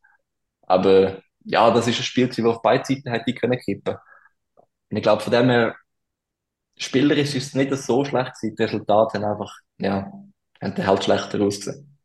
Aber, 0.62 1.20
ja, 1.44 1.70
das 1.72 1.88
ist 1.88 1.98
ein 2.00 2.04
Spiel 2.04 2.28
das 2.28 2.38
auf 2.40 2.62
beide 2.62 2.84
Seiten 2.84 3.10
hätte 3.10 3.34
können 3.34 3.58
kippen. 3.60 3.96
Und 4.90 4.96
ich 4.96 5.02
glaube, 5.02 5.22
von 5.22 5.32
dem 5.32 5.48
her, 5.50 5.76
spielerisch 6.76 7.34
ist 7.34 7.48
es 7.48 7.54
nicht 7.54 7.74
so 7.74 8.04
schlecht 8.04 8.34
gewesen. 8.34 8.56
Die 8.56 8.62
Resultate 8.62 9.18
haben 9.18 9.24
einfach, 9.24 9.58
ja, 9.78 10.12
haben 10.60 10.86
halt 10.86 11.04
schlechter 11.04 11.40
ausgesehen. 11.40 11.98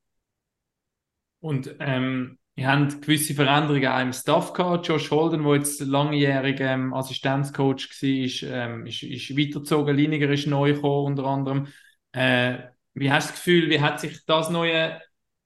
Und 1.40 1.76
ähm, 1.80 2.38
ihr 2.56 2.68
habt 2.68 3.02
gewisse 3.02 3.34
Veränderungen 3.34 3.88
auch 3.88 4.02
im 4.02 4.14
Staff 4.14 4.54
gehabt. 4.54 4.88
Josh 4.88 5.10
Holden, 5.10 5.44
der 5.44 5.56
jetzt 5.56 5.80
langjährig 5.82 6.60
ähm, 6.60 6.94
Assistenzcoach 6.94 7.90
war, 7.90 8.50
ähm, 8.50 8.86
ist, 8.86 9.04
ist 9.04 9.38
weitergezogen. 9.38 9.96
Liniger 9.96 10.30
ist 10.30 10.48
neu 10.48 10.74
gekommen, 10.74 11.08
unter 11.08 11.26
anderem. 11.26 11.68
Äh, 12.12 12.60
wie 12.94 13.12
hast 13.12 13.30
du 13.30 13.32
das 13.32 13.44
Gefühl, 13.44 13.70
wie 13.70 13.82
hat 13.82 14.00
sich 14.00 14.26
das 14.26 14.50
neue 14.50 15.02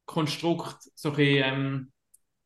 Konstrukt 0.05 0.77
so 0.95 1.09
ein 1.09 1.15
bisschen, 1.15 1.43
ähm, 1.45 1.91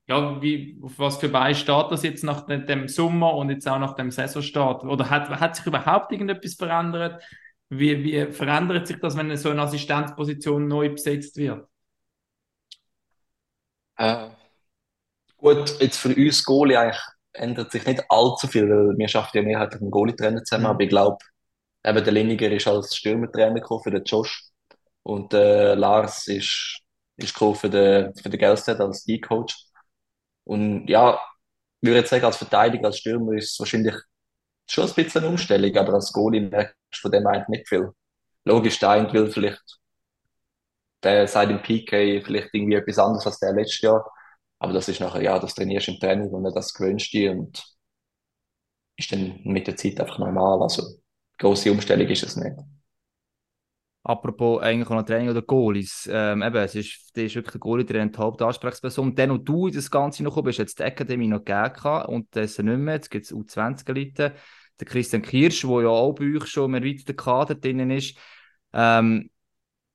ja, 0.09 0.41
wie, 0.41 0.79
auf 0.83 0.99
was 0.99 1.17
für 1.19 1.29
Bein 1.29 1.55
steht 1.55 1.87
das 1.91 2.03
jetzt 2.03 2.23
nach 2.25 2.47
dem, 2.47 2.87
Sommer 2.89 3.35
und 3.35 3.51
jetzt 3.51 3.67
auch 3.69 3.79
nach 3.79 3.95
dem 3.95 4.11
Saisonstart? 4.11 4.83
Oder 4.85 5.09
hat, 5.09 5.29
hat 5.29 5.55
sich 5.57 5.67
überhaupt 5.67 6.11
irgendetwas 6.11 6.55
verändert? 6.55 7.23
Wie, 7.69 8.03
wie 8.03 8.33
verändert 8.33 8.87
sich 8.87 8.99
das, 8.99 9.17
wenn 9.17 9.35
so 9.37 9.51
eine 9.51 9.63
Assistenzposition 9.63 10.67
neu 10.67 10.89
besetzt 10.91 11.37
wird? 11.37 11.67
Äh, 13.97 14.29
gut, 15.37 15.79
jetzt 15.79 15.97
für 15.97 16.15
uns 16.15 16.43
Goalie 16.43 16.77
eigentlich 16.79 17.01
ändert 17.33 17.71
sich 17.71 17.85
nicht 17.85 18.03
allzu 18.09 18.47
viel, 18.47 18.69
weil 18.69 18.97
wir 18.97 19.07
schaffen 19.07 19.37
ja 19.37 19.43
mehrheitlich 19.43 19.81
einen 19.81 19.91
Goalie-Trainer 19.91 20.43
zusammen, 20.43 20.65
Mhm. 20.65 20.67
aber 20.67 20.81
ich 20.83 20.89
glaube, 20.89 21.17
eben 21.85 22.03
der 22.03 22.13
Liniger 22.13 22.51
ist 22.51 22.67
als 22.67 22.95
Stürmertrainer 22.95 23.55
gekommen 23.55 23.83
für 23.83 23.91
den 23.91 24.03
Josh 24.05 24.45
und 25.03 25.33
der 25.33 25.75
Lars 25.75 26.27
ist, 26.27 26.81
ist 27.17 27.33
gekommen 27.33 27.55
für 27.55 27.69
den, 27.69 28.15
für 28.15 28.29
den 28.29 28.39
Gelstead 28.39 28.79
als 28.81 29.05
D-Coach. 29.05 29.55
Und 30.49 30.87
ja, 30.87 31.19
ich 31.81 31.87
würde 31.87 31.99
jetzt 31.99 32.09
sagen, 32.09 32.25
als 32.25 32.37
Verteidiger, 32.37 32.87
als 32.87 32.97
Stürmer 32.97 33.33
ist 33.33 33.51
es 33.53 33.59
wahrscheinlich 33.59 33.95
schon 34.67 34.87
ein 34.87 34.93
bisschen 34.95 35.21
eine 35.23 35.31
Umstellung, 35.31 35.77
aber 35.77 35.93
als 35.93 36.11
Goalie 36.13 36.41
merkst 36.41 36.75
du 36.93 36.99
von 37.01 37.11
dem 37.11 37.27
eigentlich 37.27 37.49
nicht 37.49 37.69
viel. 37.69 37.91
Logisch, 38.45 38.79
der 38.79 38.89
eine 38.91 39.13
will 39.13 39.31
vielleicht, 39.31 39.61
der 41.03 41.27
sagt 41.27 41.51
im 41.51 41.61
PK 41.61 42.21
vielleicht 42.21 42.49
irgendwie 42.53 42.75
etwas 42.75 42.99
anderes 42.99 43.25
als 43.27 43.39
der 43.39 43.53
letztes 43.53 43.81
Jahr, 43.81 44.11
aber 44.59 44.73
das 44.73 44.89
ist 44.89 44.99
nachher, 45.01 45.21
ja, 45.21 45.39
das 45.39 45.55
trainierst 45.55 45.87
du 45.87 45.91
im 45.93 45.99
Training 45.99 46.29
und 46.29 46.43
das 46.55 46.73
gewöhnst 46.73 47.13
du 47.13 47.17
dich 47.17 47.29
und 47.29 47.63
ist 48.97 49.11
dann 49.11 49.39
mit 49.43 49.67
der 49.67 49.75
Zeit 49.77 49.99
einfach 49.99 50.19
normal. 50.19 50.61
Also, 50.61 50.83
grosse 51.37 51.71
Umstellung 51.71 52.07
ist 52.07 52.23
es 52.23 52.35
nicht. 52.35 52.55
Apropos 54.03 54.61
eigentlich 54.61 54.89
noch 54.89 55.03
Training 55.03 55.29
oder 55.29 55.41
Goalies. 55.41 56.09
Ähm, 56.11 56.41
eben, 56.41 56.55
es 56.55 56.73
ist, 56.73 57.15
der 57.15 57.25
ist 57.25 57.35
wirklich 57.35 57.51
der 57.51 57.59
Goalie-Trainer 57.59 58.07
die 58.07 58.17
Hauptansprechperson. 58.17 59.13
Dann 59.13 59.31
und 59.31 59.47
du 59.47 59.67
in 59.67 59.73
das 59.73 59.91
Ganze 59.91 60.23
noch 60.23 60.41
bist, 60.41 60.59
jetzt 60.59 60.79
die 60.79 60.83
Akademie 60.83 61.27
noch 61.27 61.43
gegeben 61.43 62.05
und 62.05 62.27
das 62.31 62.57
nicht 62.57 62.77
mehr. 62.77 62.95
Jetzt 62.95 63.11
gibt 63.11 63.25
es 63.25 63.33
U20-Elite. 63.33 64.35
Der 64.79 64.87
Christian 64.87 65.21
Kirsch, 65.21 65.61
der 65.61 65.81
ja 65.81 65.89
auch 65.89 66.13
bei 66.13 66.37
euch 66.37 66.47
schon 66.47 66.73
im 66.73 66.81
erweiterten 66.81 67.17
Kader 67.17 67.55
drin 67.55 67.91
ist. 67.91 68.17
Ähm, 68.71 69.29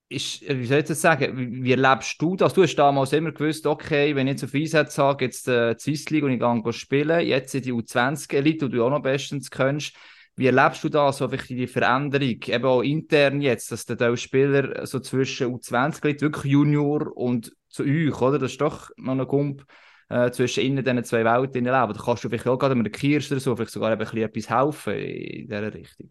ist, 0.07 0.41
wie 0.47 0.65
soll 0.65 0.79
ich 0.79 0.85
das 0.85 1.01
sagen, 1.01 1.35
wie, 1.37 1.63
wie 1.63 1.71
erlebst 1.71 2.21
du 2.21 2.35
das? 2.35 2.53
Du 2.53 2.61
hast 2.61 2.75
damals 2.75 3.11
immer 3.11 3.31
gewusst, 3.31 3.65
okay, 3.65 4.15
wenn 4.15 4.27
ich 4.27 4.33
jetzt 4.33 4.43
auf 4.43 4.53
Einsatz 4.53 4.97
habe, 4.99 5.23
jetzt 5.23 5.47
äh, 5.47 5.73
die 5.73 5.79
Swiss 5.81 6.09
League 6.11 6.23
und 6.23 6.31
ich 6.31 6.39
gehe 6.39 6.73
spielen, 6.73 7.25
jetzt 7.25 7.55
in 7.55 7.63
die 7.63 7.73
U20-Elite, 7.73 8.69
die 8.69 8.75
du 8.77 8.85
auch 8.85 8.91
noch 8.91 9.01
bestens 9.01 9.49
kennst. 9.49 9.95
Wie 10.35 10.47
erlebst 10.47 10.83
du 10.83 10.89
da 10.89 11.13
so 11.13 11.27
die 11.27 11.67
Veränderung, 11.67 12.41
eben 12.43 12.65
auch 12.65 12.81
intern 12.81 13.41
jetzt, 13.41 13.71
dass 13.71 13.85
der 13.85 14.17
Spieler 14.17 14.85
so 14.85 14.99
zwischen 14.99 15.53
U20 15.53 16.05
liegt, 16.05 16.21
wirklich 16.21 16.51
Junior 16.51 17.15
und 17.15 17.53
zu 17.69 17.83
euch, 17.83 18.21
oder? 18.21 18.39
Das 18.39 18.51
ist 18.51 18.61
doch 18.61 18.89
noch 18.97 19.13
ein 19.13 19.27
Gump 19.27 19.65
äh, 20.09 20.31
zwischen 20.31 20.63
innen 20.63 20.83
diesen 20.83 21.03
zwei 21.03 21.23
Welten 21.23 21.63
leben. 21.63 21.93
Da 21.93 22.01
kannst 22.03 22.23
du 22.23 22.29
vielleicht 22.29 22.47
auch 22.47 22.57
gerade 22.57 22.75
mit 22.75 22.85
der 22.85 22.91
Kirsch 22.91 23.31
oder 23.31 23.39
so 23.39 23.55
vielleicht 23.55 23.71
sogar 23.71 23.91
ein 23.91 23.97
bisschen 23.97 24.19
etwas 24.19 24.49
helfen 24.49 24.93
in 24.93 25.47
dieser 25.47 25.73
Richtung. 25.73 26.09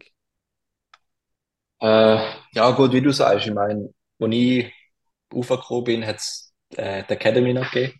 Äh, 1.81 2.17
ja, 2.53 2.71
gut, 2.71 2.93
wie 2.93 3.01
du 3.01 3.11
sagst, 3.11 3.47
ich 3.47 3.53
meine, 3.53 3.93
als 4.19 4.33
ich 4.33 4.73
aufgekommen 5.29 5.83
bin, 5.83 6.05
hat 6.05 6.17
es 6.17 6.53
äh, 6.75 7.03
die 7.03 7.13
Academy 7.13 7.53
noch 7.53 7.69
gegeben. 7.71 7.99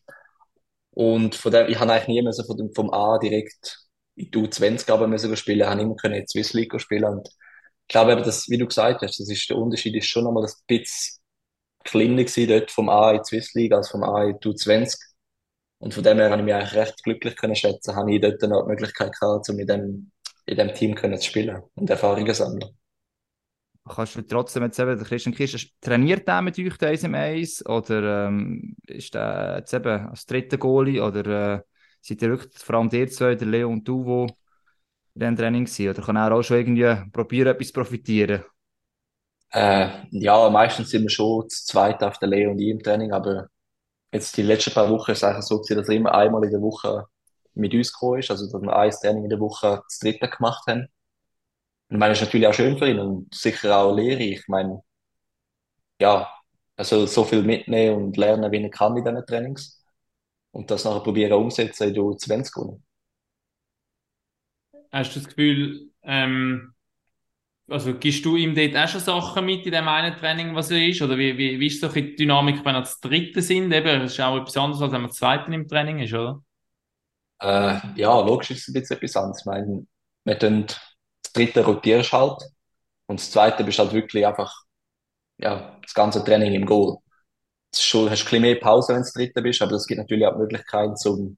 Und 0.91 1.35
von 1.35 1.51
dem, 1.51 1.67
ich 1.67 1.79
habe 1.79 1.91
eigentlich 1.91 2.07
nie 2.07 2.21
mehr 2.21 2.33
so 2.33 2.43
vom 2.73 2.93
A 2.93 3.17
direkt 3.19 3.84
in 4.15 4.31
die 4.31 4.37
U20 4.37 4.89
aber 4.91 5.07
müssen 5.07 5.35
spielen, 5.35 5.61
ich 5.61 5.65
habe 5.65 5.81
immer 5.81 5.95
können 5.95 6.15
in 6.15 6.21
die 6.21 6.27
Swiss 6.27 6.53
League 6.53 6.79
spielen. 6.79 7.05
Und 7.05 7.27
ich 7.27 7.87
glaube 7.87 8.13
eben, 8.13 8.23
dass, 8.23 8.49
wie 8.49 8.57
du 8.57 8.65
gesagt 8.65 9.01
hast, 9.01 9.19
das 9.19 9.29
ist, 9.29 9.49
der 9.49 9.57
Unterschied 9.57 9.95
ist 9.95 10.07
schon 10.07 10.23
nochmal 10.23 10.45
ein 10.45 10.53
bisschen 10.67 11.19
kleiner 11.83 12.23
gewesen, 12.23 12.47
dort 12.47 12.71
vom 12.71 12.89
A 12.89 13.11
in 13.11 13.17
die 13.19 13.25
Swiss 13.25 13.53
League 13.53 13.73
als 13.73 13.89
vom 13.89 14.03
A 14.03 14.23
in 14.23 14.39
die 14.39 14.47
U20. 14.47 14.95
Und 15.79 15.93
von 15.93 16.03
dem 16.03 16.17
her 16.17 16.31
habe 16.31 16.41
ich 16.41 16.45
mich 16.45 16.53
eigentlich 16.53 16.75
recht 16.75 17.03
glücklich 17.03 17.35
können 17.35 17.55
schätzen, 17.55 17.95
habe 17.95 18.13
ich 18.13 18.21
dort 18.21 18.41
noch 18.43 18.63
die 18.63 18.69
Möglichkeit 18.69 19.11
gehabt, 19.19 19.49
um 19.49 19.59
in 19.59 19.67
dem, 19.67 20.11
in 20.45 20.57
dem 20.57 20.73
Team 20.73 20.95
können 20.95 21.19
zu 21.19 21.27
spielen 21.27 21.61
und 21.75 21.89
Erfahrungen 21.89 22.33
sammeln. 22.33 22.75
Kannst 23.87 24.15
du 24.15 24.21
trotzdem 24.23 24.63
jetzt 24.63 24.79
eben, 24.79 24.97
der 24.97 25.05
Christian 25.05 25.35
Kirsch, 25.35 25.71
trainiert 25.79 26.27
der 26.27 26.41
mit 26.41 26.57
euch 26.57 26.77
der 26.77 27.03
im 27.03 27.13
Eis 27.13 27.63
oder 27.67 28.27
ähm, 28.27 28.75
ist 28.87 29.13
der 29.13 29.57
jetzt 29.59 29.73
eben 29.75 30.07
als 30.07 30.25
dritter 30.25 30.57
Goalie 30.57 31.03
oder 31.03 31.57
äh, 31.57 31.61
seid 32.05 32.21
ihr 32.21 32.29
wirklich 32.29 32.53
vor 32.63 32.75
allem 32.75 32.89
ihr 32.91 33.09
zwei, 33.09 33.35
der 33.35 33.47
Leo 33.47 33.69
und 33.69 33.87
du, 33.87 34.05
wo 34.05 34.25
in 35.15 35.19
diesem 35.21 35.35
Training 35.37 35.67
sind? 35.67 35.89
Oder 35.89 36.03
kann 36.03 36.15
er 36.17 36.31
auch 36.33 36.43
schon 36.43 36.57
irgendwie 36.57 37.11
probieren, 37.11 37.49
etwas 37.49 37.71
profitieren? 37.71 38.43
Äh, 39.51 39.89
ja, 40.11 40.49
meistens 40.49 40.89
sind 40.89 41.03
wir 41.03 41.09
schon 41.09 41.49
zu 41.49 41.65
zweit 41.65 42.03
auf 42.03 42.17
der 42.19 42.27
Leo 42.29 42.51
und 42.51 42.59
ich 42.59 42.69
im 42.69 42.83
Training, 42.83 43.11
aber 43.13 43.47
jetzt 44.13 44.37
die 44.37 44.43
letzten 44.43 44.73
paar 44.73 44.89
Wochen 44.89 45.11
ist 45.11 45.19
es 45.19 45.23
eigentlich 45.23 45.45
so 45.45 45.61
dass 45.61 45.89
er 45.89 45.95
immer 45.95 46.13
einmal 46.15 46.43
in 46.45 46.51
der 46.51 46.61
Woche 46.61 47.05
mit 47.53 47.73
uns 47.73 47.93
gekommen 47.93 48.19
ist, 48.19 48.31
also 48.31 48.51
dass 48.51 48.61
wir 48.61 48.75
ein 48.75 48.91
Training 48.91 49.23
in 49.25 49.29
der 49.29 49.39
Woche 49.39 49.81
das 49.87 49.99
dritte 49.99 50.29
gemacht 50.29 50.65
haben. 50.67 50.87
Und 51.89 51.95
ich 51.95 51.99
meine, 51.99 52.11
das 52.13 52.21
ist 52.21 52.27
natürlich 52.27 52.47
auch 52.47 52.53
schön 52.53 52.77
für 52.77 52.89
ihn 52.89 52.99
und 52.99 53.33
sicher 53.33 53.77
auch 53.77 53.95
lehrreich. 53.95 54.39
Ich 54.41 54.47
meine, 54.47 54.81
ja, 55.99 56.29
soll 56.79 57.07
so 57.07 57.23
viel 57.23 57.43
mitnehmen 57.43 58.05
und 58.05 58.17
lernen, 58.17 58.51
wie 58.51 58.63
er 58.63 58.69
kann 58.69 58.97
in 58.97 59.03
diesen 59.03 59.25
Trainings. 59.25 59.84
Und 60.55 60.71
das 60.71 60.85
nachher 60.85 61.01
probieren 61.01 61.33
umsetzen 61.33 61.89
in 61.89 61.93
der 61.93 62.03
U20 62.03 62.79
Hast 64.89 65.13
du 65.13 65.19
das 65.19 65.27
Gefühl, 65.27 65.91
ähm, 66.03 66.73
also 67.67 67.93
gibst 67.95 68.23
du 68.23 68.37
ihm 68.37 68.55
dort 68.55 68.73
auch 68.77 68.87
schon 68.87 69.01
Sachen 69.01 69.45
mit 69.45 69.65
in 69.65 69.73
dem 69.73 69.89
einen 69.89 70.15
Training, 70.15 70.55
was 70.55 70.71
er 70.71 70.87
ist? 70.87 71.01
Oder 71.01 71.17
wie, 71.17 71.37
wie, 71.37 71.59
wie 71.59 71.67
ist 71.67 71.81
so 71.81 71.89
die 71.89 72.15
Dynamik, 72.15 72.63
wenn 72.63 72.75
er 72.75 72.81
das 72.81 73.01
Dritte 73.01 73.41
sind? 73.41 73.73
Eben, 73.73 73.99
das 73.99 74.13
ist 74.13 74.21
auch 74.21 74.37
etwas 74.37 74.55
anderes, 74.55 74.81
als 74.81 74.93
wenn 74.93 75.01
man 75.01 75.09
das 75.09 75.17
Zweite 75.17 75.53
im 75.53 75.67
Training 75.67 75.99
ist, 75.99 76.13
oder? 76.13 76.41
Äh, 77.41 77.79
ja, 77.97 78.17
logisch 78.21 78.51
ist 78.51 78.61
es 78.61 78.67
ein 78.69 78.79
bisschen 78.79 78.95
etwas 78.95 79.15
anderes. 79.17 79.39
Ich 79.41 79.45
meine, 79.45 79.85
wir 80.23 80.39
tun 80.39 80.67
das 80.67 81.33
dritte 81.33 81.65
rotierst 81.65 82.13
halt 82.13 82.41
und 83.07 83.19
das 83.19 83.29
zweite 83.29 83.65
bist 83.65 83.79
halt 83.79 83.91
wirklich 83.91 84.25
einfach, 84.25 84.53
ja, 85.37 85.77
das 85.81 85.93
ganze 85.93 86.23
Training 86.23 86.53
im 86.53 86.65
Goal. 86.65 86.99
Schon, 87.83 88.09
hast 88.09 88.31
ein 88.33 88.41
mehr 88.41 88.55
Pause, 88.55 88.89
wenn 88.89 88.97
du 88.97 89.01
das 89.03 89.13
dritte 89.13 89.41
bist, 89.41 89.61
aber 89.61 89.73
es 89.73 89.87
gibt 89.87 89.99
natürlich 89.99 90.25
auch 90.25 90.33
die 90.33 90.39
Möglichkeit, 90.39 90.97
zum 90.99 91.37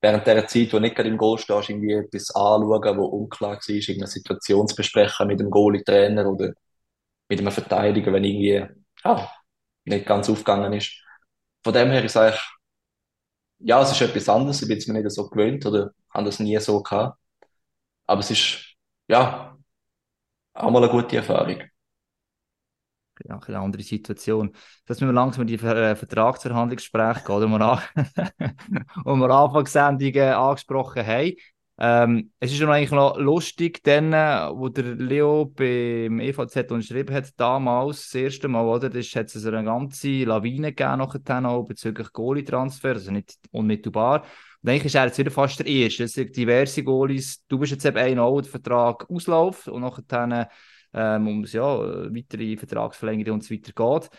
während 0.00 0.26
der 0.26 0.46
Zeit, 0.48 0.68
wo 0.72 0.78
du 0.78 0.82
nicht 0.82 0.96
gerade 0.96 1.08
im 1.10 1.18
Goal 1.18 1.38
stehst, 1.38 1.70
irgendwie 1.70 1.94
etwas 1.94 2.30
anschauen, 2.34 2.98
wo 2.98 3.06
unklar 3.06 3.52
war, 3.56 3.70
irgendeine 3.70 4.06
Situation 4.08 4.68
zu 4.68 4.76
besprechen 4.76 5.28
mit 5.28 5.40
dem 5.40 5.50
Goalie-Trainer 5.50 6.26
oder 6.30 6.52
mit 7.28 7.40
einem 7.40 7.52
Verteidiger, 7.52 8.12
wenn 8.12 8.24
irgendwie, 8.24 8.66
ja, 9.04 9.32
nicht 9.86 10.06
ganz 10.06 10.30
aufgegangen 10.30 10.72
ist. 10.74 10.92
Von 11.64 11.72
dem 11.74 11.90
her 11.90 12.04
ist 12.04 12.16
eigentlich, 12.16 12.40
ja, 13.58 13.82
es 13.82 13.92
ist 13.92 14.00
etwas 14.00 14.28
anderes, 14.28 14.62
ich 14.62 14.68
bin 14.68 14.78
es 14.78 14.86
mir 14.86 15.00
nicht 15.02 15.10
so 15.12 15.28
gewöhnt 15.28 15.64
oder 15.66 15.92
habe 16.10 16.24
das 16.26 16.40
nie 16.40 16.58
so 16.58 16.82
gehabt. 16.82 17.18
Aber 18.06 18.20
es 18.20 18.30
ist, 18.30 18.76
ja, 19.08 19.56
auch 20.54 20.70
mal 20.70 20.82
eine 20.84 20.92
gute 20.92 21.16
Erfahrung. 21.18 21.62
Ja, 23.24 23.38
eine 23.46 23.58
andere 23.58 23.82
Situation. 23.82 24.52
Dass 24.86 25.00
wir 25.00 25.12
langsam 25.12 25.42
in 25.42 25.48
die 25.48 25.58
Ver 25.58 25.76
äh, 25.76 25.96
Vertragsverhandlungsgespräche 25.96 27.24
gehen, 27.24 27.40
die 27.40 27.48
wir, 27.48 27.60
an 27.60 27.82
wo 29.04 29.14
wir 29.16 29.30
Anfangssendungen 29.30 30.32
angesprochen 30.32 31.06
haben. 31.06 31.34
Ähm, 31.78 32.30
es 32.38 32.52
ist 32.52 32.60
noch 32.60 32.68
eigentlich 32.68 32.90
noch 32.90 33.18
lustig, 33.18 33.82
dann, 33.82 34.12
äh, 34.12 34.48
wo 34.52 34.68
der 34.68 34.94
Leo 34.94 35.46
beim 35.46 36.20
EVZ 36.20 36.70
unterschrieben 36.70 37.14
hat, 37.14 37.32
damals, 37.38 38.04
das 38.04 38.14
erste 38.14 38.48
Mal, 38.48 38.64
oder? 38.64 38.88
Das 38.90 39.14
hat 39.16 39.34
es 39.34 39.46
eine 39.46 39.64
ganze 39.64 40.24
Lawine 40.24 40.72
gegeben, 40.72 40.98
nachher 40.98 41.48
auch 41.48 41.64
bezüglich 41.64 42.12
Goalie-Transfer, 42.12 42.90
also 42.90 43.10
nicht 43.10 43.36
unmittelbar. 43.50 44.24
Und 44.62 44.68
eigentlich 44.68 44.84
ist 44.86 44.94
er 44.94 45.06
jetzt 45.06 45.18
wieder 45.18 45.30
fast 45.30 45.58
der 45.58 45.66
Erste. 45.66 46.04
Es 46.04 46.12
sind 46.12 46.36
diverse 46.36 46.84
Goalies. 46.84 47.44
Du 47.48 47.58
bist 47.58 47.72
jetzt 47.72 47.84
eben 47.84 47.96
einer, 47.96 48.30
der 48.30 48.42
den 48.42 48.50
Vertrag 48.50 49.10
ausläuft 49.10 49.66
und 49.68 49.82
nachher 49.82 50.48
ähm, 50.94 51.28
um 51.28 51.44
ja, 51.44 51.78
weitere 51.78 52.56
Vertragsverlängerung 52.56 53.34
und 53.34 53.44
so 53.44 53.54
weiter 53.54 53.72
geht. 53.72 54.10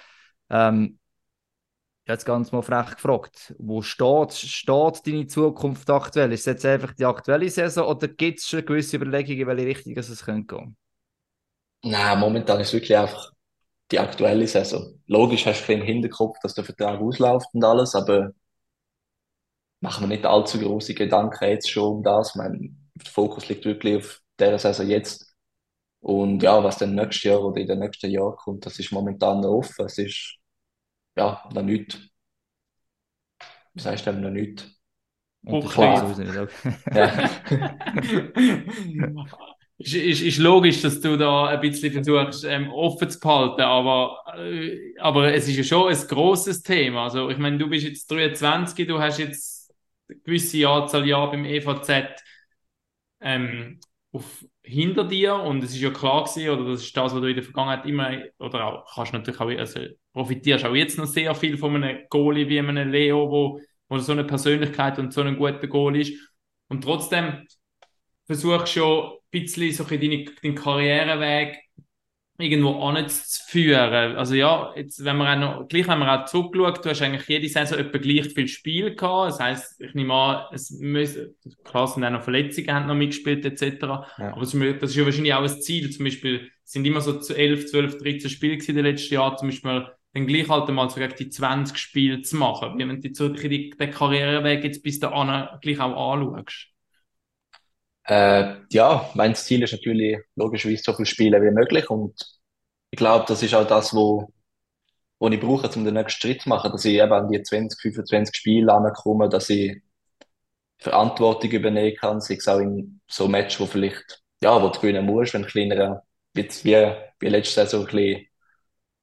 Ähm, 0.49 0.99
jetzt 2.05 2.25
ganz 2.25 2.51
mal 2.51 2.61
frech 2.61 2.95
gefragt, 2.95 3.55
wo 3.59 3.81
steht, 3.81 4.33
steht 4.33 5.07
deine 5.07 5.27
Zukunft 5.27 5.89
aktuell? 5.89 6.31
Ist 6.33 6.41
es 6.41 6.45
jetzt 6.45 6.65
einfach 6.65 6.93
die 6.93 7.05
aktuelle 7.05 7.49
Saison 7.49 7.87
oder 7.87 8.07
gibt 8.07 8.39
es 8.39 8.47
schon 8.47 8.65
gewisse 8.65 8.97
Überlegungen, 8.97 9.41
in 9.41 9.47
welche 9.47 9.65
Richtung 9.65 9.97
es 9.97 10.25
könnte 10.25 10.55
gehen? 10.55 10.77
Nein, 11.83 12.19
momentan 12.19 12.59
ist 12.59 12.67
es 12.67 12.73
wirklich 12.73 12.97
einfach 12.97 13.31
die 13.91 13.99
aktuelle 13.99 14.47
Saison. 14.47 14.99
Logisch 15.07 15.45
hast 15.45 15.67
du 15.67 15.73
im 15.73 15.81
Hinterkopf, 15.81 16.37
dass 16.41 16.55
der 16.55 16.63
Vertrag 16.63 16.99
ausläuft 16.99 17.47
und 17.53 17.63
alles, 17.63 17.95
aber 17.95 18.31
machen 19.81 20.03
wir 20.03 20.07
nicht 20.07 20.25
allzu 20.25 20.59
große 20.59 20.93
Gedanken 20.93 21.43
jetzt 21.43 21.69
schon 21.69 21.97
um 21.97 22.03
das. 22.03 22.33
Der 22.33 22.49
Fokus 23.11 23.49
liegt 23.49 23.65
wirklich 23.65 23.97
auf 23.97 24.21
der 24.39 24.57
Saison 24.57 24.87
jetzt. 24.87 25.32
Und 26.03 26.43
ja, 26.43 26.61
was 26.61 26.77
dann 26.77 26.95
nächstes 26.95 27.23
Jahr 27.23 27.41
oder 27.41 27.61
in 27.61 27.67
den 27.67 27.79
nächsten 27.79 28.11
Jahren 28.11 28.35
kommt, 28.35 28.65
das 28.65 28.77
ist 28.77 28.91
momentan 28.91 29.39
noch 29.39 29.51
offen. 29.51 29.85
Es 29.85 29.97
ist, 29.97 30.35
ja, 31.15 31.47
noch 31.53 31.63
nicht, 31.63 32.11
wie 33.73 33.81
sagst 33.81 34.05
du 34.05 34.11
denn, 34.11 34.21
noch 34.21 34.29
nicht? 34.29 34.69
Okay. 35.45 36.01
Okay. 36.01 36.47
Ja. 36.93 37.29
ist, 39.77 39.93
ist, 39.93 40.21
ist 40.21 40.37
logisch, 40.39 40.81
dass 40.81 40.99
du 40.99 41.17
da 41.17 41.47
ein 41.47 41.61
bisschen 41.61 41.93
versuchst, 41.93 42.43
ähm, 42.43 42.69
offen 42.69 43.09
zu 43.09 43.19
behalten, 43.19 43.61
aber, 43.61 44.23
äh, 44.37 44.97
aber 44.99 45.33
es 45.33 45.47
ist 45.47 45.55
ja 45.55 45.63
schon 45.63 45.89
ein 45.89 46.07
grosses 46.07 46.63
Thema. 46.63 47.05
Also, 47.05 47.29
ich 47.29 47.37
meine, 47.37 47.57
du 47.57 47.69
bist 47.69 47.85
jetzt 47.85 48.11
23, 48.11 48.87
du 48.87 48.99
hast 48.99 49.19
jetzt 49.19 49.73
eine 50.09 50.19
gewisse 50.19 50.67
Anzahl 50.67 51.07
Jahre 51.07 51.31
beim 51.31 51.45
EVZ 51.45 52.21
ähm, 53.21 53.79
auf, 54.13 54.45
hinter 54.61 55.03
dir 55.03 55.35
und 55.35 55.63
es 55.63 55.71
ist 55.71 55.81
ja 55.81 55.89
klar 55.89 56.23
gewesen, 56.23 56.49
oder 56.49 56.71
das 56.71 56.83
ist 56.83 56.95
das, 56.95 57.13
was 57.13 57.19
du 57.19 57.27
in 57.27 57.35
der 57.35 57.43
Vergangenheit 57.43 57.85
immer, 57.85 58.17
oder 58.39 58.65
auch, 58.65 58.95
kannst 58.95 59.11
natürlich 59.11 59.39
auch, 59.41 59.49
also 59.49 59.79
profitierst 60.13 60.65
auch 60.65 60.75
jetzt 60.75 60.97
noch 60.97 61.05
sehr 61.05 61.33
viel 61.35 61.57
von 61.57 61.75
einem 61.75 62.05
Goalie 62.09 62.47
wie 62.47 62.59
einem 62.59 62.91
Leo, 62.91 63.29
wo, 63.29 63.59
wo 63.89 63.97
so 63.97 64.11
eine 64.11 64.23
Persönlichkeit 64.23 64.99
und 64.99 65.13
so 65.13 65.21
ein 65.21 65.35
guter 65.37 65.67
Goal 65.67 65.99
ist. 65.99 66.13
Und 66.69 66.83
trotzdem 66.83 67.45
versuchst 68.25 68.75
du 68.75 68.79
schon 68.79 69.11
ein 69.11 69.17
bisschen 69.31 69.73
so 69.73 69.83
deinen, 69.83 70.29
deinen 70.41 70.55
Karriereweg 70.55 71.57
irgendwo 72.37 72.79
anzuführen. 72.81 74.15
Also 74.15 74.33
ja, 74.33 74.73
jetzt, 74.75 75.03
wenn 75.05 75.17
man 75.17 75.43
auch 75.43 75.59
noch, 75.59 75.67
gleich 75.67 75.87
wenn 75.87 75.99
man 75.99 76.09
auch 76.09 76.25
zurückschaut, 76.25 76.83
du 76.83 76.89
hast 76.89 77.01
eigentlich 77.01 77.27
jede 77.27 77.47
Saison 77.47 77.77
etwa 77.77 77.97
gleich 77.99 78.33
viel 78.33 78.47
Spiel 78.47 78.95
gehabt. 78.95 79.31
Das 79.31 79.39
heisst, 79.39 79.81
ich 79.81 79.93
nehme 79.93 80.13
an, 80.13 80.45
es 80.51 80.71
müssen, 80.71 81.35
klar 81.63 81.87
sind 81.87 82.03
auch 82.03 82.09
noch 82.09 82.23
Verletzungen 82.23 82.73
haben 82.73 82.87
noch 82.87 82.95
mitgespielt, 82.95 83.45
etc. 83.45 83.81
Ja. 83.83 84.07
Aber 84.17 84.41
das 84.41 84.53
ist 84.53 84.95
ja 84.95 85.05
wahrscheinlich 85.05 85.33
auch 85.33 85.43
ein 85.43 85.61
Ziel. 85.61 85.91
Zum 85.91 86.05
Beispiel 86.05 86.49
sind 86.63 86.85
immer 86.85 87.01
so 87.01 87.19
11, 87.19 87.67
12, 87.67 87.97
13 87.99 88.29
Spiele 88.29 88.57
gewesen 88.57 88.71
in 88.71 88.77
den 88.77 88.85
letzten 88.85 89.13
Jahren, 89.13 89.37
zum 89.37 89.49
Beispiel 89.49 89.87
dann 90.13 90.27
gleich 90.27 90.47
halt 90.47 90.69
mal 90.69 90.89
so 90.89 90.99
gegen 90.99 91.15
die 91.15 91.29
20 91.29 91.77
Spiele 91.77 92.21
zu 92.21 92.35
machen. 92.37 92.77
Wie 92.77 92.87
wenn 92.87 93.01
du 93.01 93.09
den 93.29 93.91
Karriereweg 93.91 94.63
jetzt 94.63 94.83
bis 94.83 94.99
dahin 94.99 95.47
gleich 95.61 95.79
auch 95.79 96.13
anschaust. 96.13 96.72
Äh, 98.05 98.55
ja, 98.71 99.09
mein 99.15 99.35
Ziel 99.35 99.63
ist 99.63 99.71
natürlich 99.71 100.17
logischerweise 100.35 100.83
so 100.83 100.93
viele 100.93 101.05
Spiele 101.05 101.41
wie 101.41 101.51
möglich 101.51 101.89
und 101.89 102.13
ich 102.91 102.97
glaube, 102.97 103.25
das 103.27 103.43
ist 103.43 103.53
auch 103.55 103.67
das, 103.67 103.93
wo, 103.93 104.31
wo 105.19 105.29
ich 105.29 105.39
brauche, 105.39 105.69
um 105.77 105.85
den 105.85 105.95
nächsten 105.95 106.21
Schritt 106.21 106.43
zu 106.43 106.49
machen, 106.49 106.71
dass 106.71 106.85
ich 106.85 106.95
eben 106.95 107.13
an 107.13 107.29
die 107.29 107.43
20, 107.43 107.81
25 107.81 108.35
Spiele 108.37 108.73
ankomme, 108.73 109.29
dass 109.29 109.49
ich 109.49 109.81
Verantwortung 110.79 111.51
übernehmen 111.51 111.95
kann, 111.97 112.21
sei 112.21 112.35
es 112.35 112.47
auch 112.47 112.59
in 112.59 113.01
so 113.07 113.27
Match, 113.27 113.59
wo 113.59 113.65
vielleicht, 113.65 114.21
ja, 114.43 114.61
wo 114.61 114.69
du 114.69 114.79
gewinnen 114.79 115.05
musst, 115.05 115.33
wenn 115.33 115.45
kleiner, 115.45 116.03
wie, 116.33 116.43
wie 117.19 117.27
letzte 117.29 117.53
Saison 117.65 117.81
ein 117.81 117.85
bisschen, 117.95 118.27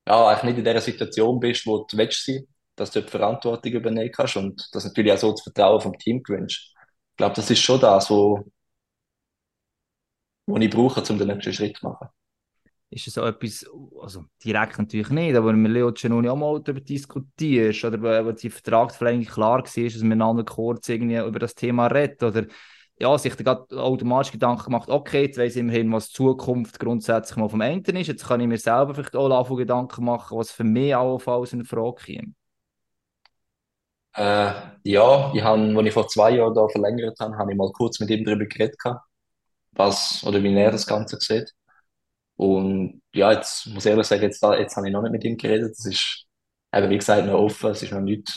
ja, 0.08 0.28
eigentlich 0.28 0.44
nicht 0.44 0.58
in 0.58 0.64
der 0.64 0.80
Situation 0.80 1.40
bist, 1.40 1.66
wo 1.66 1.84
du 1.84 1.96
willst 1.96 2.24
sein, 2.26 2.46
dass 2.76 2.90
du 2.90 3.02
die 3.02 3.08
Verantwortung 3.10 3.72
übernehmen 3.72 4.12
kannst 4.12 4.36
und 4.36 4.68
dass 4.74 4.84
natürlich 4.84 5.12
auch 5.12 5.18
so 5.18 5.30
das 5.32 5.42
Vertrauen 5.42 5.80
vom 5.80 5.98
Team 5.98 6.22
gewünscht. 6.22 6.74
Ich 7.12 7.16
glaube, 7.18 7.34
das 7.36 7.50
ist 7.50 7.60
schon 7.60 7.80
das, 7.80 8.10
wo, 8.10 8.44
wo 10.50 10.56
ich 10.56 10.70
brauche, 10.70 11.00
um 11.12 11.18
den 11.18 11.28
nächsten 11.28 11.52
Schritt 11.52 11.76
zu 11.76 11.86
machen. 11.86 12.08
Ist 12.92 13.06
es 13.06 13.14
so 13.14 13.24
etwas, 13.24 13.64
also 14.02 14.24
direkt 14.44 14.78
natürlich 14.78 15.10
nicht, 15.10 15.36
aber 15.36 15.52
mit 15.52 15.70
Leo 15.70 15.92
Giannoni 15.92 16.28
auch 16.28 16.36
mal 16.36 16.60
darüber 16.60 16.80
diskutierst 16.80 17.84
oder 17.84 18.24
wo 18.26 18.32
die 18.32 18.50
Vertragsverlängerung 18.50 19.32
klar 19.32 19.58
war, 19.58 19.62
dass 19.62 19.76
man 19.76 20.08
miteinander 20.08 20.44
kurz 20.44 20.88
irgendwie 20.88 21.18
über 21.18 21.38
das 21.38 21.54
Thema 21.54 21.86
redet 21.86 22.22
oder 22.24 22.46
ja, 22.98 23.16
sich 23.16 23.34
dann 23.36 23.58
automatisch 23.70 24.32
Gedanken 24.32 24.64
gemacht, 24.64 24.90
okay, 24.90 25.22
jetzt 25.22 25.38
weiss 25.38 25.54
ich 25.54 25.60
immerhin, 25.60 25.90
was 25.92 26.10
Zukunft 26.10 26.78
grundsätzlich 26.78 27.36
mal 27.36 27.48
vom 27.48 27.62
Ende 27.62 27.98
ist, 27.98 28.08
jetzt 28.08 28.26
kann 28.26 28.40
ich 28.40 28.46
mir 28.48 28.58
selber 28.58 28.94
vielleicht 28.94 29.16
auch 29.16 29.30
anfangen, 29.30 29.58
Gedanken 29.58 30.04
machen, 30.04 30.36
was 30.36 30.50
für 30.50 30.64
mich 30.64 30.94
allenfalls 30.94 31.52
in 31.54 31.64
Frage 31.64 32.02
käme. 32.04 32.34
Äh, 34.14 34.52
ja, 34.84 35.32
ich 35.32 35.42
habe, 35.42 35.78
als 35.78 35.86
ich 35.86 35.94
vor 35.94 36.08
zwei 36.08 36.32
Jahren 36.32 36.54
da 36.54 36.68
verlängert 36.68 37.18
habe, 37.20 37.36
habe 37.38 37.52
ich 37.52 37.56
mal 37.56 37.70
kurz 37.72 38.00
mit 38.00 38.10
ihm 38.10 38.24
darüber 38.24 38.44
geredet, 38.44 38.76
was, 39.72 40.24
oder 40.24 40.42
wie 40.42 40.54
er 40.56 40.70
das 40.72 40.86
Ganze 40.86 41.18
sieht. 41.20 41.52
Und 42.36 43.02
ja, 43.14 43.32
jetzt 43.32 43.66
muss 43.68 43.84
ich 43.84 43.90
ehrlich 43.90 44.06
sagen, 44.06 44.22
jetzt, 44.22 44.42
jetzt 44.42 44.76
habe 44.76 44.88
ich 44.88 44.92
noch 44.92 45.02
nicht 45.02 45.12
mit 45.12 45.24
ihm 45.24 45.36
geredet. 45.36 45.72
Das 45.72 45.86
ist 45.86 46.26
eben, 46.74 46.90
wie 46.90 46.98
gesagt, 46.98 47.26
noch 47.26 47.34
offen. 47.40 47.70
Es 47.70 47.82
ist 47.82 47.92
noch 47.92 48.00
nicht 48.00 48.28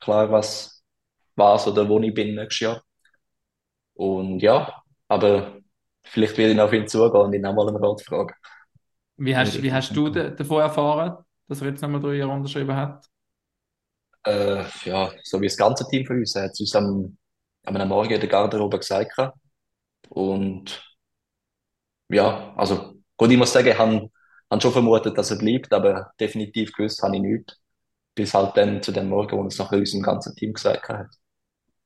klar, 0.00 0.30
was, 0.30 0.82
was 1.36 1.66
oder 1.66 1.88
wo 1.88 2.00
ich 2.00 2.14
bin 2.14 2.34
nächstes 2.36 2.60
Jahr. 2.60 2.82
Und 3.94 4.40
ja, 4.40 4.82
aber 5.08 5.58
vielleicht 6.04 6.36
werde 6.38 6.52
ich 6.52 6.56
noch 6.56 6.64
auf 6.64 6.72
ihn 6.72 6.86
zugehen 6.88 7.20
und 7.22 7.32
ihn 7.34 7.44
auch 7.46 7.54
mal 7.54 7.68
einen 7.68 7.76
Rat 7.84 8.02
fragen. 8.02 8.34
Wie 9.16 9.36
hast, 9.36 9.62
wie 9.62 9.72
hast 9.72 9.94
du 9.96 10.08
davon 10.10 10.60
erfahren, 10.62 11.24
dass 11.48 11.60
er 11.60 11.68
jetzt 11.68 11.82
nochmal 11.82 12.00
drei 12.00 12.14
Jahre 12.14 12.32
unterschrieben 12.32 12.74
hat? 12.76 13.04
Äh, 14.24 14.64
ja, 14.84 15.10
so 15.24 15.40
wie 15.40 15.46
das 15.46 15.56
ganze 15.56 15.86
Team 15.88 16.06
von 16.06 16.18
uns. 16.18 16.34
Er 16.34 16.44
hat 16.44 16.50
es 16.52 16.60
uns 16.60 16.74
am, 16.76 17.16
am 17.64 17.88
Morgen 17.88 18.12
in 18.12 18.20
der 18.20 18.28
Garderobe 18.28 18.78
gesagt. 18.78 19.12
Und 20.08 20.96
ja, 22.08 22.54
also 22.56 22.94
gut, 23.16 23.30
ich 23.30 23.36
muss 23.36 23.52
sagen, 23.52 23.68
ich 23.68 23.78
habe, 23.78 24.10
schon 24.60 24.72
vermutet, 24.72 25.16
dass 25.18 25.30
er 25.30 25.38
bleibt, 25.38 25.72
aber 25.72 26.12
definitiv 26.18 26.72
gewusst 26.72 27.02
habe 27.02 27.16
ich 27.16 27.22
nicht. 27.22 27.58
Bis 28.14 28.34
halt 28.34 28.56
dann 28.56 28.82
zu 28.82 28.90
dem 28.90 29.08
Morgen, 29.08 29.36
wo 29.36 29.46
es 29.46 29.58
nachher 29.58 29.78
unserem 29.78 30.02
ganzen 30.02 30.34
Team 30.34 30.52
gesagt 30.52 30.88
hat. 30.88 31.06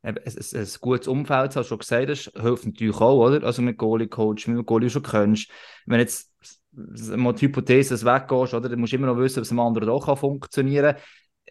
Ein, 0.03 0.19
ein, 0.19 0.35
ein 0.55 0.69
gutes 0.81 1.09
Umfeld, 1.09 1.55
hast 1.55 1.57
du 1.57 1.65
schon 1.65 1.79
gesagt 1.79 2.09
hast, 2.09 2.33
hilft 2.41 2.67
natürlich 2.67 2.97
auch, 2.97 3.27
oder? 3.27 3.45
Also 3.45 3.63
mit 3.63 3.79
Goalie-Coach, 3.79 4.49
mit 4.49 4.67
Goalie 4.67 4.91
schon 4.91 5.03
kennst. 5.03 5.51
Wenn 5.87 6.01
jetzt 6.01 6.33
mal 6.73 7.35
die 7.35 7.47
Hypothese 7.47 8.03
weggehst, 8.03 8.55
oder? 8.55 8.69
Dann 8.69 8.81
musst 8.81 8.93
du 8.93 8.97
immer 8.97 9.09
noch 9.09 9.19
wissen, 9.19 9.41
ob 9.41 9.43
es 9.43 9.49
dem 9.49 9.61
anderen 9.61 9.89
auch 9.91 10.19
funktionieren 10.19 10.95
kann 10.95 11.03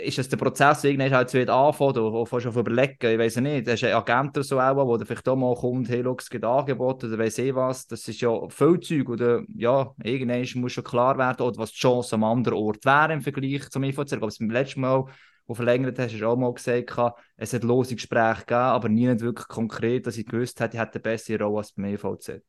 ist 0.03 0.19
es 0.19 0.29
der 0.29 0.37
Prozess 0.37 0.83
irgendwann 0.83 1.11
halt 1.11 1.33
wieder 1.33 1.53
anfangen 1.53 1.97
oder 1.97 2.25
fast 2.25 2.47
auf 2.47 2.55
überlegen, 2.55 2.97
ich 3.01 3.19
weiß 3.19 3.37
nicht, 3.37 3.67
das 3.67 3.75
ist 3.75 3.83
ein 3.83 3.93
Agent 3.93 4.37
oder 4.37 4.43
so 4.43 4.59
auch, 4.59 4.87
wo 4.87 4.97
der 4.97 5.07
vielleicht 5.07 5.27
auch 5.29 5.35
mal 5.35 5.55
kommt, 5.55 5.89
hey, 5.89 6.01
schau, 6.03 6.15
es 6.17 6.29
gibt 6.29 6.43
Angebote 6.45 7.07
oder 7.07 7.17
weiss 7.17 7.37
ich 7.37 7.53
was, 7.55 7.87
das 7.87 8.07
ist 8.07 8.21
ja 8.21 8.47
viel 8.49 8.79
Zeug 8.79 9.09
oder 9.09 9.43
ja, 9.55 9.93
irgendwann 10.03 10.61
muss 10.61 10.73
schon 10.73 10.83
klar 10.83 11.17
werden, 11.17 11.45
oder 11.45 11.57
was 11.57 11.71
die 11.71 11.79
Chance 11.79 12.15
am 12.15 12.23
anderen 12.23 12.57
Ort 12.57 12.83
wäre 12.85 13.13
im 13.13 13.21
Vergleich 13.21 13.69
zum 13.69 13.83
IVZ, 13.83 14.13
aber 14.13 14.29
beim 14.39 14.49
letzten 14.49 14.81
Mal, 14.81 15.05
wo 15.47 15.53
verlängert 15.53 15.99
hast, 15.99 16.13
hast 16.13 16.19
du 16.19 16.27
auch 16.27 16.37
mal 16.37 16.53
gesagt, 16.53 17.15
es 17.37 17.53
hat 17.53 17.63
lose 17.63 17.95
Gespräche 17.95 18.41
gegeben, 18.41 18.59
aber 18.59 18.89
nie 18.89 19.07
nicht 19.07 19.21
wirklich 19.21 19.47
konkret, 19.47 20.07
dass 20.07 20.17
ich 20.17 20.25
gewusst 20.25 20.59
hätte, 20.59 20.77
ich 20.77 20.81
hätte 20.81 20.95
eine 20.95 21.01
bessere 21.01 21.43
Rolle 21.43 21.57
als 21.59 21.73
beim 21.73 21.85
IVZ. 21.85 22.41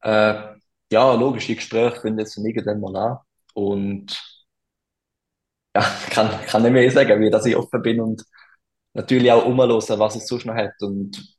Äh, 0.00 0.54
ja, 0.90 1.14
logisch, 1.14 1.46
die 1.46 1.56
Gespräche 1.56 2.00
finden 2.00 2.20
jetzt 2.20 2.36
irgendwann 2.38 2.80
mal 2.80 2.96
an. 2.96 3.18
Und 3.54 4.37
ja, 5.76 5.82
kann, 6.10 6.30
kann 6.46 6.62
nicht 6.62 6.72
mehr 6.72 6.90
sagen, 6.90 7.20
wie 7.20 7.30
dass 7.30 7.46
ich 7.46 7.56
offen 7.56 7.82
bin 7.82 8.00
und 8.00 8.24
natürlich 8.94 9.30
auch 9.32 9.44
umhören, 9.46 9.70
was 9.98 10.16
es 10.16 10.26
sonst 10.28 10.46
noch 10.46 10.54
hat 10.54 10.74
und 10.80 11.36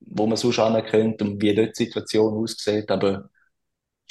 wo 0.00 0.26
man 0.26 0.36
sonst 0.36 0.58
könnte 0.90 1.24
und 1.24 1.42
wie 1.42 1.54
dort 1.54 1.78
die 1.78 1.84
Situation 1.84 2.34
aussieht. 2.34 2.90
Aber 2.90 3.30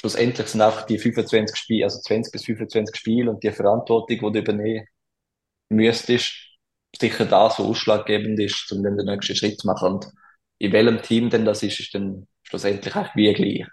schlussendlich 0.00 0.48
sind 0.48 0.62
einfach 0.62 0.86
die 0.86 0.98
25 0.98 1.56
Spiele, 1.56 1.84
also 1.84 2.00
20 2.00 2.32
bis 2.32 2.44
25 2.44 2.96
Spiele 2.96 3.30
und 3.30 3.42
die 3.42 3.52
Verantwortung, 3.52 4.18
die 4.18 4.32
du 4.32 4.38
übernehmen 4.40 4.86
müsstest, 5.70 6.34
sicher 6.98 7.24
das, 7.24 7.58
was 7.58 7.66
ausschlaggebend 7.66 8.38
ist, 8.40 8.70
um 8.72 8.82
den 8.82 8.96
nächsten 8.96 9.36
Schritt 9.36 9.60
zu 9.60 9.66
machen. 9.66 9.94
Und 9.94 10.12
in 10.58 10.72
welchem 10.72 11.02
Team 11.02 11.30
denn 11.30 11.44
das 11.44 11.62
ist, 11.62 11.80
ist 11.80 11.94
dann 11.94 12.26
schlussendlich 12.42 12.94
auch 12.96 13.14
wie 13.14 13.32
gleich. 13.32 13.66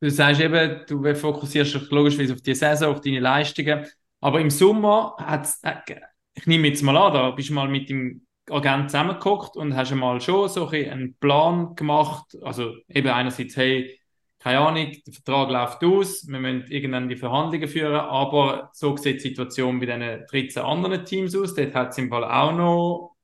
Du 0.00 0.10
sagst 0.10 0.40
eben, 0.40 0.84
du 0.88 1.14
fokussierst 1.14 1.74
dich 1.74 1.90
logischerweise 1.90 2.34
auf 2.34 2.42
die 2.42 2.54
Saison, 2.54 2.92
auf 2.92 3.00
deine 3.00 3.20
Leistungen. 3.20 3.86
Aber 4.22 4.40
im 4.40 4.50
Sommer 4.50 5.16
hat 5.18 5.48
äh, 5.62 5.96
ich 6.34 6.46
nehme 6.46 6.68
jetzt 6.68 6.82
mal 6.82 6.96
an, 6.96 7.12
da 7.12 7.30
bist 7.32 7.50
du 7.50 7.54
mal 7.54 7.68
mit 7.68 7.90
dem 7.90 8.26
Agent 8.48 8.90
zusammengeguckt 8.90 9.56
und 9.56 9.76
hast 9.76 9.94
mal 9.94 10.20
schon 10.20 10.48
so 10.48 10.68
einen 10.68 11.14
Plan 11.18 11.74
gemacht. 11.74 12.36
Also 12.42 12.74
eben 12.88 13.08
einerseits, 13.08 13.56
hey, 13.56 13.98
keine 14.38 14.60
Ahnung, 14.60 14.92
der 15.06 15.12
Vertrag 15.12 15.50
läuft 15.50 15.84
aus, 15.84 16.26
wir 16.26 16.40
müssen 16.40 16.70
irgendwann 16.70 17.08
die 17.08 17.16
Verhandlungen 17.16 17.68
führen, 17.68 17.94
aber 17.94 18.70
so 18.72 18.96
sieht 18.96 19.16
die 19.16 19.28
Situation 19.28 19.78
bei 19.78 19.86
diesen 19.86 20.26
13 20.30 20.62
anderen 20.62 21.04
Teams 21.04 21.36
aus. 21.36 21.54
Dort 21.54 21.74
hat 21.74 21.90
es 21.90 21.98
im 21.98 22.08
Fall 22.08 22.24
auch 22.24 22.52
noch, 22.52 23.16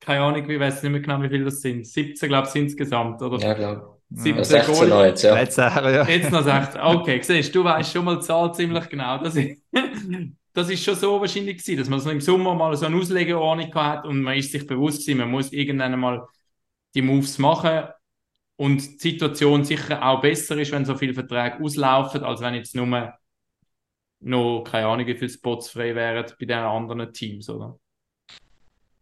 keine 0.00 0.22
Ahnung, 0.22 0.50
ich 0.50 0.60
weiß 0.60 0.82
nicht 0.82 0.92
mehr 0.92 1.00
genau, 1.00 1.22
wie 1.22 1.28
viele 1.28 1.44
das 1.44 1.60
sind. 1.60 1.86
17, 1.86 2.28
glaube 2.28 2.48
ich, 2.48 2.54
insgesamt, 2.54 3.22
oder? 3.22 3.38
Ja, 3.38 3.54
glaube 3.54 3.99
17 4.12 4.44
16 4.44 4.88
noch 4.88 5.04
jetzt, 5.04 5.22
ja. 5.22 5.38
Jetzt, 5.38 5.56
ja. 5.56 6.08
Jetzt 6.08 6.32
noch 6.32 6.42
16. 6.42 6.80
Okay, 6.80 7.20
siehst 7.22 7.54
du, 7.54 7.62
weißt 7.62 7.92
schon 7.92 8.04
mal 8.04 8.16
die 8.16 8.22
Zahl 8.22 8.52
ziemlich 8.54 8.88
genau. 8.88 9.18
Das 9.18 9.36
ist, 9.36 9.62
das 10.52 10.68
ist 10.68 10.82
schon 10.82 10.96
so 10.96 11.20
wahrscheinlich 11.20 11.58
gewesen, 11.58 11.78
dass 11.78 11.88
man 11.88 12.00
so 12.00 12.10
im 12.10 12.20
Sommer 12.20 12.54
mal 12.54 12.76
so 12.76 12.86
eine 12.86 12.96
Auslegeordnung 12.96 13.72
hat 13.74 14.04
und 14.04 14.22
man 14.22 14.36
ist 14.36 14.50
sich 14.50 14.66
bewusst 14.66 15.00
gewesen, 15.00 15.18
man 15.18 15.30
muss 15.30 15.52
irgendwann 15.52 15.98
mal 15.98 16.26
die 16.94 17.02
Moves 17.02 17.38
machen 17.38 17.84
und 18.56 19.02
die 19.02 19.10
Situation 19.10 19.64
sicher 19.64 20.04
auch 20.04 20.20
besser 20.20 20.58
ist, 20.58 20.72
wenn 20.72 20.84
so 20.84 20.96
viele 20.96 21.14
Verträge 21.14 21.62
auslaufen, 21.62 22.24
als 22.24 22.40
wenn 22.40 22.54
jetzt 22.54 22.74
nur 22.74 22.86
noch, 24.22 24.64
keine 24.64 24.86
Ahnung, 24.86 25.06
wie 25.06 25.14
viele 25.14 25.30
Spots 25.30 25.70
frei 25.70 25.94
wären 25.94 26.26
bei 26.38 26.46
den 26.46 26.58
anderen 26.58 27.12
Teams, 27.12 27.48
oder? 27.48 27.78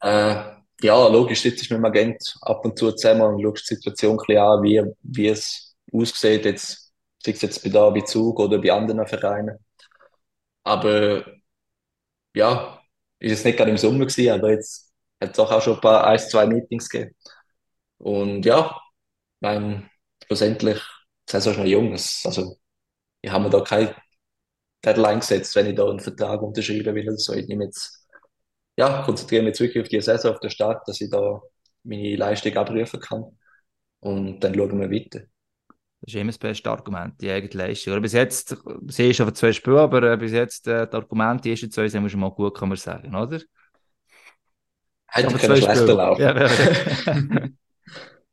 Äh, 0.01 0.58
ja, 0.83 1.09
logisch, 1.09 1.41
sitzt 1.43 1.63
ich 1.63 1.71
mit 1.71 1.79
dem 1.79 1.85
Agent 1.85 2.37
ab 2.43 2.65
und 2.65 2.79
zu 2.79 2.93
zusammen 2.93 3.23
und 3.23 3.43
schaust 3.43 3.71
die 3.71 3.75
Situation 3.75 4.13
ein 4.13 4.19
bisschen 4.19 4.39
an, 4.43 4.63
wie, 4.63 4.83
wie 5.03 5.29
es 5.29 5.77
aussieht, 5.93 6.45
jetzt, 6.45 6.93
sei 7.25 7.33
es 7.33 7.43
jetzt 7.43 7.63
bei 7.65 7.71
da 7.71 7.91
bei 7.91 8.01
Zug 8.03 8.39
oder 8.41 8.59
bei 8.59 8.73
anderen 8.73 9.07
Vereinen. 9.07 9.59
Aber 10.65 11.25
ja, 12.35 12.81
ist 13.19 13.33
es 13.33 13.45
nicht 13.45 13.57
gerade 13.57 13.71
im 13.71 13.77
Sommer 13.79 14.07
gewesen, 14.07 14.31
aber 14.33 14.51
jetzt 14.53 14.93
hat 15.21 15.33
es 15.33 15.39
auch 15.39 15.63
schon 15.63 15.75
ein 15.75 15.81
paar, 15.81 16.07
ein, 16.07 16.19
zwei 16.19 16.47
Meetings 16.47 16.89
gegeben. 16.89 17.15
Und 17.99 18.45
ja, 18.47 18.79
mein, 19.41 19.91
schlussendlich, 20.27 20.79
die 21.29 21.33
Saison 21.33 21.53
ist 21.55 21.59
noch 21.61 21.67
jung, 21.67 21.93
also 21.93 22.59
ich 23.23 23.31
habe 23.31 23.45
mir 23.45 23.51
da 23.51 23.61
keine 23.63 23.97
Deadline 24.85 25.21
gesetzt, 25.21 25.55
wenn 25.57 25.67
ich 25.69 25.77
da 25.77 25.89
einen 25.89 26.01
Vertrag 26.01 26.43
unterschreiben 26.43 26.95
will 26.95 27.09
oder 27.09 27.19
so. 27.19 27.35
Ich 27.35 27.47
nehme 27.49 27.65
jetzt 27.65 27.98
ja, 28.79 29.03
konzentriere 29.03 29.43
mich 29.43 29.51
jetzt 29.51 29.61
wirklich 29.61 29.83
auf 29.83 29.89
die 29.89 30.01
Saison, 30.01 30.33
auf 30.33 30.41
den 30.41 30.51
Start, 30.51 30.87
dass 30.87 31.01
ich 31.01 31.11
da 31.11 31.43
meine 31.83 32.15
Leistung 32.15 32.57
abrufen 32.57 33.01
kann. 33.01 33.25
Und 34.01 34.39
dann 34.39 34.55
schauen 34.55 34.81
wir 34.81 34.91
weiter. 34.91 35.23
Das 36.01 36.15
ist 36.15 36.15
immer 36.15 36.31
das 36.31 36.39
beste 36.39 36.71
Argument, 36.71 37.21
die 37.21 37.29
eigene 37.29 37.65
Leistung. 37.65 37.95
Oder 37.95 38.03
bis 38.03 38.13
jetzt, 38.13 38.57
sie 38.87 39.11
ist 39.11 39.17
schon 39.17 39.35
zwei 39.35 39.53
Spiele, 39.53 39.81
aber 39.81 40.13
äh, 40.13 40.17
bis 40.17 40.31
jetzt 40.31 40.69
äh, 40.69 40.87
die 40.87 40.95
Argumente, 40.95 41.43
die 41.43 41.51
ersten 41.51 41.73
zwei 41.73 41.89
sind 41.89 42.09
schon 42.09 42.21
mal 42.21 42.31
gut, 42.31 42.57
kann 42.57 42.69
man 42.69 42.79
sagen, 42.79 43.17
oder? 43.17 43.41
Hätte 45.09 45.35
ich 45.35 45.43
schlechter 45.43 45.95
laufen. 45.95 46.23
Ja, 46.23 46.41
ja. 46.41 46.47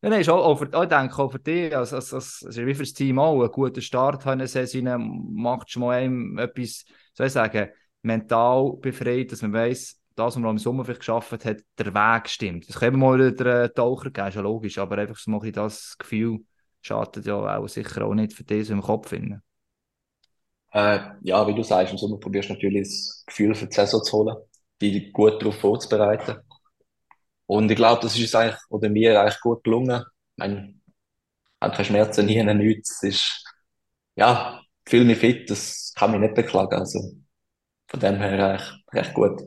ja, 0.03 0.09
nein, 0.09 0.21
ist 0.21 0.29
auch, 0.29 0.45
auch 0.45 0.59
für, 0.59 0.71
auch, 0.77 0.83
ich 0.83 0.89
denke 0.89 1.17
auch 1.17 1.31
für 1.31 1.39
dich, 1.39 1.75
als, 1.75 1.91
als, 1.91 2.13
als, 2.13 2.43
also 2.45 2.65
wie 2.67 2.75
für 2.75 2.83
das 2.83 2.93
Team 2.93 3.17
auch, 3.17 3.41
einen 3.41 3.51
guten 3.51 3.81
Start 3.81 4.23
haben 4.25 4.33
in 4.33 4.39
der 4.39 4.47
Saison, 4.47 5.33
macht 5.33 5.71
schon 5.71 5.81
mal 5.81 5.97
einem 5.97 6.37
etwas, 6.37 6.85
soll 7.15 7.25
ich 7.27 7.33
sagen, 7.33 7.69
mental 8.03 8.73
befreit, 8.79 9.31
dass 9.31 9.41
man 9.41 9.53
weiss, 9.53 9.99
das, 10.15 10.35
was 10.35 10.37
man 10.37 10.51
im 10.51 10.57
Sommer 10.57 10.85
vielleicht 10.85 11.01
geschafft 11.01 11.31
hat, 11.45 11.57
der 11.77 11.93
Weg 11.93 12.29
stimmt. 12.29 12.69
Es 12.69 12.81
immer 12.81 12.97
mal 12.97 13.19
wieder 13.19 13.63
einen 13.63 13.73
Taucher 13.73 14.11
geben, 14.11 14.27
ist 14.27 14.35
ja 14.35 14.41
logisch, 14.41 14.77
aber 14.77 14.97
einfach 14.97 15.17
so 15.17 15.31
ein 15.31 15.51
das 15.51 15.97
Gefühl 15.97 16.39
schadet 16.81 17.25
ja 17.25 17.57
auch 17.57 17.67
sicher 17.67 18.05
auch 18.05 18.13
nicht 18.13 18.33
für 18.33 18.43
dich 18.43 18.67
so 18.67 18.73
im 18.73 18.81
Kopf. 18.81 19.09
Finden. 19.09 19.41
Äh, 20.71 20.99
ja, 21.21 21.47
wie 21.47 21.55
du 21.55 21.63
sagst, 21.63 21.93
im 21.93 21.97
Sommer 21.97 22.17
probierst 22.19 22.49
du 22.49 22.53
natürlich 22.53 22.83
das 22.87 23.23
Gefühl 23.25 23.55
für 23.55 23.67
die 23.67 23.75
Saison 23.75 24.03
zu 24.03 24.17
holen, 24.17 24.35
die 24.81 25.11
gut 25.11 25.41
darauf 25.41 25.59
vorzubereiten. 25.59 26.35
Und 27.47 27.69
ich 27.69 27.75
glaube, 27.77 28.01
das 28.01 28.15
ist 28.15 28.21
uns 28.21 28.35
eigentlich, 28.35 28.59
oder 28.69 28.89
mir 28.89 29.19
eigentlich 29.21 29.39
gut 29.41 29.63
gelungen. 29.63 30.01
Ich 30.01 30.37
meine, 30.37 30.75
habe 31.61 31.73
keine 31.73 31.85
Schmerzen, 31.85 32.25
nie, 32.25 32.43
nichts. 32.43 33.03
Es 33.03 33.15
ist, 33.15 33.43
ja, 34.15 34.61
ich 34.85 34.91
fühle 34.91 35.05
mich 35.05 35.19
fit, 35.19 35.49
das 35.49 35.93
kann 35.95 36.11
mich 36.11 36.21
nicht 36.21 36.35
beklagen. 36.35 36.79
Also, 36.79 36.99
von 37.87 37.99
dem 37.99 38.17
her 38.17 38.49
eigentlich 38.49 38.83
recht 38.93 39.13
gut. 39.13 39.41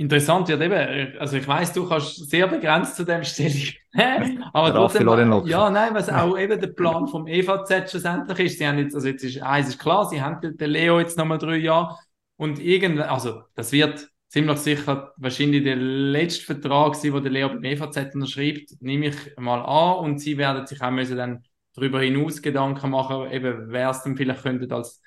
Interessant, 0.00 0.48
ja, 0.48 0.60
eben, 0.60 1.18
also 1.18 1.36
ich 1.36 1.48
weiß, 1.48 1.72
du 1.72 1.88
kannst 1.88 2.30
sehr 2.30 2.46
begrenzt 2.46 2.94
zu 2.94 3.04
dem 3.04 3.24
Stellung. 3.24 3.74
Aber 4.52 4.72
trotzdem, 4.72 5.08
ja, 5.44 5.70
nein, 5.70 5.92
was 5.92 6.08
auch 6.08 6.38
eben 6.38 6.60
der 6.60 6.68
Plan 6.68 7.08
vom 7.08 7.26
EVZ 7.26 7.90
schlussendlich 7.90 8.38
ist. 8.38 8.58
Sie 8.58 8.68
haben 8.68 8.78
jetzt, 8.78 8.94
also 8.94 9.08
jetzt 9.08 9.24
ist, 9.24 9.42
eins 9.42 9.70
ist 9.70 9.80
klar, 9.80 10.08
sie 10.08 10.22
haben 10.22 10.56
den 10.56 10.70
Leo 10.70 11.00
jetzt 11.00 11.18
nochmal 11.18 11.38
drei 11.38 11.56
Jahre 11.56 11.96
und 12.36 12.60
irgendwann, 12.60 13.08
also 13.08 13.42
das 13.56 13.72
wird 13.72 14.08
ziemlich 14.28 14.58
sicher 14.58 15.14
wahrscheinlich 15.16 15.64
der 15.64 15.74
letzte 15.74 16.44
Vertrag 16.44 16.94
sein, 16.94 17.14
den 17.14 17.22
der 17.24 17.32
Leo 17.32 17.48
beim 17.48 17.64
EVZ 17.64 18.14
unterschreibt, 18.14 18.80
nehme 18.80 19.08
ich 19.08 19.16
mal 19.36 19.62
an 19.62 20.04
und 20.04 20.20
sie 20.20 20.38
werden 20.38 20.64
sich 20.64 20.80
auch 20.80 20.92
müssen 20.92 21.16
dann 21.16 21.42
darüber 21.74 22.00
hinaus 22.02 22.40
Gedanken 22.40 22.90
machen, 22.90 23.32
eben 23.32 23.64
wer 23.72 23.90
es 23.90 24.04
dann 24.04 24.16
vielleicht 24.16 24.44
könnte 24.44 24.72
als 24.72 25.02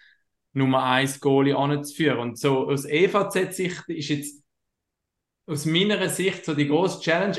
Nummer 0.51 0.83
eins 0.83 1.21
Goalie 1.21 1.55
anzuführen. 1.55 2.19
Und 2.19 2.37
so 2.37 2.67
aus 2.67 2.83
EVZ-Sicht 2.83 3.87
ist 3.87 4.09
jetzt 4.09 4.40
aus 5.51 5.65
meiner 5.65 6.07
Sicht 6.07 6.45
so 6.45 6.53
die 6.53 6.67
große 6.67 7.01
Challenge, 7.01 7.37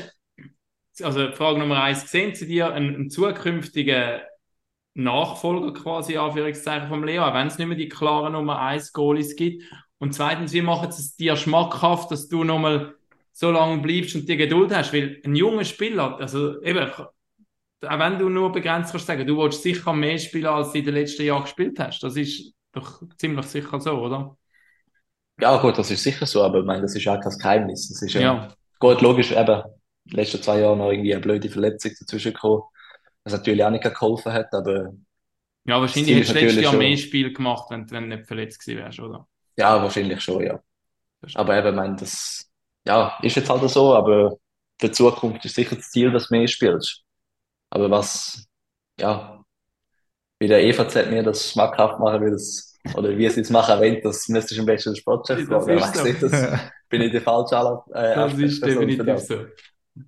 also 1.01 1.31
Frage 1.31 1.59
Nummer 1.59 1.81
eins, 1.81 2.09
sehen 2.11 2.35
Sie 2.35 2.45
dir 2.45 2.71
einen, 2.71 2.93
einen 2.95 3.09
zukünftigen 3.09 4.21
Nachfolger 4.93 5.73
quasi, 5.73 6.17
Anführungszeichen, 6.17 6.89
vom 6.89 7.03
Leo, 7.03 7.23
auch 7.23 7.33
wenn 7.33 7.47
es 7.47 7.57
nicht 7.57 7.67
mehr 7.67 7.77
die 7.77 7.89
klaren 7.89 8.33
Nummer 8.33 8.59
eins 8.59 8.93
Goalies 8.93 9.35
gibt? 9.35 9.63
Und 9.97 10.13
zweitens, 10.13 10.53
wie 10.53 10.61
Sie 10.61 10.87
es 10.87 11.15
dir 11.15 11.35
schmackhaft, 11.35 12.11
dass 12.11 12.27
du 12.27 12.43
nochmal 12.43 12.93
so 13.31 13.49
lange 13.49 13.81
bleibst 13.81 14.13
und 14.13 14.29
die 14.29 14.37
Geduld 14.37 14.71
hast? 14.71 14.93
Weil 14.93 15.19
ein 15.25 15.35
junger 15.35 15.65
Spieler, 15.65 16.19
also 16.19 16.61
eben, 16.61 16.91
auch 16.91 17.09
wenn 17.81 18.19
du 18.19 18.29
nur 18.29 18.51
begrenzt 18.51 18.91
kannst 18.91 19.07
sagen, 19.07 19.25
du 19.25 19.37
willst 19.37 19.63
sicher 19.63 19.91
mehr 19.91 20.19
spielen, 20.19 20.45
als 20.45 20.71
du 20.71 20.77
in 20.77 20.85
den 20.85 20.93
letzten 20.93 21.23
Jahren 21.23 21.43
gespielt 21.43 21.79
hast. 21.79 22.03
Das 22.03 22.15
ist 22.15 22.53
doch 22.73 23.01
ziemlich 23.17 23.47
sicher 23.47 23.79
so, 23.79 23.93
oder? 23.93 24.37
Ja, 25.39 25.57
gut, 25.61 25.77
das 25.77 25.89
ist 25.91 26.03
sicher 26.03 26.25
so, 26.25 26.43
aber 26.43 26.59
ich 26.59 26.65
meine, 26.65 26.83
das 26.83 26.95
ist 26.95 27.07
auch 27.07 27.19
kein 27.19 27.37
Geheimnis. 27.37 27.89
Das 27.89 28.01
ist 28.01 28.13
ja, 28.13 28.21
Ja. 28.21 28.55
gut, 28.79 29.01
logisch, 29.01 29.31
eben, 29.31 29.61
in 30.05 30.11
den 30.11 30.15
letzten 30.17 30.41
zwei 30.43 30.59
Jahren 30.59 30.77
noch 30.77 30.91
irgendwie 30.91 31.13
eine 31.13 31.21
blöde 31.21 31.49
Verletzung 31.49 31.91
dazwischen 31.99 32.33
gekommen, 32.33 32.63
was 33.23 33.33
natürlich 33.33 33.63
auch 33.63 33.69
nicht 33.71 33.83
geholfen 33.83 34.33
hat, 34.33 34.53
aber 34.53 34.93
Ja, 35.65 35.79
wahrscheinlich 35.81 36.11
hättest 36.15 36.29
ist 36.29 36.35
du 36.35 36.39
letztes 36.39 36.61
Jahr 36.61 36.71
schon- 36.71 36.79
mehr 36.79 36.97
Spiel 36.97 37.33
gemacht, 37.33 37.69
wenn, 37.69 37.89
wenn 37.91 38.09
du 38.09 38.15
nicht 38.17 38.27
verletzt 38.27 38.59
gewesen 38.59 38.79
wärst, 38.79 38.99
oder? 38.99 39.27
ja, 39.57 39.81
wahrscheinlich 39.81 40.21
schon, 40.21 40.43
ja. 40.43 40.59
Aber 41.35 41.57
eben, 41.57 41.69
ich 41.69 41.75
meine, 41.75 41.95
das, 41.97 42.49
ja, 42.87 43.17
ist 43.21 43.35
jetzt 43.35 43.49
halt 43.49 43.69
so, 43.69 43.95
aber 43.95 44.37
für 44.79 44.87
die 44.89 44.91
Zukunft 44.93 45.45
ist 45.45 45.55
sicher 45.55 45.75
das 45.75 45.89
Ziel, 45.91 46.11
dass 46.11 46.29
du 46.29 46.35
mehr 46.35 46.47
spielst. 46.47 47.03
Aber 47.71 47.91
was, 47.91 48.45
ja, 48.99 49.43
wie 50.39 50.47
der 50.47 50.63
EVZ 50.63 51.09
mir 51.09 51.23
das 51.23 51.51
schmackhaft 51.51 51.99
machen 51.99 52.21
will, 52.21 52.31
das, 52.31 52.72
oder 52.95 53.17
wie 53.17 53.29
sie 53.29 53.41
es 53.41 53.49
machen 53.49 53.79
wollen, 53.79 53.99
das 54.03 54.27
müsstest 54.29 54.57
du 54.57 54.61
am 54.61 54.65
besten 54.65 54.91
den 54.91 54.95
Sportchef 54.97 55.47
Das 55.49 55.65
fragen. 55.65 55.77
ist 55.77 55.95
Weiss 55.95 56.19
so. 56.19 56.27
das 56.27 56.59
bin 56.89 57.01
ich 57.01 57.11
die 57.11 57.19
falsche 57.19 57.57
Anla- 57.57 57.85
äh, 57.93 58.15
Das 58.15 58.33
ist 58.33 58.65
definitiv 58.65 59.05
das. 59.05 59.27
so. 59.27 59.35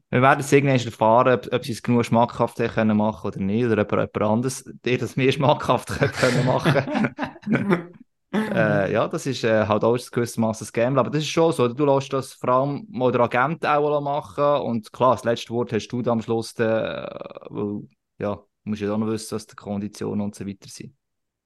Wir 0.10 0.22
werden 0.22 0.40
es 0.40 0.52
irgendwann 0.52 0.80
erfahren, 0.80 1.34
ob, 1.36 1.54
ob 1.54 1.64
sie 1.64 1.72
es 1.74 1.84
genug 1.84 2.06
schmackhaft 2.06 2.60
haben 2.60 2.70
können 2.70 2.98
machen 2.98 3.28
oder 3.28 3.40
nicht, 3.40 3.66
oder 3.66 3.84
ob 3.84 3.92
jemand 3.92 4.22
anderes 4.22 4.64
dir 4.84 4.98
das 4.98 5.16
mehr 5.16 5.32
schmackhaft 5.32 5.90
können 5.90 6.46
machen. 6.46 7.14
äh, 8.34 8.92
ja, 8.92 9.08
das 9.08 9.26
ist 9.28 9.44
äh, 9.44 9.66
halt 9.68 9.84
auch 9.84 9.98
gewissermaßen 10.12 10.66
das 10.66 10.74
Game, 10.74 10.98
aber 10.98 11.10
das 11.10 11.22
ist 11.22 11.30
schon 11.30 11.52
so, 11.54 11.68
du 11.68 11.86
lässt 11.86 12.12
das 12.14 12.34
vor 12.34 12.50
allem 12.50 12.86
mal 12.90 13.12
der 13.12 13.22
Agent 13.22 13.66
auch 13.66 14.02
machen 14.02 14.66
und 14.68 14.92
klar, 14.92 15.16
das 15.16 15.24
letzte 15.24 15.54
Wort 15.54 15.72
hast 15.72 15.88
du 15.88 16.02
dann 16.02 16.14
am 16.14 16.22
Schluss, 16.22 16.54
dann, 16.56 16.70
äh, 16.70 17.08
weil, 17.50 17.88
ja, 18.18 18.36
du 18.36 18.44
musst 18.64 18.82
ja 18.82 18.92
auch 18.92 18.98
noch 18.98 19.08
wissen, 19.08 19.36
was 19.36 19.46
die 19.48 19.56
Konditionen 19.56 20.22
und 20.22 20.36
so 20.36 20.46
weiter 20.46 20.68
sind. 20.68 20.96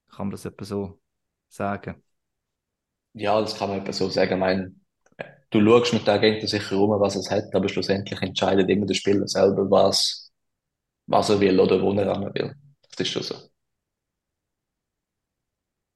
Kann 0.08 0.26
man 0.26 0.30
das 0.32 0.44
etwa 0.46 0.64
so 0.64 0.98
sagen? 1.50 2.02
Ja, 3.12 3.40
das 3.40 3.56
kann 3.58 3.68
man 3.70 3.80
etwa 3.80 3.92
so 3.92 4.08
sagen. 4.08 4.32
Ich 4.34 4.38
meine, 4.38 4.74
du 5.50 5.60
schaust 5.64 5.92
mit 5.94 6.06
den 6.06 6.14
Agenten 6.14 6.46
sicher 6.46 6.78
um, 6.78 6.90
was 7.00 7.16
es 7.16 7.30
hat, 7.30 7.54
aber 7.54 7.68
schlussendlich 7.68 8.20
entscheidet 8.22 8.68
immer 8.70 8.86
der 8.86 8.94
Spieler 8.94 9.28
selber, 9.28 9.70
was, 9.70 10.32
was 11.06 11.30
er 11.30 11.40
will 11.40 11.60
oder 11.60 11.82
wo 11.82 11.92
er 11.94 12.08
ran 12.08 12.34
will. 12.34 12.54
Das 12.90 13.00
ist 13.00 13.08
schon 13.12 13.22
so. 13.24 13.36